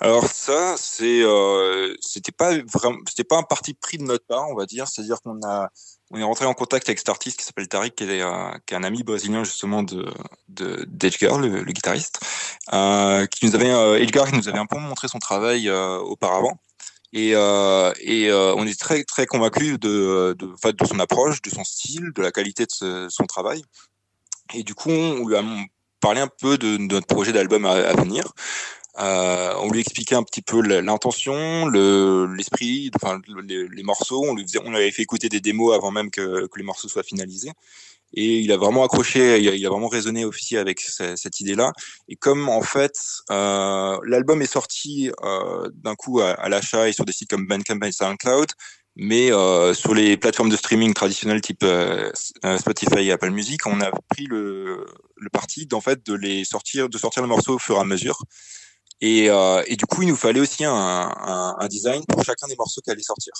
Alors 0.00 0.26
ça, 0.26 0.76
c'est 0.76 1.22
euh, 1.22 1.94
c'était 2.00 2.32
pas 2.32 2.58
vraiment, 2.72 2.98
c'était 3.06 3.24
pas 3.24 3.36
un 3.36 3.42
parti 3.42 3.74
pris 3.74 3.98
de 3.98 4.02
notre 4.02 4.26
part, 4.26 4.48
on 4.48 4.54
va 4.54 4.66
dire. 4.66 4.88
C'est-à-dire 4.88 5.20
qu'on 5.22 5.40
a 5.44 5.70
on 6.12 6.18
est 6.18 6.22
rentré 6.22 6.44
en 6.44 6.54
contact 6.54 6.88
avec 6.88 6.98
cet 6.98 7.08
artiste 7.08 7.38
qui 7.38 7.44
s'appelle 7.44 7.68
Tariq, 7.68 7.94
qui 7.94 8.04
est, 8.04 8.22
euh, 8.22 8.50
un 8.70 8.84
ami 8.84 9.02
brésilien 9.02 9.44
justement 9.44 9.82
de 9.82 10.06
de 10.48 10.84
d'Edgar, 10.88 11.38
le, 11.38 11.64
guitariste, 11.64 12.20
euh, 12.72 13.26
qui 13.26 13.46
nous 13.46 13.54
avait 13.54 13.70
euh, 13.70 13.98
Edgar 13.98 14.28
qui 14.28 14.36
nous 14.36 14.48
avait 14.48 14.58
un 14.58 14.66
peu 14.66 14.78
montré 14.78 15.08
son 15.08 15.18
travail 15.18 15.68
euh, 15.68 15.98
auparavant. 15.98 16.58
Et, 17.14 17.34
on 17.36 18.66
est 18.66 18.78
très 18.78 19.04
très 19.04 19.26
convaincus 19.26 19.78
de, 19.78 20.36
son 20.86 20.98
approche, 20.98 21.42
de 21.42 21.50
son 21.50 21.64
style, 21.64 22.12
de 22.14 22.22
la 22.22 22.30
qualité 22.30 22.64
de 22.64 23.08
son 23.08 23.24
travail. 23.24 23.62
Et 24.54 24.62
du 24.62 24.74
coup, 24.74 24.90
on 24.90 25.26
lui 25.26 25.36
a 25.36 25.42
parlé 26.00 26.20
un 26.20 26.28
peu 26.28 26.56
de, 26.58 26.78
notre 26.78 27.06
projet 27.06 27.32
d'album 27.32 27.66
à, 27.66 27.92
venir. 27.94 28.32
Euh, 28.98 29.54
on 29.58 29.70
lui 29.70 29.80
expliquait 29.80 30.14
un 30.14 30.22
petit 30.22 30.42
peu 30.42 30.60
l'intention, 30.60 31.66
le, 31.66 32.26
l'esprit, 32.36 32.90
enfin 32.94 33.20
les, 33.42 33.66
les, 33.68 33.82
morceaux. 33.82 34.22
On 34.24 34.34
lui, 34.34 34.42
faisait, 34.42 34.60
on 34.64 34.74
avait 34.74 34.90
fait 34.90 35.02
écouter 35.02 35.28
des 35.28 35.40
démos 35.40 35.74
avant 35.74 35.90
même 35.90 36.10
que, 36.10 36.46
que 36.46 36.58
les 36.58 36.64
morceaux 36.64 36.88
soient 36.88 37.02
finalisés. 37.02 37.52
Et 38.14 38.40
il 38.40 38.52
a 38.52 38.58
vraiment 38.58 38.84
accroché, 38.84 39.40
il 39.40 39.48
a, 39.48 39.54
il 39.54 39.64
a 39.66 39.70
vraiment 39.70 39.88
résonné 39.88 40.26
aussi 40.26 40.58
avec 40.58 40.80
cette, 40.80 41.16
cette 41.16 41.40
idée-là. 41.40 41.72
Et 42.08 42.16
comme 42.16 42.50
en 42.50 42.60
fait, 42.60 42.94
euh, 43.30 43.98
l'album 44.04 44.42
est 44.42 44.52
sorti 44.52 45.10
euh, 45.22 45.70
d'un 45.72 45.94
coup 45.94 46.20
à, 46.20 46.32
à 46.32 46.50
l'achat 46.50 46.88
et 46.88 46.92
sur 46.92 47.06
des 47.06 47.12
sites 47.12 47.30
comme 47.30 47.46
Bandcamp 47.46 47.80
et 47.80 47.92
SoundCloud, 47.92 48.48
mais 48.96 49.32
euh, 49.32 49.72
sur 49.72 49.94
les 49.94 50.16
plateformes 50.16 50.50
de 50.50 50.56
streaming 50.56 50.92
traditionnelles 50.92 51.40
type 51.40 51.62
euh, 51.62 52.10
euh, 52.44 52.58
Spotify 52.58 53.06
et 53.06 53.12
Apple 53.12 53.30
Music, 53.30 53.66
on 53.66 53.80
a 53.80 53.90
pris 54.10 54.26
le, 54.26 54.84
le 55.16 55.30
parti 55.30 55.66
d'en 55.66 55.80
fait 55.80 56.04
de 56.04 56.14
les 56.14 56.44
sortir, 56.44 56.88
de 56.88 56.98
sortir 56.98 57.22
les 57.22 57.28
morceaux 57.28 57.54
au 57.54 57.58
fur 57.58 57.76
et 57.76 57.80
à 57.80 57.84
mesure. 57.84 58.18
Et, 59.02 59.28
euh, 59.28 59.64
et 59.66 59.74
du 59.74 59.84
coup, 59.84 60.02
il 60.02 60.08
nous 60.08 60.16
fallait 60.16 60.38
aussi 60.38 60.64
un, 60.64 60.72
un, 60.72 61.56
un, 61.58 61.66
design 61.66 62.04
pour 62.06 62.22
chacun 62.24 62.46
des 62.46 62.54
morceaux 62.54 62.80
qui 62.80 62.90
allaient 62.90 63.02
sortir. 63.02 63.32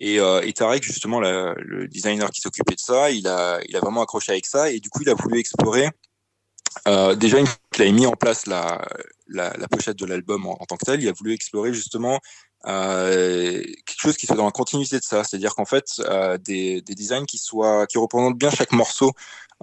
Et, 0.00 0.18
euh, 0.18 0.42
et 0.42 0.52
Tarek, 0.52 0.82
justement, 0.82 1.20
la, 1.20 1.54
le 1.58 1.86
designer 1.86 2.28
qui 2.32 2.40
s'occupait 2.40 2.74
de 2.74 2.80
ça, 2.80 3.08
il 3.12 3.28
a, 3.28 3.60
il 3.68 3.76
a 3.76 3.80
vraiment 3.80 4.02
accroché 4.02 4.32
avec 4.32 4.44
ça. 4.44 4.72
Et 4.72 4.80
du 4.80 4.90
coup, 4.90 5.02
il 5.02 5.08
a 5.08 5.14
voulu 5.14 5.38
explorer. 5.38 5.88
Euh, 6.88 7.14
déjà, 7.14 7.38
il 7.38 7.82
a 7.82 7.92
mis 7.92 8.06
en 8.06 8.12
place 8.12 8.46
la, 8.46 8.84
la, 9.28 9.52
la 9.56 9.68
pochette 9.68 9.96
de 9.96 10.04
l'album 10.04 10.46
en, 10.46 10.60
en, 10.60 10.66
tant 10.66 10.76
que 10.76 10.84
tel. 10.84 11.00
Il 11.00 11.08
a 11.08 11.12
voulu 11.12 11.32
explorer 11.32 11.72
justement 11.72 12.18
euh, 12.66 13.62
quelque 13.86 14.00
chose 14.00 14.16
qui 14.16 14.26
soit 14.26 14.34
dans 14.34 14.46
la 14.46 14.50
continuité 14.50 14.98
de 14.98 15.04
ça, 15.04 15.22
c'est-à-dire 15.22 15.54
qu'en 15.54 15.64
fait 15.64 15.84
euh, 16.00 16.38
des, 16.38 16.82
des, 16.82 16.96
designs 16.96 17.24
qui 17.24 17.38
soient 17.38 17.86
qui 17.86 17.98
représentent 17.98 18.36
bien 18.36 18.50
chaque 18.50 18.72
morceau 18.72 19.12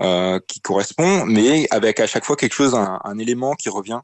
euh, 0.02 0.40
qui 0.48 0.62
correspond, 0.62 1.26
mais 1.26 1.68
avec 1.72 2.00
à 2.00 2.08
chaque 2.08 2.24
fois 2.24 2.38
quelque 2.38 2.54
chose, 2.54 2.74
un, 2.74 3.02
un 3.04 3.18
élément 3.18 3.54
qui 3.56 3.68
revient. 3.68 4.00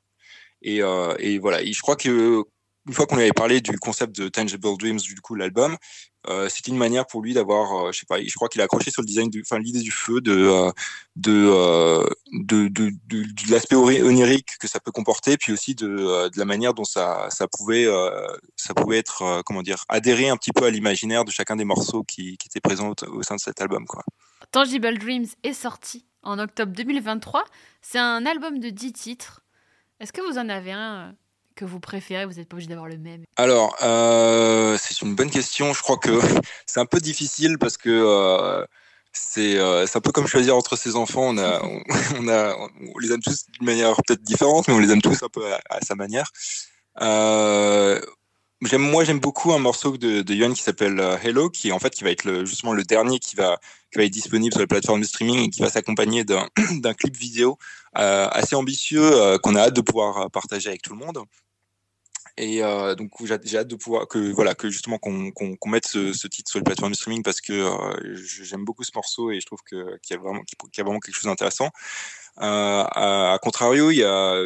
Et, 0.62 0.84
euh, 0.84 1.16
et 1.20 1.40
voilà, 1.40 1.62
et 1.62 1.74
je 1.74 1.82
crois 1.82 1.96
que 1.96 2.44
une 2.88 2.94
fois 2.94 3.06
qu'on 3.06 3.16
lui 3.16 3.24
avait 3.24 3.32
parlé 3.32 3.62
du 3.62 3.78
concept 3.78 4.16
de 4.20 4.28
Tangible 4.28 4.76
Dreams, 4.78 4.98
du 4.98 5.22
coup 5.22 5.36
l'album, 5.36 5.78
euh, 6.28 6.50
c'était 6.50 6.72
une 6.72 6.78
manière 6.78 7.06
pour 7.08 7.22
lui 7.22 7.34
d'avoir, 7.34 7.88
euh, 7.88 7.92
je 7.92 8.00
sais 8.00 8.06
pas, 8.08 8.22
je 8.22 8.34
crois 8.34 8.48
qu'il 8.48 8.62
a 8.62 8.66
accroché 8.66 8.92
sur 8.92 9.02
le 9.02 9.08
design, 9.08 9.30
enfin 9.42 9.60
l'idée 9.60 9.82
du 9.82 9.92
feu, 9.92 10.22
de 10.22 10.72
euh, 11.28 12.06
l'aspect 13.50 13.76
onirique 13.76 14.58
que 14.60 14.68
ça 14.68 14.80
peut 14.80 14.92
comporter, 14.92 15.38
puis 15.38 15.52
aussi 15.52 15.76
de, 15.76 16.30
la 16.36 16.46
manière 16.46 16.74
dont 16.74 16.84
ça 16.84 17.30
pouvait 17.52 17.88
ça 18.56 18.74
pouvait 18.74 18.98
être 18.98 19.42
comment 19.46 19.62
dire 19.62 19.84
adhérer 19.90 20.30
un 20.30 20.38
petit 20.38 20.52
peu 20.52 20.66
à 20.66 20.70
l'imaginaire 20.70 21.26
de 21.26 21.32
chacun 21.32 21.56
des 21.56 21.66
morceaux 21.66 22.04
qui, 22.04 22.38
étaient 22.46 22.62
présents 22.62 22.94
au, 23.08 23.24
sein 23.24 23.36
de 23.36 23.40
cet 23.42 23.62
album. 23.62 23.86
Tangible 24.52 24.98
Dreams 24.98 25.28
est 25.44 25.54
sorti 25.54 26.06
en 26.24 26.40
octobre 26.40 26.72
2023. 26.74 27.46
C'est 27.82 28.00
un 28.00 28.26
album 28.26 28.60
de 28.60 28.70
10 28.70 28.94
titres. 28.94 29.42
Est-ce 30.02 30.14
que 30.14 30.22
vous 30.22 30.40
en 30.40 30.50
avez 30.50 30.72
un 30.72 31.14
que 31.56 31.64
vous 31.64 31.80
préférez 31.80 32.26
Vous 32.26 32.34
n'êtes 32.34 32.50
pas 32.50 32.56
obligé 32.56 32.68
d'avoir 32.68 32.88
le 32.88 32.98
même? 32.98 33.24
Alors, 33.36 33.76
euh, 33.84 34.76
c'est 34.82 35.00
une 35.02 35.14
bonne 35.14 35.30
question. 35.30 35.74
Je 35.74 35.82
crois 35.84 35.98
que 35.98 36.10
c'est 36.66 36.80
un 36.80 36.88
peu 36.88 37.00
difficile 37.00 37.60
parce 37.60 37.78
que 37.78 37.90
euh, 37.90 38.66
c'est 39.14 39.58
euh, 39.58 39.86
un 39.94 40.02
peu 40.02 40.12
comme 40.12 40.26
choisir 40.26 40.58
entre 40.58 40.76
ses 40.76 40.96
enfants. 40.96 41.28
On, 41.28 41.38
a, 41.38 41.62
on, 41.64 41.84
on, 42.20 42.28
a, 42.30 42.56
on 42.56 42.98
les 42.98 43.12
aime 43.12 43.22
tous 43.22 43.46
d'une 43.52 43.66
manière 43.66 43.96
peut-être 43.98 44.24
différente, 44.24 44.68
mais 44.68 44.74
on 44.74 44.80
les 44.80 44.92
aime 44.92 45.04
tous 45.04 45.22
un 45.22 45.30
peu 45.30 45.54
à, 45.54 45.60
à 45.70 45.82
sa 45.82 45.94
manière. 45.94 46.32
Euh, 47.00 48.02
j'aime 48.64 48.82
moi 48.82 49.04
j'aime 49.04 49.20
beaucoup 49.20 49.54
un 49.54 49.60
morceau 49.60 49.98
de, 49.98 50.24
de 50.24 50.34
Yohan 50.34 50.54
qui 50.54 50.64
s'appelle 50.64 51.00
Hello 51.24 51.50
qui 51.50 51.72
en 51.72 51.80
fait 51.80 51.92
qui 51.92 52.04
va 52.04 52.10
être 52.10 52.26
le, 52.26 52.44
justement 52.44 52.74
le 52.74 52.84
dernier 52.84 53.20
qui 53.20 53.36
va 53.36 53.60
qui 53.92 53.98
va 53.98 54.06
être 54.06 54.12
disponible 54.12 54.54
sur 54.54 54.62
les 54.62 54.68
plateformes 54.68 55.02
de 55.02 55.06
streaming 55.06 55.46
et 55.46 55.50
qui 55.50 55.62
va 55.62 55.70
s'accompagner 55.70 56.24
d'un 56.24 56.48
clip 56.98 57.16
vidéo 57.18 57.58
euh, 57.98 58.28
assez 58.32 58.56
ambitieux 58.56 59.04
euh, 59.04 59.38
qu'on 59.38 59.56
a 59.56 59.62
hâte 59.62 59.76
de 59.76 59.82
pouvoir 59.82 60.32
partager 60.32 60.70
avec 60.70 60.82
tout 60.82 60.94
le 60.94 61.06
monde. 61.06 61.26
Et 62.38 62.64
euh, 62.64 62.96
donc 62.96 63.12
j'ai 63.24 63.58
hâte 63.58 63.68
de 63.68 63.76
pouvoir 63.76 64.08
que 64.08 64.32
voilà 64.32 64.56
que 64.56 64.70
justement 64.70 64.98
qu'on 64.98 65.32
qu'on 65.32 65.70
mette 65.70 65.86
ce, 65.86 66.28
titre 66.28 66.50
sur 66.50 66.60
les 66.60 66.64
plateformes 66.64 66.92
de 66.92 66.98
streaming 66.98 67.24
parce 67.24 67.42
que 67.42 67.54
euh, 67.54 68.16
j'aime 68.16 68.64
beaucoup 68.64 68.84
ce 68.84 68.92
morceau 68.96 69.32
et 69.32 69.40
je 69.40 69.46
trouve 69.46 69.60
que 69.66 69.98
qu'il 70.00 70.16
y 70.16 70.20
a 70.20 70.22
vraiment 70.22 70.42
qu'il 70.44 70.78
y 70.78 70.82
a 70.82 70.84
vraiment 70.84 71.00
quelque 71.00 71.16
chose 71.16 71.26
d'intéressant. 71.26 71.70
Euh, 72.40 72.84
à, 72.90 73.38
contrario 73.42 73.92
il 73.92 73.98
y 73.98 74.04
a 74.04 74.42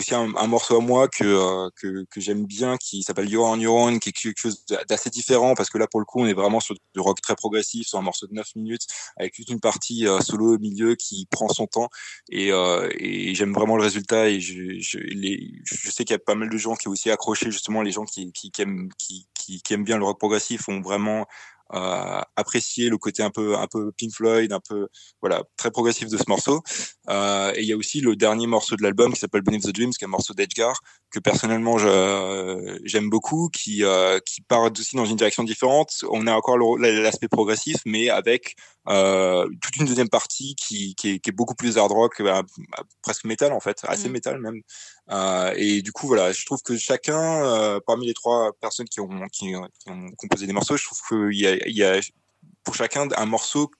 aussi 0.00 0.14
un, 0.14 0.34
un, 0.36 0.46
morceau 0.46 0.76
à 0.76 0.80
moi 0.80 1.08
que 1.08 1.24
euh, 1.24 1.70
que, 1.76 2.04
que 2.10 2.20
j'aime 2.20 2.44
bien 2.44 2.76
qui 2.76 3.02
s'appelle 3.02 3.28
You're 3.28 3.46
on 3.46 3.58
Your 3.58 3.76
Own 3.76 4.00
qui 4.00 4.08
est 4.08 4.12
quelque 4.12 4.38
chose 4.38 4.64
d'assez 4.88 5.10
différent 5.10 5.54
parce 5.54 5.70
que 5.70 5.78
là 5.78 5.86
pour 5.86 6.00
le 6.00 6.06
coup 6.06 6.20
on 6.20 6.26
est 6.26 6.34
vraiment 6.34 6.60
sur 6.60 6.74
du 6.74 7.00
rock 7.00 7.20
très 7.20 7.36
progressif 7.36 7.86
sur 7.86 7.98
un 7.98 8.02
morceau 8.02 8.26
de 8.26 8.34
9 8.34 8.56
minutes 8.56 8.86
avec 9.16 9.34
toute 9.34 9.48
une 9.48 9.60
partie 9.60 10.06
euh, 10.06 10.20
solo 10.20 10.56
au 10.56 10.58
milieu 10.58 10.94
qui 10.96 11.26
prend 11.30 11.48
son 11.48 11.66
temps. 11.66 11.88
Et, 12.30 12.52
euh, 12.52 12.88
et 12.98 13.34
j'aime 13.34 13.52
vraiment 13.52 13.76
le 13.76 13.82
résultat 13.82 14.28
et 14.28 14.40
je, 14.40 14.78
je, 14.80 14.98
les, 14.98 15.52
je 15.64 15.90
sais 15.90 16.04
qu'il 16.04 16.14
y 16.14 16.16
a 16.16 16.18
pas 16.18 16.34
mal 16.34 16.48
de 16.48 16.58
gens 16.58 16.74
qui 16.74 16.88
ont 16.88 16.92
aussi 16.92 17.10
accroché 17.10 17.50
justement 17.50 17.82
les 17.82 17.92
gens 17.92 18.04
qui, 18.04 18.32
qui, 18.32 18.50
qui 18.50 18.62
aiment 18.62 18.88
qui, 18.98 19.26
qui, 19.34 19.62
qui 19.62 19.74
aiment 19.74 19.84
bien 19.84 19.98
le 19.98 20.04
rock 20.04 20.18
progressif 20.18 20.68
ont 20.68 20.80
vraiment 20.80 21.26
euh, 21.74 22.20
apprécier 22.36 22.88
le 22.88 22.98
côté 22.98 23.22
un 23.22 23.30
peu 23.30 23.56
un 23.56 23.66
peu 23.66 23.92
Pink 23.92 24.12
Floyd, 24.12 24.52
un 24.52 24.60
peu 24.60 24.88
voilà 25.20 25.44
très 25.56 25.70
progressif 25.70 26.08
de 26.08 26.16
ce 26.16 26.24
morceau. 26.28 26.62
Euh, 27.08 27.52
et 27.54 27.62
il 27.62 27.68
y 27.68 27.72
a 27.72 27.76
aussi 27.76 28.00
le 28.00 28.16
dernier 28.16 28.46
morceau 28.46 28.76
de 28.76 28.82
l'album 28.82 29.12
qui 29.12 29.20
s'appelle 29.20 29.42
Beneath 29.42 29.64
the 29.64 29.74
Dreams, 29.74 29.92
qui 29.92 30.04
est 30.04 30.06
un 30.06 30.10
morceau 30.10 30.34
d'Edgar 30.34 30.80
que 31.10 31.18
personnellement 31.18 31.78
j'aime 31.78 33.10
beaucoup, 33.10 33.48
qui 33.52 33.84
euh, 33.84 34.18
qui 34.24 34.42
part 34.42 34.62
aussi 34.62 34.96
dans 34.96 35.06
une 35.06 35.16
direction 35.16 35.44
différente. 35.44 35.92
On 36.10 36.26
a 36.26 36.32
encore 36.32 36.58
l'aspect 36.78 37.28
progressif, 37.28 37.78
mais 37.84 38.10
avec 38.10 38.56
euh, 38.88 39.46
toute 39.60 39.76
une 39.76 39.86
deuxième 39.86 40.08
partie 40.08 40.54
qui, 40.54 40.94
qui, 40.94 41.10
est, 41.10 41.18
qui 41.18 41.30
est 41.30 41.32
beaucoup 41.32 41.54
plus 41.54 41.78
hard 41.78 41.92
rock, 41.92 42.22
bah, 42.22 42.42
presque 43.02 43.24
métal 43.24 43.52
en 43.52 43.60
fait, 43.60 43.80
assez 43.84 44.08
métal 44.08 44.40
même. 44.40 44.62
Euh, 45.10 45.52
et 45.56 45.82
du 45.82 45.92
coup 45.92 46.06
voilà, 46.06 46.32
je 46.32 46.44
trouve 46.46 46.62
que 46.62 46.76
chacun 46.76 47.44
euh, 47.44 47.80
parmi 47.84 48.06
les 48.06 48.14
trois 48.14 48.52
personnes 48.60 48.88
qui 48.88 49.00
ont, 49.00 49.08
qui, 49.32 49.48
qui 49.48 49.90
ont 49.90 50.10
composé 50.16 50.46
des 50.46 50.52
morceaux, 50.52 50.76
je 50.76 50.84
trouve 50.84 51.00
qu'il 51.08 51.38
y 51.38 51.46
a, 51.46 51.56
il 51.66 51.76
y 51.76 51.82
a 51.82 52.00
pour 52.62 52.74
chacun 52.74 53.08
un 53.16 53.26
morceau 53.26 53.70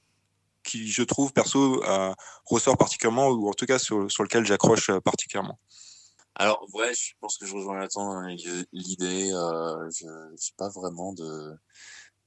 qui 0.65 0.89
je 0.89 1.03
trouve 1.03 1.33
perso 1.33 1.85
euh, 1.85 2.13
ressort 2.47 2.77
particulièrement 2.77 3.29
ou 3.29 3.49
en 3.49 3.55
tout 3.55 3.67
cas 3.67 3.79
sur, 3.79 4.03
lequel 4.03 4.45
j'accroche 4.45 4.91
particulièrement. 5.05 5.59
Alors 6.35 6.67
ouais, 6.75 6.93
je 6.95 7.13
pense 7.21 7.39
que 7.39 7.47
je 7.47 7.55
rejoins 7.55 7.79
là-dedans 7.79 8.23
l'idée. 8.73 9.31
Euh, 9.33 9.91
je 9.91 10.07
n'ai 10.07 10.55
pas 10.57 10.69
vraiment 10.69 11.13
de 11.13 11.55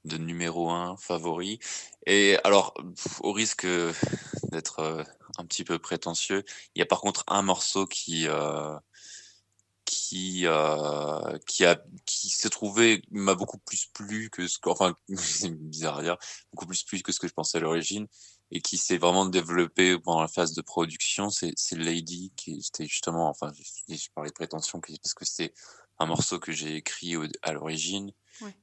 de 0.04 0.18
numéro 0.18 0.70
un 0.70 0.98
favori. 0.98 1.58
Et 2.06 2.36
alors, 2.44 2.74
au 3.20 3.32
risque 3.32 3.66
d'être 4.52 5.06
un 5.38 5.44
petit 5.46 5.64
peu 5.64 5.78
prétentieux, 5.78 6.44
il 6.74 6.78
y 6.78 6.82
a 6.82 6.86
par 6.86 7.00
contre 7.00 7.24
un 7.26 7.42
morceau 7.42 7.86
qui 7.86 8.28
euh, 8.28 8.76
qui 9.94 10.42
euh, 10.46 11.38
qui 11.46 11.64
a 11.64 11.80
qui 12.04 12.28
s'est 12.28 12.50
trouvé 12.50 13.02
m'a 13.10 13.36
beaucoup 13.36 13.58
plus 13.58 13.86
plu 13.86 14.28
que 14.28 14.48
ce 14.48 14.58
que 14.58 14.68
enfin 14.68 14.96
c'est 15.16 15.50
bizarre 15.50 15.98
à 15.98 16.02
dire 16.02 16.16
beaucoup 16.52 16.66
plus 16.66 16.82
plu 16.82 17.00
que 17.02 17.12
ce 17.12 17.20
que 17.20 17.28
je 17.28 17.32
pensais 17.32 17.58
à 17.58 17.60
l'origine 17.60 18.08
et 18.50 18.60
qui 18.60 18.76
s'est 18.76 18.98
vraiment 18.98 19.24
développé 19.24 19.96
pendant 20.00 20.20
la 20.20 20.28
phase 20.28 20.52
de 20.52 20.62
production 20.62 21.30
c'est 21.30 21.52
c'est 21.56 21.76
Lady 21.76 22.32
qui 22.36 22.58
était 22.58 22.86
justement 22.86 23.28
enfin 23.28 23.52
je, 23.56 23.94
je 23.94 24.08
parlais 24.14 24.30
de 24.30 24.34
prétention 24.34 24.80
parce 24.80 25.14
que 25.14 25.24
c'était 25.24 25.54
un 26.00 26.06
morceau 26.06 26.40
que 26.40 26.50
j'ai 26.50 26.74
écrit 26.74 27.14
à 27.42 27.52
l'origine 27.52 28.10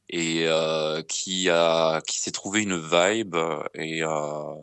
et 0.09 0.47
euh, 0.47 1.01
qui 1.03 1.49
a 1.49 2.01
qui 2.01 2.19
s'est 2.19 2.31
trouvé 2.31 2.61
une 2.61 2.77
vibe 2.77 3.37
et 3.73 4.03
euh, 4.03 4.55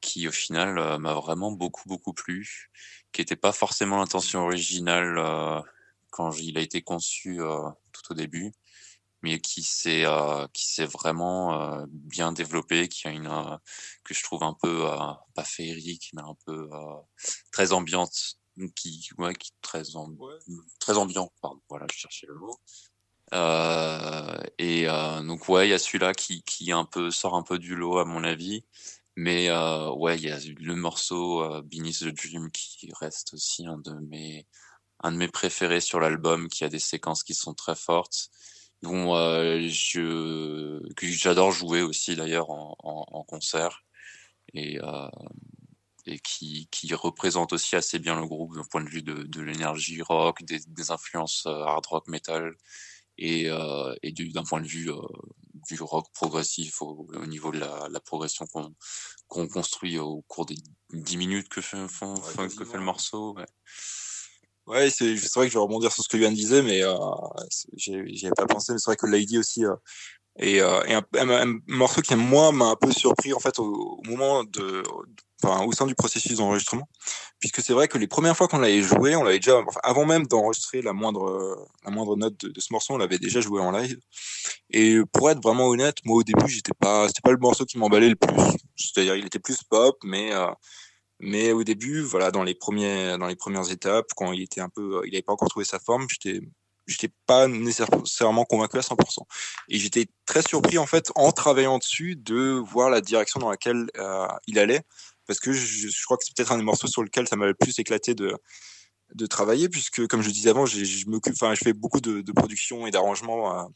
qui 0.00 0.26
au 0.26 0.32
final 0.32 0.76
euh, 0.78 0.98
m'a 0.98 1.14
vraiment 1.14 1.52
beaucoup 1.52 1.88
beaucoup 1.88 2.12
plu 2.12 2.68
qui 3.12 3.22
était 3.22 3.36
pas 3.36 3.52
forcément 3.52 3.98
l'intention 3.98 4.40
originale 4.40 5.18
euh, 5.18 5.60
quand 6.10 6.32
il 6.32 6.58
a 6.58 6.60
été 6.60 6.82
conçu 6.82 7.40
euh, 7.40 7.68
tout 7.92 8.12
au 8.12 8.14
début 8.14 8.52
mais 9.22 9.38
qui 9.38 9.62
s'est 9.62 10.04
euh, 10.06 10.46
qui 10.54 10.66
s'est 10.66 10.86
vraiment 10.86 11.84
bien 11.88 12.32
développé 12.32 12.88
qui 12.88 13.06
a 13.06 13.10
une 13.10 13.30
que 14.04 14.14
je 14.14 14.22
trouve 14.24 14.42
un 14.42 14.56
peu 14.62 14.86
pas 15.34 15.44
féerique 15.44 16.10
mais 16.14 16.22
un 16.22 16.36
peu 16.46 16.70
très 17.52 17.72
ambiante 17.72 18.36
qui 18.76 19.08
ouais 19.18 19.34
qui 19.34 19.52
très 19.60 19.96
amb... 19.96 20.18
ouais. 20.18 20.34
très 20.78 20.96
ambiant 20.96 21.32
pardon 21.42 21.60
voilà 21.68 21.86
je 21.92 21.98
cherchais 21.98 22.26
le 22.26 22.34
mot 22.34 22.58
euh, 23.32 24.38
et 24.58 24.88
euh, 24.88 25.22
donc 25.22 25.48
ouais, 25.48 25.68
il 25.68 25.70
y 25.70 25.74
a 25.74 25.78
celui-là 25.78 26.14
qui 26.14 26.42
qui 26.42 26.72
un 26.72 26.84
peu 26.84 27.10
sort 27.10 27.36
un 27.36 27.42
peu 27.42 27.58
du 27.58 27.76
lot 27.76 27.98
à 27.98 28.04
mon 28.04 28.24
avis, 28.24 28.64
mais 29.16 29.48
euh, 29.50 29.92
ouais, 29.92 30.16
il 30.16 30.24
y 30.24 30.30
a 30.30 30.38
le 30.58 30.74
morceau 30.74 31.42
euh, 31.42 31.62
Beneath 31.62 32.00
the 32.00 32.08
Dream 32.08 32.50
qui 32.50 32.90
reste 33.00 33.34
aussi 33.34 33.66
un 33.66 33.78
de 33.78 33.92
mes 34.08 34.46
un 35.02 35.12
de 35.12 35.16
mes 35.16 35.28
préférés 35.28 35.80
sur 35.80 36.00
l'album, 36.00 36.48
qui 36.48 36.64
a 36.64 36.68
des 36.68 36.78
séquences 36.78 37.22
qui 37.22 37.34
sont 37.34 37.54
très 37.54 37.76
fortes, 37.76 38.30
dont 38.82 39.14
euh, 39.16 39.66
je 39.68 40.80
que 40.94 41.06
j'adore 41.06 41.52
jouer 41.52 41.82
aussi 41.82 42.16
d'ailleurs 42.16 42.50
en, 42.50 42.76
en, 42.82 43.04
en, 43.10 43.24
concert 43.24 43.82
et 44.54 44.78
euh, 44.82 45.08
et 46.06 46.18
qui, 46.18 46.66
qui 46.70 46.94
représente 46.94 47.52
aussi 47.52 47.76
assez 47.76 47.98
bien 47.98 48.18
le 48.18 48.26
groupe 48.26 48.56
d'un 48.56 48.64
point 48.64 48.82
de 48.82 48.88
vue 48.88 49.02
de, 49.02 49.22
de 49.22 49.40
l'énergie 49.42 50.00
rock, 50.00 50.42
des, 50.44 50.58
des 50.66 50.90
influences 50.90 51.44
hard 51.46 51.84
rock 51.86 52.08
metal 52.08 52.54
et, 53.20 53.50
euh, 53.50 53.94
et 54.02 54.12
d'un 54.12 54.42
point 54.42 54.60
de 54.60 54.66
vue 54.66 54.90
euh, 54.90 54.96
du 55.68 55.80
rock 55.82 56.06
progressif 56.14 56.80
au, 56.80 57.06
au 57.14 57.26
niveau 57.26 57.52
de 57.52 57.58
la, 57.58 57.88
la 57.90 58.00
progression 58.00 58.46
qu'on 58.46 58.74
qu'on 59.28 59.46
construit 59.46 59.98
au 59.98 60.22
cours 60.22 60.46
des 60.46 60.56
dix 60.92 61.16
minutes 61.16 61.48
que 61.48 61.60
fait, 61.60 61.86
font, 61.86 62.14
ouais, 62.14 62.48
que 62.48 62.64
fait 62.64 62.78
le 62.78 62.82
morceau. 62.82 63.34
Ouais. 63.34 63.46
Ouais, 64.70 64.88
c'est 64.88 65.16
vrai 65.34 65.46
que 65.46 65.52
je 65.52 65.58
vais 65.58 65.62
rebondir 65.62 65.90
sur 65.90 66.04
ce 66.04 66.08
que 66.08 66.16
Yann 66.16 66.32
disait, 66.32 66.62
mais 66.62 66.84
euh, 66.84 66.94
j'y 67.76 68.26
avais 68.26 68.34
pas 68.36 68.46
pensé. 68.46 68.72
Mais 68.72 68.78
c'est 68.78 68.86
vrai 68.86 68.96
que 68.96 69.06
Lady 69.06 69.36
aussi 69.36 69.64
euh, 69.64 69.74
et, 70.38 70.60
euh, 70.62 70.84
et 70.84 70.94
un, 70.94 71.02
un, 71.18 71.58
morceau 71.66 72.02
qui 72.02 72.14
moi 72.14 72.52
m'a 72.52 72.66
un 72.66 72.76
peu 72.76 72.92
surpris 72.92 73.32
en 73.32 73.40
fait 73.40 73.58
au, 73.58 74.00
moment 74.06 74.44
de, 74.44 74.84
enfin 75.42 75.64
au 75.64 75.72
sein 75.72 75.86
du 75.86 75.96
processus 75.96 76.36
d'enregistrement, 76.36 76.88
puisque 77.40 77.62
c'est 77.62 77.72
vrai 77.72 77.88
que 77.88 77.98
les 77.98 78.06
premières 78.06 78.36
fois 78.36 78.46
qu'on 78.46 78.58
l'avait 78.58 78.80
joué, 78.80 79.16
on 79.16 79.24
l'avait 79.24 79.40
déjà, 79.40 79.60
avant 79.82 80.06
même 80.06 80.28
d'enregistrer 80.28 80.82
la 80.82 80.92
moindre 80.92 81.68
la 81.84 81.90
moindre 81.90 82.16
note 82.16 82.38
de, 82.38 82.50
de 82.50 82.60
ce 82.60 82.72
morceau, 82.72 82.94
on 82.94 82.98
l'avait 82.98 83.18
déjà 83.18 83.40
joué 83.40 83.60
en 83.60 83.72
live. 83.72 83.98
Et 84.70 84.98
pour 85.12 85.30
être 85.30 85.42
vraiment 85.42 85.66
honnête, 85.66 85.96
moi 86.04 86.18
au 86.18 86.22
début 86.22 86.46
j'étais 86.46 86.74
pas, 86.78 87.08
c'était 87.08 87.22
pas 87.22 87.32
le 87.32 87.38
morceau 87.38 87.64
qui 87.64 87.76
m'emballait 87.76 88.10
le 88.10 88.16
plus. 88.16 88.56
C'est-à-dire 88.76 89.16
il 89.16 89.26
était 89.26 89.40
plus 89.40 89.64
pop, 89.64 89.98
mais 90.04 90.32
euh, 90.32 90.46
mais 91.20 91.52
au 91.52 91.64
début, 91.64 92.00
voilà, 92.00 92.30
dans 92.30 92.42
les 92.42 92.54
premiers, 92.54 93.16
dans 93.18 93.26
les 93.26 93.36
premières 93.36 93.70
étapes, 93.70 94.08
quand 94.16 94.32
il 94.32 94.42
était 94.42 94.60
un 94.60 94.68
peu, 94.68 95.02
il 95.04 95.12
n'avait 95.12 95.22
pas 95.22 95.32
encore 95.32 95.48
trouvé 95.48 95.64
sa 95.64 95.78
forme, 95.78 96.06
j'étais, 96.08 96.40
j'étais 96.86 97.12
pas 97.26 97.46
nécessairement 97.46 98.44
convaincu 98.44 98.78
à 98.78 98.80
100%. 98.80 99.20
Et 99.68 99.78
j'étais 99.78 100.08
très 100.26 100.42
surpris 100.42 100.78
en 100.78 100.86
fait 100.86 101.10
en 101.14 101.32
travaillant 101.32 101.78
dessus 101.78 102.16
de 102.16 102.52
voir 102.52 102.90
la 102.90 103.00
direction 103.00 103.38
dans 103.40 103.50
laquelle 103.50 103.86
euh, 103.98 104.26
il 104.46 104.58
allait, 104.58 104.82
parce 105.26 105.40
que 105.40 105.52
je, 105.52 106.04
crois 106.04 106.16
que 106.16 106.24
c'est 106.24 106.34
peut-être 106.34 106.52
un 106.52 106.58
des 106.58 106.64
morceaux 106.64 106.88
sur 106.88 107.02
lequel 107.02 107.28
ça 107.28 107.36
m'a 107.36 107.46
le 107.46 107.54
plus 107.54 107.78
éclaté 107.78 108.14
de 108.14 108.36
de 109.14 109.26
travailler, 109.26 109.68
puisque 109.68 110.06
comme 110.06 110.22
je 110.22 110.30
disais 110.30 110.50
avant, 110.50 110.66
je 110.66 111.08
m'occupe, 111.08 111.34
enfin, 111.34 111.52
je 111.54 111.60
fais 111.64 111.72
beaucoup 111.72 112.00
de, 112.00 112.20
de 112.20 112.32
production 112.32 112.86
et 112.86 112.92
d'arrangement. 112.92 113.68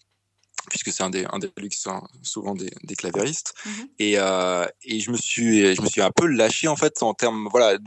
Puisque 0.70 0.92
c'est 0.92 1.02
un 1.02 1.10
des, 1.10 1.26
un 1.30 1.38
des 1.38 1.50
luxe, 1.56 1.86
hein, 1.86 2.02
souvent 2.22 2.54
des, 2.54 2.70
des 2.84 2.94
clavéristes. 2.94 3.54
Mhm. 3.66 3.88
Et, 3.98 4.14
euh, 4.18 4.66
et 4.82 5.00
je 5.00 5.10
me 5.10 5.16
suis, 5.16 5.74
je 5.74 5.82
me 5.82 5.88
suis 5.88 6.00
un 6.00 6.10
peu 6.10 6.26
lâché 6.26 6.68
en 6.68 6.76
fait 6.76 7.02
en 7.02 7.14
termes, 7.14 7.48
voilà, 7.50 7.78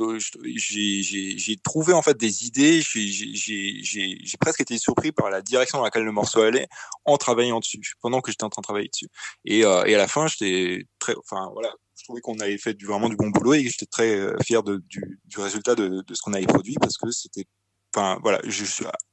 j'ai, 0.55 1.01
j'ai, 1.01 1.37
j'ai 1.37 1.57
trouvé 1.57 1.93
en 1.93 2.01
fait 2.01 2.17
des 2.17 2.45
idées. 2.45 2.81
J'ai, 2.81 3.07
j'ai, 3.07 3.33
j'ai, 3.33 3.83
j'ai 3.83 4.17
j'ai 4.23 4.37
presque 4.37 4.61
été 4.61 4.77
surpris 4.77 5.11
par 5.11 5.29
la 5.29 5.41
direction 5.41 5.79
dans 5.79 5.83
laquelle 5.83 6.03
le 6.03 6.11
morceau 6.11 6.41
allait 6.41 6.67
en 7.05 7.17
travaillant 7.17 7.59
dessus, 7.59 7.79
pendant 8.01 8.21
que 8.21 8.31
j'étais 8.31 8.43
en 8.43 8.49
train 8.49 8.61
de 8.61 8.65
travailler 8.65 8.89
dessus. 8.89 9.09
Et, 9.45 9.65
euh, 9.65 9.83
et 9.85 9.95
à 9.95 9.97
la 9.97 10.07
fin, 10.07 10.27
j'étais 10.27 10.85
très, 10.99 11.15
enfin 11.17 11.49
voilà, 11.53 11.73
je 11.95 12.03
trouvais 12.03 12.21
qu'on 12.21 12.39
avait 12.39 12.57
fait 12.57 12.73
du, 12.73 12.85
vraiment 12.85 13.09
du 13.09 13.15
bon 13.15 13.29
boulot 13.29 13.53
et 13.53 13.63
j'étais 13.63 13.85
très 13.85 14.15
euh, 14.15 14.35
fier 14.43 14.63
de, 14.63 14.77
du, 14.87 15.19
du 15.25 15.39
résultat 15.39 15.75
de, 15.75 16.03
de 16.05 16.13
ce 16.13 16.21
qu'on 16.21 16.33
avait 16.33 16.45
produit 16.45 16.75
parce 16.79 16.97
que 16.97 17.09
c'était 17.11 17.45
Enfin 17.95 18.19
voilà, 18.21 18.39
je 18.43 18.63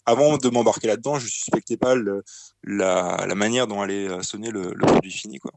avant 0.06 0.36
de 0.36 0.48
m'embarquer 0.50 0.88
là-dedans, 0.88 1.18
je 1.18 1.26
suspectais 1.26 1.76
pas 1.76 1.94
le, 1.94 2.22
la, 2.62 3.24
la 3.26 3.34
manière 3.34 3.66
dont 3.66 3.80
allait 3.80 4.08
euh, 4.08 4.22
sonner 4.22 4.50
le, 4.50 4.72
le 4.74 4.86
produit 4.86 5.12
fini 5.12 5.38
quoi. 5.38 5.52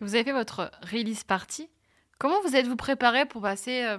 Vous 0.00 0.14
avez 0.14 0.24
fait 0.24 0.32
votre 0.32 0.70
release 0.90 1.24
party. 1.24 1.70
Comment 2.18 2.40
vous 2.42 2.54
êtes-vous 2.54 2.76
préparé 2.76 3.26
pour 3.26 3.42
passer 3.42 3.82
euh, 3.82 3.98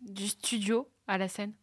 du 0.00 0.28
studio 0.28 0.88
à 1.08 1.18
la 1.18 1.28
scène? 1.28 1.54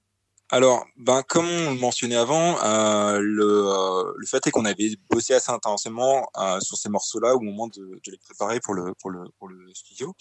Alors, 0.49 0.85
ben, 0.97 1.23
comme 1.23 1.45
on 1.45 1.71
le 1.71 1.79
mentionnait 1.79 2.17
avant, 2.17 2.61
euh, 2.61 3.19
le, 3.21 3.67
euh, 3.67 4.13
le 4.17 4.27
fait 4.27 4.45
est 4.45 4.51
qu'on 4.51 4.65
avait 4.65 4.97
bossé 5.09 5.33
assez 5.33 5.49
intensément 5.49 6.27
euh, 6.37 6.59
sur 6.59 6.75
ces 6.77 6.89
morceaux-là 6.89 7.35
au 7.35 7.39
moment 7.39 7.67
de, 7.67 7.79
de 7.79 8.11
les 8.11 8.17
préparer 8.17 8.59
pour 8.59 8.73
le, 8.73 8.93
pour 8.95 9.11
le, 9.11 9.23
pour 9.39 9.47
le 9.47 9.73
studio. 9.73 10.13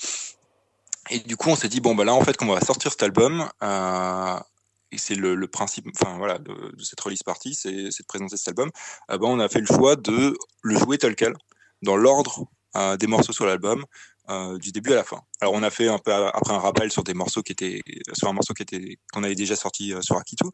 Et 1.08 1.18
du 1.18 1.36
coup, 1.36 1.48
on 1.48 1.56
s'est 1.56 1.68
dit, 1.68 1.80
bon, 1.80 1.96
bah 1.96 2.04
là, 2.04 2.14
en 2.14 2.22
fait, 2.22 2.36
qu'on 2.36 2.46
va 2.46 2.60
sortir 2.60 2.92
cet 2.92 3.02
album, 3.02 3.48
et 4.92 4.98
c'est 4.98 5.14
le, 5.14 5.34
le 5.34 5.48
principe, 5.48 5.86
enfin 5.94 6.16
voilà, 6.18 6.38
de, 6.38 6.52
de 6.76 6.82
cette 6.82 7.00
release 7.00 7.22
party, 7.22 7.54
c'est 7.54 7.72
de 7.72 8.06
présenter 8.06 8.36
cet 8.36 8.48
album. 8.48 8.70
Euh, 9.10 9.18
ben, 9.18 9.28
on 9.28 9.40
a 9.40 9.48
fait 9.48 9.60
le 9.60 9.66
choix 9.66 9.96
de 9.96 10.36
le 10.62 10.78
jouer 10.78 10.98
tel 10.98 11.14
quel, 11.14 11.34
dans 11.82 11.96
l'ordre 11.96 12.46
euh, 12.76 12.96
des 12.96 13.06
morceaux 13.06 13.32
sur 13.32 13.46
l'album, 13.46 13.84
euh, 14.28 14.58
du 14.58 14.72
début 14.72 14.92
à 14.92 14.96
la 14.96 15.04
fin. 15.04 15.20
Alors 15.40 15.54
on 15.54 15.62
a 15.62 15.70
fait 15.70 15.88
un 15.88 15.98
peu 15.98 16.12
après 16.12 16.54
un 16.54 16.58
rappel 16.58 16.90
sur 16.92 17.04
des 17.04 17.14
morceaux 17.14 17.42
qui 17.42 17.52
étaient 17.52 17.80
sur 18.12 18.28
un 18.28 18.32
morceau 18.32 18.54
qui 18.54 18.62
était 18.62 18.98
qu'on 19.12 19.24
avait 19.24 19.34
déjà 19.34 19.56
sorti 19.56 19.92
sur 20.00 20.16
Akitu, 20.16 20.44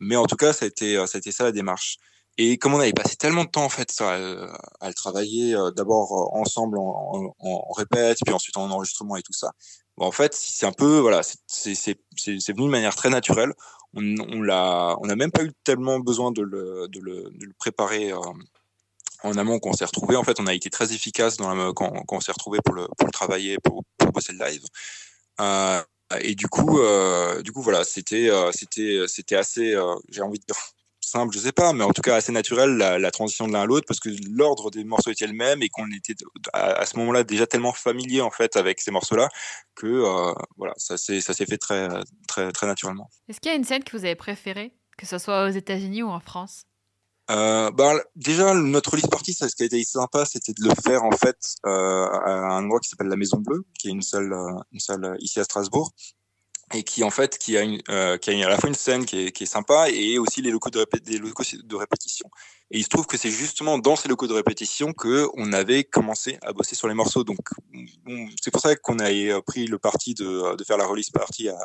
mais 0.00 0.16
en 0.16 0.26
tout 0.26 0.36
cas 0.36 0.52
ça 0.52 0.64
a 0.64 0.68
été 0.68 0.96
ça 1.06 1.16
a 1.16 1.18
été 1.18 1.32
ça 1.32 1.44
la 1.44 1.52
démarche. 1.52 1.98
Et 2.38 2.56
comme 2.56 2.72
on 2.72 2.80
avait 2.80 2.92
passé 2.94 3.16
tellement 3.16 3.44
de 3.44 3.50
temps 3.50 3.64
en 3.64 3.68
fait 3.68 3.94
à 4.00 4.88
le 4.88 4.94
travailler, 4.94 5.54
d'abord 5.76 6.34
ensemble 6.34 6.78
en, 6.78 7.34
en, 7.38 7.72
répète, 7.72 8.18
puis 8.24 8.34
ensuite 8.34 8.56
en 8.56 8.70
enregistrement 8.70 9.16
et 9.16 9.22
tout 9.22 9.34
ça. 9.34 9.52
Bon, 9.98 10.06
en 10.06 10.12
fait, 10.12 10.34
c'est 10.34 10.66
un 10.66 10.72
peu 10.72 10.98
voilà, 10.98 11.22
c'est 11.46 11.98
venu 12.52 12.66
de 12.66 12.70
manière 12.70 12.96
très 12.96 13.10
naturelle. 13.10 13.52
On, 13.94 14.14
on 14.20 14.42
l'a, 14.42 14.96
on 15.00 15.06
n'a 15.06 15.16
même 15.16 15.30
pas 15.30 15.44
eu 15.44 15.52
tellement 15.64 16.00
besoin 16.00 16.32
de 16.32 16.42
le 16.42 16.88
de 16.88 17.00
le, 17.00 17.30
de 17.30 17.46
le 17.46 17.52
préparer 17.58 18.12
euh, 18.12 18.18
en 19.22 19.36
amont 19.36 19.58
quand 19.58 19.70
on 19.70 19.74
s'est 19.74 19.84
retrouvé. 19.84 20.16
En 20.16 20.24
fait, 20.24 20.40
on 20.40 20.46
a 20.46 20.54
été 20.54 20.70
très 20.70 20.92
efficace 20.92 21.36
dans 21.36 21.54
la, 21.54 21.72
quand, 21.72 21.90
quand 22.06 22.16
on 22.16 22.20
s'est 22.20 22.32
retrouvé 22.32 22.58
pour 22.64 22.74
le 22.74 22.86
pour 22.96 23.06
le 23.06 23.12
travailler, 23.12 23.56
pour 23.62 23.84
pour 23.98 24.12
bosser 24.12 24.32
le 24.32 24.44
live. 24.44 24.64
Euh, 25.40 25.82
et 26.20 26.34
du 26.34 26.46
coup, 26.48 26.78
euh, 26.80 27.42
du 27.42 27.52
coup, 27.52 27.62
voilà, 27.62 27.84
c'était 27.84 28.30
euh, 28.30 28.50
c'était 28.52 29.04
c'était 29.08 29.36
assez, 29.36 29.74
euh, 29.74 29.94
j'ai 30.08 30.22
envie 30.22 30.38
de 30.38 30.44
dire 30.44 30.56
simple, 31.12 31.34
je 31.34 31.40
sais 31.40 31.52
pas, 31.52 31.72
mais 31.72 31.84
en 31.84 31.92
tout 31.92 32.02
cas 32.02 32.16
assez 32.16 32.32
naturel 32.32 32.76
la, 32.76 32.98
la 32.98 33.10
transition 33.10 33.46
de 33.46 33.52
l'un 33.52 33.62
à 33.62 33.66
l'autre 33.66 33.86
parce 33.86 34.00
que 34.00 34.08
l'ordre 34.30 34.70
des 34.70 34.84
morceaux 34.84 35.10
était 35.10 35.26
le 35.26 35.34
même 35.34 35.62
et 35.62 35.68
qu'on 35.68 35.90
était 35.90 36.14
à, 36.52 36.72
à 36.72 36.86
ce 36.86 36.98
moment-là 36.98 37.22
déjà 37.22 37.46
tellement 37.46 37.72
familier 37.72 38.22
en 38.22 38.30
fait 38.30 38.56
avec 38.56 38.80
ces 38.80 38.90
morceaux-là 38.90 39.28
que 39.74 39.86
euh, 39.86 40.32
voilà, 40.56 40.74
ça 40.76 40.96
s'est 40.96 41.20
ça 41.20 41.34
s'est 41.34 41.46
fait 41.46 41.58
très 41.58 41.88
très 42.26 42.50
très 42.52 42.66
naturellement. 42.66 43.08
Est-ce 43.28 43.40
qu'il 43.40 43.50
y 43.50 43.54
a 43.54 43.56
une 43.56 43.64
scène 43.64 43.84
que 43.84 43.96
vous 43.96 44.04
avez 44.04 44.16
préférée, 44.16 44.72
que 44.96 45.06
ce 45.06 45.18
soit 45.18 45.46
aux 45.46 45.50
États-Unis 45.50 46.02
ou 46.02 46.08
en 46.08 46.20
France? 46.20 46.64
Euh, 47.30 47.70
bah, 47.70 47.94
déjà, 48.16 48.52
notre 48.52 48.90
release 48.90 49.06
party, 49.06 49.32
ça, 49.32 49.48
ce 49.48 49.54
qui 49.54 49.62
a 49.62 49.66
été 49.66 49.82
sympa, 49.84 50.24
c'était 50.24 50.52
de 50.52 50.64
le 50.68 50.74
faire 50.84 51.04
en 51.04 51.12
fait 51.12 51.38
euh, 51.66 52.06
à 52.06 52.56
un 52.56 52.64
endroit 52.64 52.80
qui 52.80 52.88
s'appelle 52.88 53.06
la 53.06 53.16
Maison 53.16 53.38
Bleue, 53.38 53.64
qui 53.78 53.88
est 53.88 53.92
une 53.92 54.02
salle, 54.02 54.34
une 54.72 54.80
salle 54.80 55.16
ici 55.20 55.38
à 55.38 55.44
Strasbourg, 55.44 55.92
et 56.72 56.82
qui 56.82 57.04
en 57.04 57.10
fait, 57.10 57.38
qui 57.38 57.56
a, 57.56 57.62
une, 57.62 57.80
euh, 57.88 58.18
qui 58.18 58.30
a 58.30 58.46
à 58.46 58.50
la 58.50 58.58
fois 58.58 58.68
une 58.68 58.74
scène 58.74 59.04
qui 59.04 59.26
est, 59.26 59.32
qui 59.32 59.44
est 59.44 59.46
sympa 59.46 59.90
et 59.90 60.18
aussi 60.18 60.42
les 60.42 60.50
locaux 60.50 60.70
de, 60.70 60.78
répétition. 61.76 62.30
Et 62.70 62.78
il 62.78 62.84
se 62.84 62.88
trouve 62.88 63.06
que 63.06 63.16
c'est 63.16 63.30
justement 63.30 63.78
dans 63.78 63.96
ces 63.96 64.08
locaux 64.08 64.26
de 64.26 64.34
répétition 64.34 64.92
que 64.92 65.28
on 65.34 65.52
avait 65.52 65.84
commencé 65.84 66.38
à 66.42 66.52
bosser 66.52 66.74
sur 66.74 66.88
les 66.88 66.94
morceaux. 66.94 67.24
Donc, 67.24 67.48
on- 68.06 68.28
c'est 68.42 68.50
pour 68.50 68.60
ça 68.60 68.74
qu'on 68.76 68.98
a 68.98 69.42
pris 69.42 69.66
le 69.66 69.78
parti 69.78 70.14
de, 70.14 70.56
de 70.56 70.64
faire 70.64 70.78
la 70.78 70.86
release 70.86 71.10
party 71.10 71.48
à, 71.48 71.58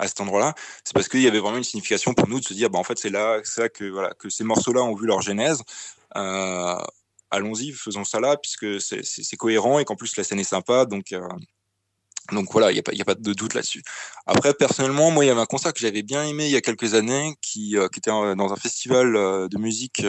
à 0.00 0.08
cet 0.08 0.20
endroit-là, 0.20 0.54
c'est 0.84 0.94
parce 0.94 1.08
qu'il 1.08 1.20
y 1.20 1.28
avait 1.28 1.38
vraiment 1.38 1.58
une 1.58 1.64
signification 1.64 2.14
pour 2.14 2.26
nous 2.26 2.40
de 2.40 2.44
se 2.44 2.54
dire, 2.54 2.70
bah, 2.70 2.78
en 2.78 2.84
fait, 2.84 2.98
c'est 2.98 3.10
là, 3.10 3.40
là 3.56 3.68
que, 3.68 3.84
voilà, 3.84 4.14
que 4.14 4.30
ces 4.30 4.44
morceaux-là 4.44 4.82
ont 4.82 4.94
vu 4.94 5.06
leur 5.06 5.20
genèse. 5.20 5.62
Euh, 6.16 6.78
allons-y, 7.30 7.72
faisons 7.72 8.04
ça 8.04 8.18
là, 8.18 8.36
puisque 8.36 8.80
c'est, 8.80 9.36
cohérent 9.36 9.78
et 9.78 9.84
qu'en 9.84 9.96
plus 9.96 10.16
la 10.16 10.24
scène 10.24 10.40
est 10.40 10.44
sympa. 10.44 10.86
Donc, 10.86 11.12
euh, 11.12 11.20
donc 12.32 12.52
voilà, 12.52 12.70
il 12.70 12.74
n'y 12.74 13.00
a, 13.00 13.04
pas- 13.04 13.14
de 13.14 13.32
doute 13.32 13.54
là-dessus. 13.54 13.82
Après, 14.26 14.54
personnellement, 14.54 15.10
moi, 15.10 15.24
il 15.24 15.28
y 15.28 15.30
avait 15.30 15.40
un 15.40 15.46
concert 15.46 15.72
que 15.72 15.80
j'avais 15.80 16.02
bien 16.02 16.24
aimé 16.24 16.46
il 16.46 16.52
y 16.52 16.56
a 16.56 16.60
quelques 16.60 16.94
années, 16.94 17.34
qui, 17.42 17.76
euh, 17.76 17.88
était 17.96 18.10
euh, 18.10 18.34
dans 18.34 18.52
un 18.52 18.56
festival 18.56 19.16
euh, 19.16 19.48
de 19.48 19.58
musique 19.58 20.04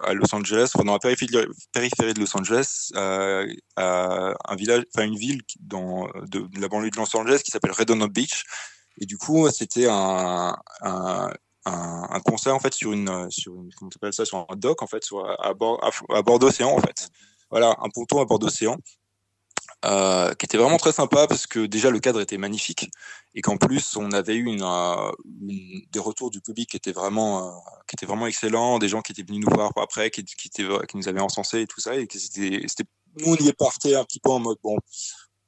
à 0.00 0.12
Los 0.12 0.34
Angeles, 0.34 0.72
dans 0.74 0.92
la 0.92 0.98
périphérie 0.98 1.30
de, 1.32 2.20
Los 2.20 2.36
Angeles, 2.36 2.90
à 2.94 3.44
un 3.76 4.56
village, 4.56 4.84
enfin 4.94 5.06
une 5.06 5.16
ville 5.16 5.40
dans, 5.60 6.08
de, 6.26 6.46
la 6.60 6.68
banlieue 6.68 6.90
de 6.90 6.96
Los 6.96 7.16
Angeles 7.16 7.40
qui 7.44 7.50
s'appelle 7.50 7.72
Redondo 7.72 8.08
Beach. 8.08 8.44
Et 9.00 9.06
du 9.06 9.16
coup, 9.16 9.48
c'était 9.50 9.86
un, 9.88 10.54
concert 12.26 12.54
en 12.54 12.60
fait 12.60 12.74
sur 12.74 12.92
une, 12.92 13.30
sur 13.30 13.54
une, 13.54 13.70
comment 13.78 13.90
ça, 14.12 14.24
sur 14.24 14.46
un 14.48 14.56
dock 14.56 14.82
en 14.82 14.86
fait, 14.86 15.02
à 15.38 15.54
bord, 15.54 15.82
à, 15.82 15.90
à 16.16 16.22
bord 16.22 16.38
d'océan 16.38 16.70
en 16.70 16.80
fait. 16.80 17.08
Voilà, 17.50 17.76
un 17.82 17.88
ponton 17.90 18.20
à 18.20 18.24
bord 18.24 18.38
d'océan. 18.38 18.76
Euh, 19.84 20.32
qui 20.34 20.46
était 20.46 20.58
vraiment 20.58 20.76
très 20.76 20.92
sympa 20.92 21.26
parce 21.26 21.48
que 21.48 21.66
déjà 21.66 21.90
le 21.90 21.98
cadre 21.98 22.20
était 22.20 22.38
magnifique 22.38 22.88
et 23.34 23.42
qu'en 23.42 23.56
plus 23.56 23.96
on 23.96 24.12
avait 24.12 24.36
eu 24.36 24.48
euh, 24.60 25.12
des 25.90 25.98
retours 25.98 26.30
du 26.30 26.40
public 26.40 26.70
qui 26.70 26.76
étaient 26.76 26.92
vraiment 26.92 27.48
euh, 27.48 27.50
qui 27.88 27.96
étaient 27.96 28.06
vraiment 28.06 28.28
excellents, 28.28 28.78
des 28.78 28.88
gens 28.88 29.02
qui 29.02 29.10
étaient 29.10 29.24
venus 29.24 29.44
nous 29.44 29.52
voir 29.52 29.72
après, 29.76 30.10
qui, 30.12 30.20
étaient, 30.20 30.86
qui 30.86 30.96
nous 30.96 31.08
avaient 31.08 31.20
encensés 31.20 31.62
et 31.62 31.66
tout 31.66 31.80
ça 31.80 31.96
et 31.96 32.06
que 32.06 32.16
c'était 32.16 32.62
c'était 32.68 32.88
nous 33.18 33.32
on 33.32 33.36
y 33.36 33.48
est 33.48 33.58
parté 33.58 33.96
un 33.96 34.04
petit 34.04 34.20
peu 34.20 34.30
en 34.30 34.38
mode 34.38 34.58
bon 34.62 34.78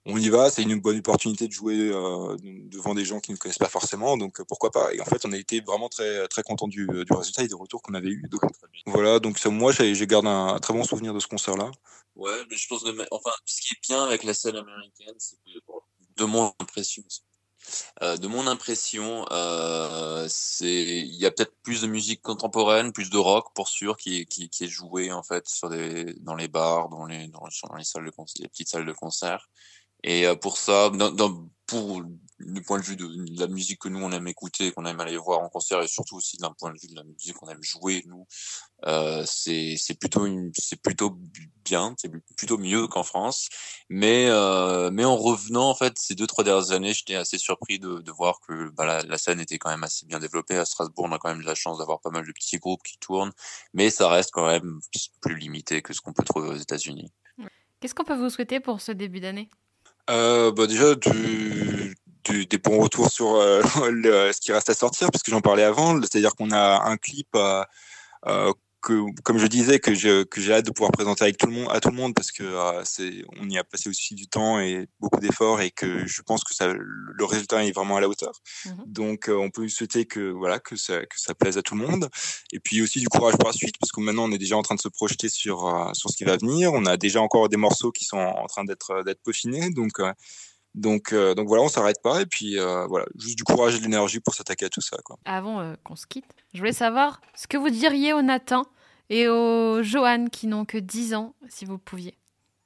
on 0.07 0.19
y 0.19 0.29
va, 0.29 0.51
c'est 0.51 0.63
une 0.63 0.81
bonne 0.81 0.99
opportunité 0.99 1.49
de 1.49 1.53
jouer 1.53 1.91
euh, 1.91 2.37
devant 2.43 2.95
des 2.95 3.05
gens 3.05 3.21
qui 3.21 3.33
ne 3.33 3.37
connaissent 3.37 3.59
pas 3.59 3.69
forcément, 3.69 4.17
donc 4.17 4.41
euh, 4.41 4.45
pourquoi 4.47 4.71
pas. 4.71 4.93
Et 4.93 5.01
en 5.01 5.05
fait, 5.05 5.25
on 5.25 5.33
a 5.33 5.37
été 5.37 5.61
vraiment 5.61 5.89
très 5.89 6.29
très 6.29 6.43
content 6.43 6.69
du, 6.69 6.87
du 6.87 7.13
résultat 7.13 7.43
et 7.43 7.49
des 7.49 7.55
retours 7.55 7.83
qu'on 7.83 7.95
avait 7.95 8.09
eu. 8.09 8.29
Voilà, 8.87 9.19
donc 9.19 9.39
ça, 9.39 9.49
moi, 9.51 9.73
j'ai 9.73 10.07
gardé 10.07 10.29
un, 10.29 10.59
très 10.59 10.75
bon 10.75 10.85
souvenir 10.85 11.15
de 11.15 11.21
ce 11.21 11.27
concert-là. 11.27 11.71
Ouais, 12.17 12.39
mais 12.51 12.57
je 12.57 12.69
pense 12.69 12.85
que, 12.85 12.91
enfin, 13.11 13.33
ce 13.45 13.61
qui 13.61 13.75
est 13.75 13.89
bien 13.89 14.05
avec 14.05 14.25
la 14.25 14.35
scène 14.35 14.57
américaine, 14.57 15.15
c'est 15.19 15.37
que, 15.37 15.59
de 16.17 16.25
mon 16.25 16.53
impression, 16.61 17.03
euh, 18.03 18.17
de 18.17 18.27
mon 18.27 18.47
impression, 18.47 19.27
euh, 19.31 20.27
c'est, 20.29 20.67
il 20.83 21.15
y 21.15 21.27
a 21.27 21.31
peut-être 21.31 21.55
plus 21.63 21.83
de 21.83 21.87
musique 21.87 22.23
contemporaine, 22.23 22.93
plus 22.93 23.11
de 23.11 23.17
rock 23.17 23.53
pour 23.55 23.69
sûr, 23.69 23.97
qui 23.97 24.21
est, 24.21 24.25
qui, 24.27 24.49
qui 24.49 24.65
est 24.65 24.69
joué 24.69 25.13
en 25.13 25.23
fait 25.23 25.49
sur 25.49 25.71
des, 25.71 26.15
dans 26.21 26.35
les 26.35 26.49
bars, 26.49 26.89
dans 26.89 27.07
les, 27.07 27.29
dans, 27.29 27.41
dans 27.69 27.77
les 27.77 27.85
salles 27.85 28.05
de 28.05 28.11
concert, 28.11 28.43
les 28.43 28.49
petites 28.49 28.69
salles 28.69 28.87
de 28.87 28.93
concert. 28.93 29.49
Et 30.05 30.27
euh, 30.27 30.37
pour 30.37 30.59
ça, 30.59 30.91
dans, 30.91 31.11
dans 31.11 31.49
pour 31.67 32.03
du 32.41 32.63
point 32.63 32.79
de 32.79 32.85
vue 32.85 32.97
de, 32.97 33.09
la 33.41 33.47
musique 33.47 33.81
que 33.81 33.89
nous 33.89 34.01
on 34.01 34.13
aime 34.13 34.29
écouter, 34.29 34.71
qu'on 34.73 34.85
aime 34.85 35.01
aller 35.01 35.17
voir 35.17 35.41
en 35.41 35.49
concert, 35.49 35.81
et 35.81 35.89
surtout 35.89 36.17
aussi 36.17 36.37
d'un 36.37 36.53
point 36.53 36.71
de 36.73 36.79
vue 36.79 36.89
de 36.89 36.97
la 36.97 37.05
musique 37.05 37.35
qu'on 37.35 37.49
aime 37.49 37.63
jouer 37.63 38.03
nous, 38.07 38.27
euh, 38.85 39.25
c'est 39.27 39.77
plutôt 39.99 40.27
c'est 40.59 40.81
plutôt 40.83 41.19
bien, 41.65 41.95
c'est 41.97 42.11
plutôt 42.37 42.59
mieux 42.59 42.87
qu'en 42.87 43.03
France. 43.03 43.49
Mais 43.89 44.27
euh, 44.29 44.91
mais 44.93 45.07
en 45.07 45.17
revenant 45.17 45.71
en 45.71 45.75
fait 45.75 45.95
ces 45.99 46.15
deux 46.15 46.27
trois 46.27 46.45
dernières 46.45 46.73
années, 46.73 46.93
j'étais 46.93 47.15
assez 47.15 47.39
surpris 47.39 47.79
de, 47.79 48.01
de 48.01 48.13
voir 48.13 48.41
que 48.47 48.69
bah, 48.71 48.85
la, 48.85 49.03
la, 49.03 49.17
scène 49.17 49.41
était 49.41 49.59
quand 49.59 49.71
même 49.71 49.85
assez 49.85 50.05
bien 50.05 50.19
développée 50.19 50.59
à 50.59 50.67
Strasbourg. 50.67 51.07
On 51.09 51.13
a 51.13 51.19
quand 51.19 51.31
même 51.31 51.43
de 51.43 51.47
la 51.47 51.55
chance 51.55 51.79
d'avoir 51.79 52.01
pas 52.01 52.11
mal 52.11 52.27
de 52.27 52.33
petits 52.33 52.59
groupes 52.59 52.83
qui 52.83 52.99
tournent, 52.99 53.33
mais 53.73 53.89
ça 53.89 54.11
reste 54.11 54.33
quand 54.33 54.47
même 54.47 54.81
plus 55.23 55.37
limité 55.39 55.81
que 55.81 55.95
ce 55.95 56.03
qu'on 56.03 56.13
peut 56.13 56.25
trouver 56.25 56.49
aux 56.49 56.57
États-Unis. 56.57 57.11
Qu'est-ce 57.81 57.95
qu'on 57.95 58.05
peut 58.05 58.17
vous 58.17 58.31
souhaiter 58.31 58.61
pour 58.61 58.81
ce 58.81 58.93
début 58.93 59.21
d'année? 59.21 59.49
Euh, 60.11 60.53
bah 60.53 60.67
déjà 60.67 60.95
du, 60.95 61.97
du, 62.25 62.47
des 62.47 62.59
bons 62.59 62.79
retours 62.79 63.11
sur 63.11 63.35
euh, 63.37 63.63
le, 63.91 64.33
ce 64.33 64.41
qui 64.41 64.53
reste 64.53 64.71
à 64.71 64.75
sortir, 64.75 65.11
puisque 65.11 65.31
j'en 65.31 65.41
parlais 65.41 65.65
avant, 65.65 66.01
c'est-à-dire 66.01 66.35
qu'on 66.35 66.51
a 66.51 66.83
un 66.85 66.97
clip 66.97 67.29
euh, 67.35 67.63
euh 68.27 68.53
que, 68.85 69.05
comme 69.23 69.39
je 69.39 69.47
disais, 69.47 69.79
que 69.79 69.95
j'ai 69.95 70.25
que 70.27 70.51
hâte 70.51 70.67
de 70.67 70.71
pouvoir 70.71 70.93
présenter 70.93 71.25
avec 71.25 71.39
tout 71.39 71.47
le 71.47 71.53
monde, 71.53 71.69
à 71.71 71.81
tout 71.81 71.91
le 71.91 71.97
monde, 71.97 72.15
parce 72.15 72.31
que 72.31 72.45
euh, 72.45 72.83
c'est, 72.85 73.25
on 73.41 73.49
y 73.49 73.59
a 73.59 73.65
passé 73.65 73.89
aussi 73.89 74.15
du 74.15 74.29
temps 74.29 74.61
et 74.61 74.87
beaucoup 75.01 75.21
d'efforts, 75.21 75.61
et 75.61 75.71
que 75.71 76.07
je 76.07 76.23
pense 76.23 76.45
que 76.45 76.55
ça, 76.55 76.69
le 76.73 77.25
résultat 77.25 77.65
est 77.65 77.73
vraiment 77.73 77.97
à 77.97 78.01
la 78.01 78.09
hauteur. 78.09 78.41
Mmh 78.67 78.71
Donc, 78.87 79.31
on 79.31 79.51
peut 79.51 79.69
souhaiter 79.69 80.05
que 80.05 80.31
voilà 80.31 80.59
que 80.59 80.77
ça 80.77 81.01
que 81.07 81.21
ça 81.21 81.35
plaise 81.35 81.59
à 81.59 81.63
tout 81.63 81.75
le 81.75 81.87
monde, 81.87 82.09
et 82.53 82.61
puis 82.61 82.83
aussi 82.83 83.01
du 83.01 83.09
courage 83.09 83.35
pour 83.37 83.49
la 83.49 83.55
suite, 83.55 83.77
parce 83.81 83.91
que 83.91 84.01
maintenant 84.01 84.25
on 84.25 84.33
est 84.33 84.39
déjà 84.39 84.57
en 84.57 84.63
train 84.63 84.75
de 84.77 84.81
se 84.81 84.89
projeter 84.89 85.29
sur 85.29 85.91
sur 85.95 86.11
ce 86.11 86.17
qui 86.17 86.25
va 86.25 86.37
venir. 86.37 86.73
On 86.73 86.87
a 86.87 86.97
déjà 86.97 87.21
encore 87.21 87.49
des 87.49 87.57
morceaux 87.57 87.91
qui 87.91 88.05
sont 88.05 88.19
en 88.19 88.47
train 88.47 88.65
d'être 88.65 89.03
d'être 89.05 89.23
peaufinés, 89.23 89.71
donc 89.71 90.01
donc, 90.75 91.13
euh, 91.13 91.35
donc 91.35 91.47
voilà, 91.47 91.63
on 91.63 91.69
s'arrête 91.69 92.03
pas 92.03 92.21
et 92.21 92.27
puis 92.27 92.59
euh, 92.59 92.87
voilà, 92.87 93.07
juste 93.17 93.37
du 93.37 93.45
courage 93.45 93.77
et 93.77 93.79
de 93.79 93.85
l'énergie 93.85 94.19
pour 94.19 94.35
s'attaquer 94.35 94.67
à 94.67 94.69
tout 94.69 94.81
ça. 94.81 94.97
Quoi. 95.05 95.17
Avant 95.25 95.61
euh, 95.61 95.75
qu'on 95.85 95.95
se 95.95 96.07
quitte, 96.07 96.27
je 96.53 96.59
voulais 96.59 96.73
savoir 96.73 97.21
ce 97.37 97.47
que 97.47 97.57
vous 97.57 97.71
diriez 97.71 98.13
au 98.13 98.23
Nathan 98.23 98.67
et 99.11 99.29
au 99.29 99.83
Johan 99.83 100.27
qui 100.27 100.47
n'ont 100.47 100.65
que 100.65 100.79
10 100.79 101.15
ans, 101.15 101.35
si 101.49 101.65
vous 101.65 101.79
pouviez. 101.79 102.17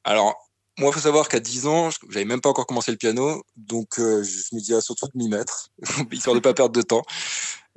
Alors, 0.05 0.36
moi, 0.78 0.91
il 0.91 0.95
faut 0.95 1.01
savoir 1.01 1.28
qu'à 1.28 1.41
10 1.41 1.66
ans, 1.66 1.91
j'avais 2.09 2.24
même 2.24 2.41
pas 2.41 2.51
encore 2.51 2.66
commencé 2.66 2.91
le 2.91 2.97
piano, 2.97 3.43
donc 3.57 3.95
je 3.97 4.55
me 4.55 4.61
disais 4.61 4.80
surtout 4.80 5.07
de 5.07 5.18
m'y 5.18 5.28
mettre, 5.28 5.70
histoire 6.12 6.34
de 6.34 6.41
pas 6.41 6.55
perdre 6.55 6.74
de 6.74 6.82
temps. 6.82 7.03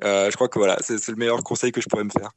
je 0.02 0.34
crois 0.36 0.50
que 0.50 0.60
voilà, 0.60 0.78
c'est 0.82 1.08
le 1.08 1.16
meilleur 1.16 1.44
conseil 1.44 1.72
que 1.72 1.82
je 1.82 1.88
pourrais 1.88 2.04
me 2.04 2.12
faire. 2.12 2.32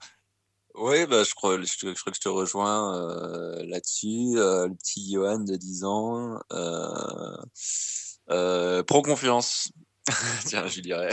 Oui, 0.74 1.06
bah, 1.06 1.22
je 1.22 1.32
crois, 1.34 1.60
je, 1.60 1.66
je, 1.66 2.00
crois 2.00 2.10
que 2.10 2.16
je 2.16 2.20
te 2.20 2.28
rejoins 2.28 2.96
euh, 2.96 3.64
là-dessus. 3.64 4.32
Euh, 4.36 4.66
le 4.66 4.74
petit 4.74 5.12
Johan 5.12 5.38
de 5.38 5.54
10 5.54 5.84
ans, 5.84 6.40
euh, 6.52 7.36
euh, 8.30 8.82
prends 8.82 9.02
confiance. 9.02 9.70
Tiens, 10.46 10.66
je 10.66 10.80
dirais. 10.80 11.10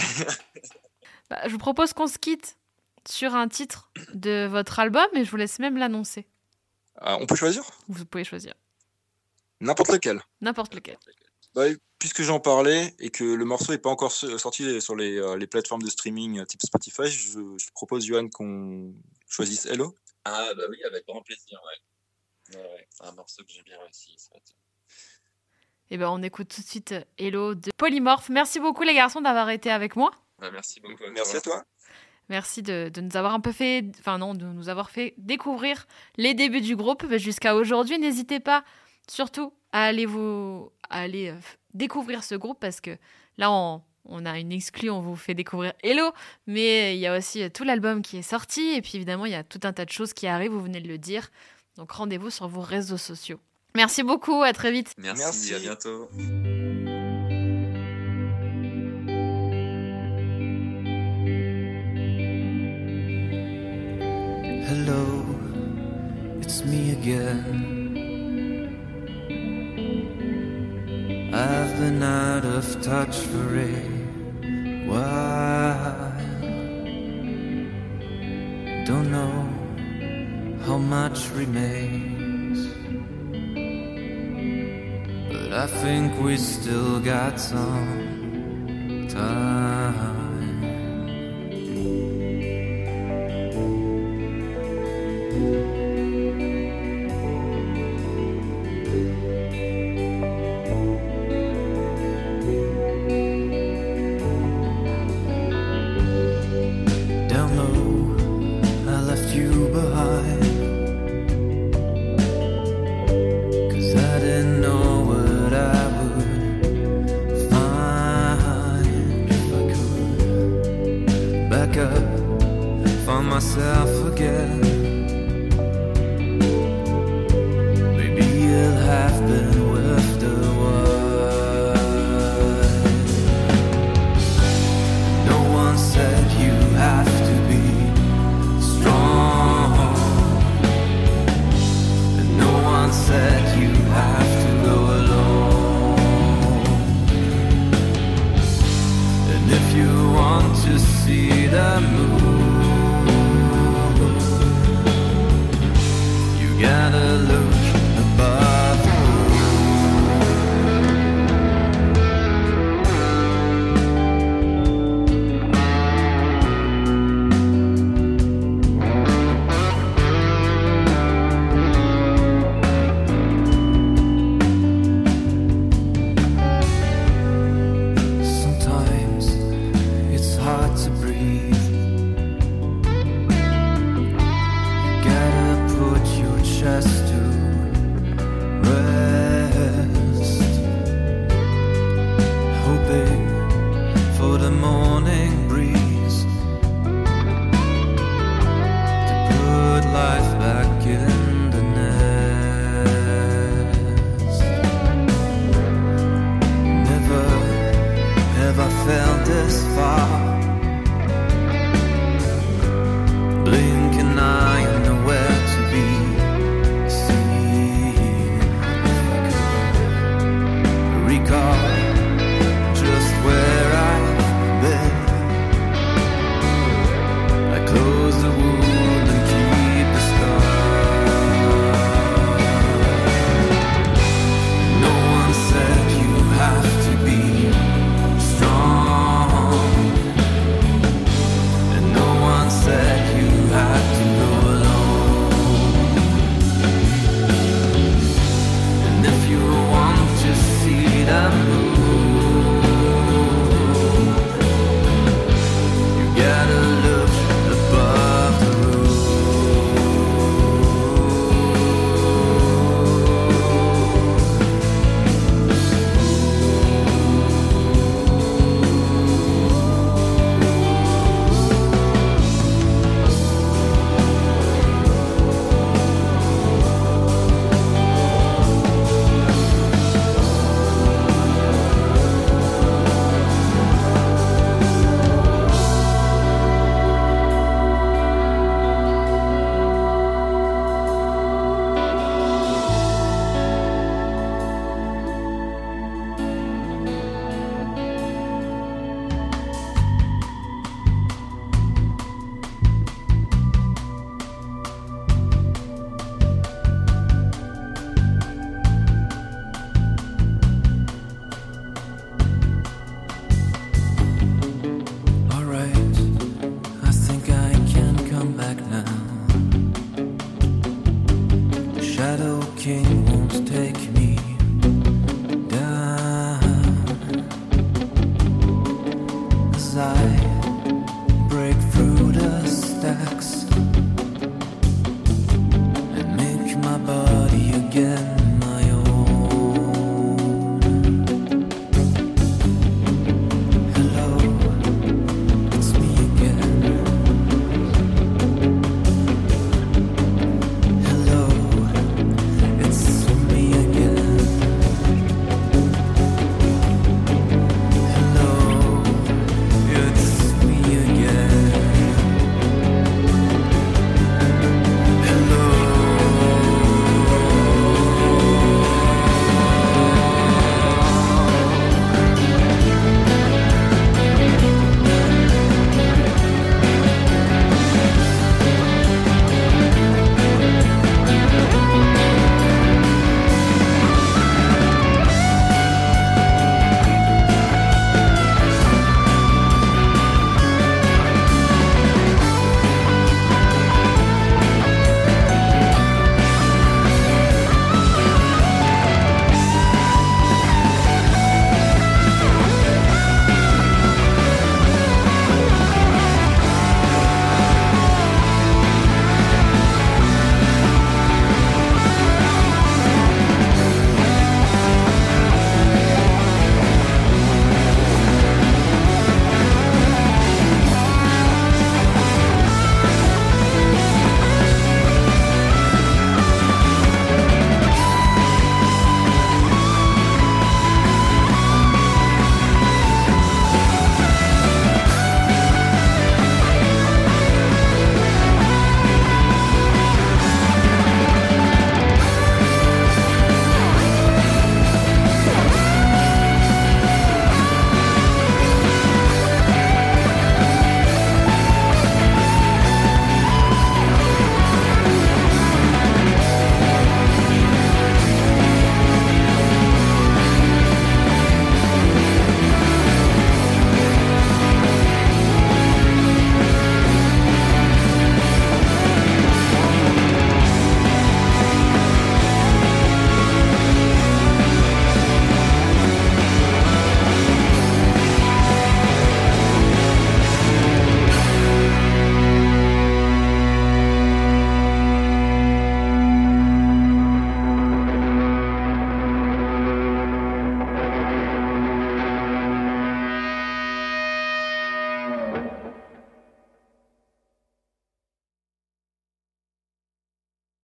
bah, 1.30 1.42
je 1.46 1.52
vous 1.52 1.60
propose 1.60 1.94
qu'on 1.94 2.08
se 2.08 2.18
quitte 2.18 2.58
sur 3.08 3.36
un 3.36 3.48
titre 3.48 3.92
de 4.14 4.48
votre 4.48 4.80
album 4.80 5.08
et 5.14 5.24
je 5.24 5.32
vous 5.32 5.38
laisse 5.38 5.60
même 5.60 5.78
l'annoncer. 5.78 6.28
Ah, 6.98 7.18
on 7.20 7.26
peut 7.26 7.36
choisir? 7.36 7.64
Vous 7.88 8.06
pouvez 8.06 8.24
choisir. 8.24 8.54
N'importe 9.60 9.92
lequel. 9.92 10.22
N'importe 10.42 10.74
lequel. 10.76 10.98
Bah, 11.54 11.66
puisque 12.00 12.22
j'en 12.22 12.40
parlais 12.40 12.96
et 13.00 13.10
que 13.10 13.24
le 13.24 13.46
morceau 13.46 13.72
n'est 13.72 13.78
pas 13.78 13.90
encore 13.90 14.12
sorti 14.12 14.82
sur 14.82 14.96
les, 14.96 15.22
les, 15.38 15.48
plateformes 15.48 15.84
de 15.84 15.90
streaming 15.90 16.46
type 16.46 16.62
Spotify, 16.62 17.08
je, 17.08 17.40
je 17.58 17.72
propose, 17.74 18.06
Johan, 18.06 18.30
qu'on 18.30 18.94
choisissent 19.28 19.66
Hello 19.66 19.96
Ah, 20.26 20.52
bah 20.56 20.64
oui, 20.70 20.78
avec 20.84 21.06
grand 21.06 21.22
plaisir, 21.22 21.60
ouais. 21.66 22.60
ouais, 22.60 22.88
C'est 22.90 23.06
un 23.06 23.12
morceau 23.12 23.44
que 23.44 23.52
j'ai 23.52 23.64
bien 23.64 23.78
réussi. 23.80 24.16
Et 25.92 25.96
eh 25.96 25.98
ben, 25.98 26.10
on 26.10 26.24
écoute 26.24 26.48
tout 26.48 26.62
de 26.62 26.68
suite 26.68 26.96
Hello 27.18 27.54
de 27.54 27.70
Polymorphe. 27.76 28.30
Merci 28.30 28.62
beaucoup, 28.62 28.84
les 28.84 28.94
garçons, 28.94 29.20
d'avoir 29.20 29.50
été 29.50 29.70
avec 29.70 29.98
moi. 29.98 30.12
Bah, 30.40 30.50
merci 30.50 30.80
beaucoup. 30.80 31.04
Merci 31.14 31.36
à 31.36 31.42
toi. 31.42 31.66
Merci 32.30 32.62
de, 32.62 32.90
de, 32.94 33.02
nous 33.02 33.18
avoir 33.18 33.34
un 33.34 33.40
peu 33.40 33.52
fait, 33.52 33.86
enfin 34.00 34.18
non, 34.18 34.34
de 34.34 34.46
nous 34.46 34.70
avoir 34.70 34.90
fait 34.90 35.14
découvrir 35.18 35.86
les 36.18 36.34
débuts 36.34 36.62
du 36.62 36.76
groupe 36.76 37.06
jusqu'à 37.18 37.56
aujourd'hui. 37.56 38.00
N'hésitez 38.00 38.40
pas, 38.40 38.64
surtout, 39.10 39.54
à 39.72 39.84
aller 39.84 40.06
vous, 40.06 40.72
à 40.90 41.02
aller 41.02 41.30
euh, 41.30 41.36
découvrir 41.74 42.24
ce 42.24 42.36
groupe 42.36 42.60
parce 42.60 42.80
que 42.80 42.98
là, 43.38 43.52
on, 43.52 43.82
on 44.06 44.26
a 44.26 44.40
une 44.40 44.52
exclue, 44.52 44.90
on 44.90 45.02
vous 45.02 45.16
fait 45.16 45.34
découvrir 45.34 45.74
Hello, 45.84 46.12
mais 46.48 46.96
il 46.96 47.00
y 47.00 47.08
a 47.08 47.18
aussi 47.18 47.50
tout 47.52 47.64
l'album 47.64 48.02
qui 48.02 48.18
est 48.18 48.22
sorti, 48.22 48.74
et 48.76 48.82
puis 48.82 48.94
évidemment, 48.96 49.26
il 49.26 49.32
y 49.32 49.36
a 49.36 49.44
tout 49.44 49.60
un 49.64 49.74
tas 49.74 49.86
de 49.86 49.92
choses 49.92 50.14
qui 50.14 50.28
arrivent, 50.28 50.52
vous 50.52 50.64
venez 50.64 50.82
de 50.82 50.88
le 50.88 50.98
dire. 50.98 51.30
Donc 51.78 51.92
rendez-vous 51.92 52.30
sur 52.30 52.48
vos 52.48 52.62
réseaux 52.62 52.98
sociaux. 52.98 53.40
Merci 53.76 54.04
beaucoup, 54.04 54.44
à 54.44 54.54
très 54.54 54.72
vite. 54.72 54.94
Merci, 54.98 55.24
Merci. 55.24 55.54
à 55.56 55.60
bientôt. 55.60 56.10
Again. 67.02 67.42
I've 71.34 71.74
been 71.80 72.04
out 72.04 72.46
of 72.46 72.82
touch 72.84 73.16
for 73.32 73.58
a 73.58 73.76
while. 74.86 76.14
Don't 78.86 79.10
know 79.18 79.50
how 80.66 80.78
much 80.78 81.30
remains, 81.32 82.60
but 85.32 85.54
I 85.54 85.68
think 85.82 86.20
we 86.22 86.38
still 86.38 87.00
got 87.00 87.40
some 87.40 89.08
time. 89.10 90.21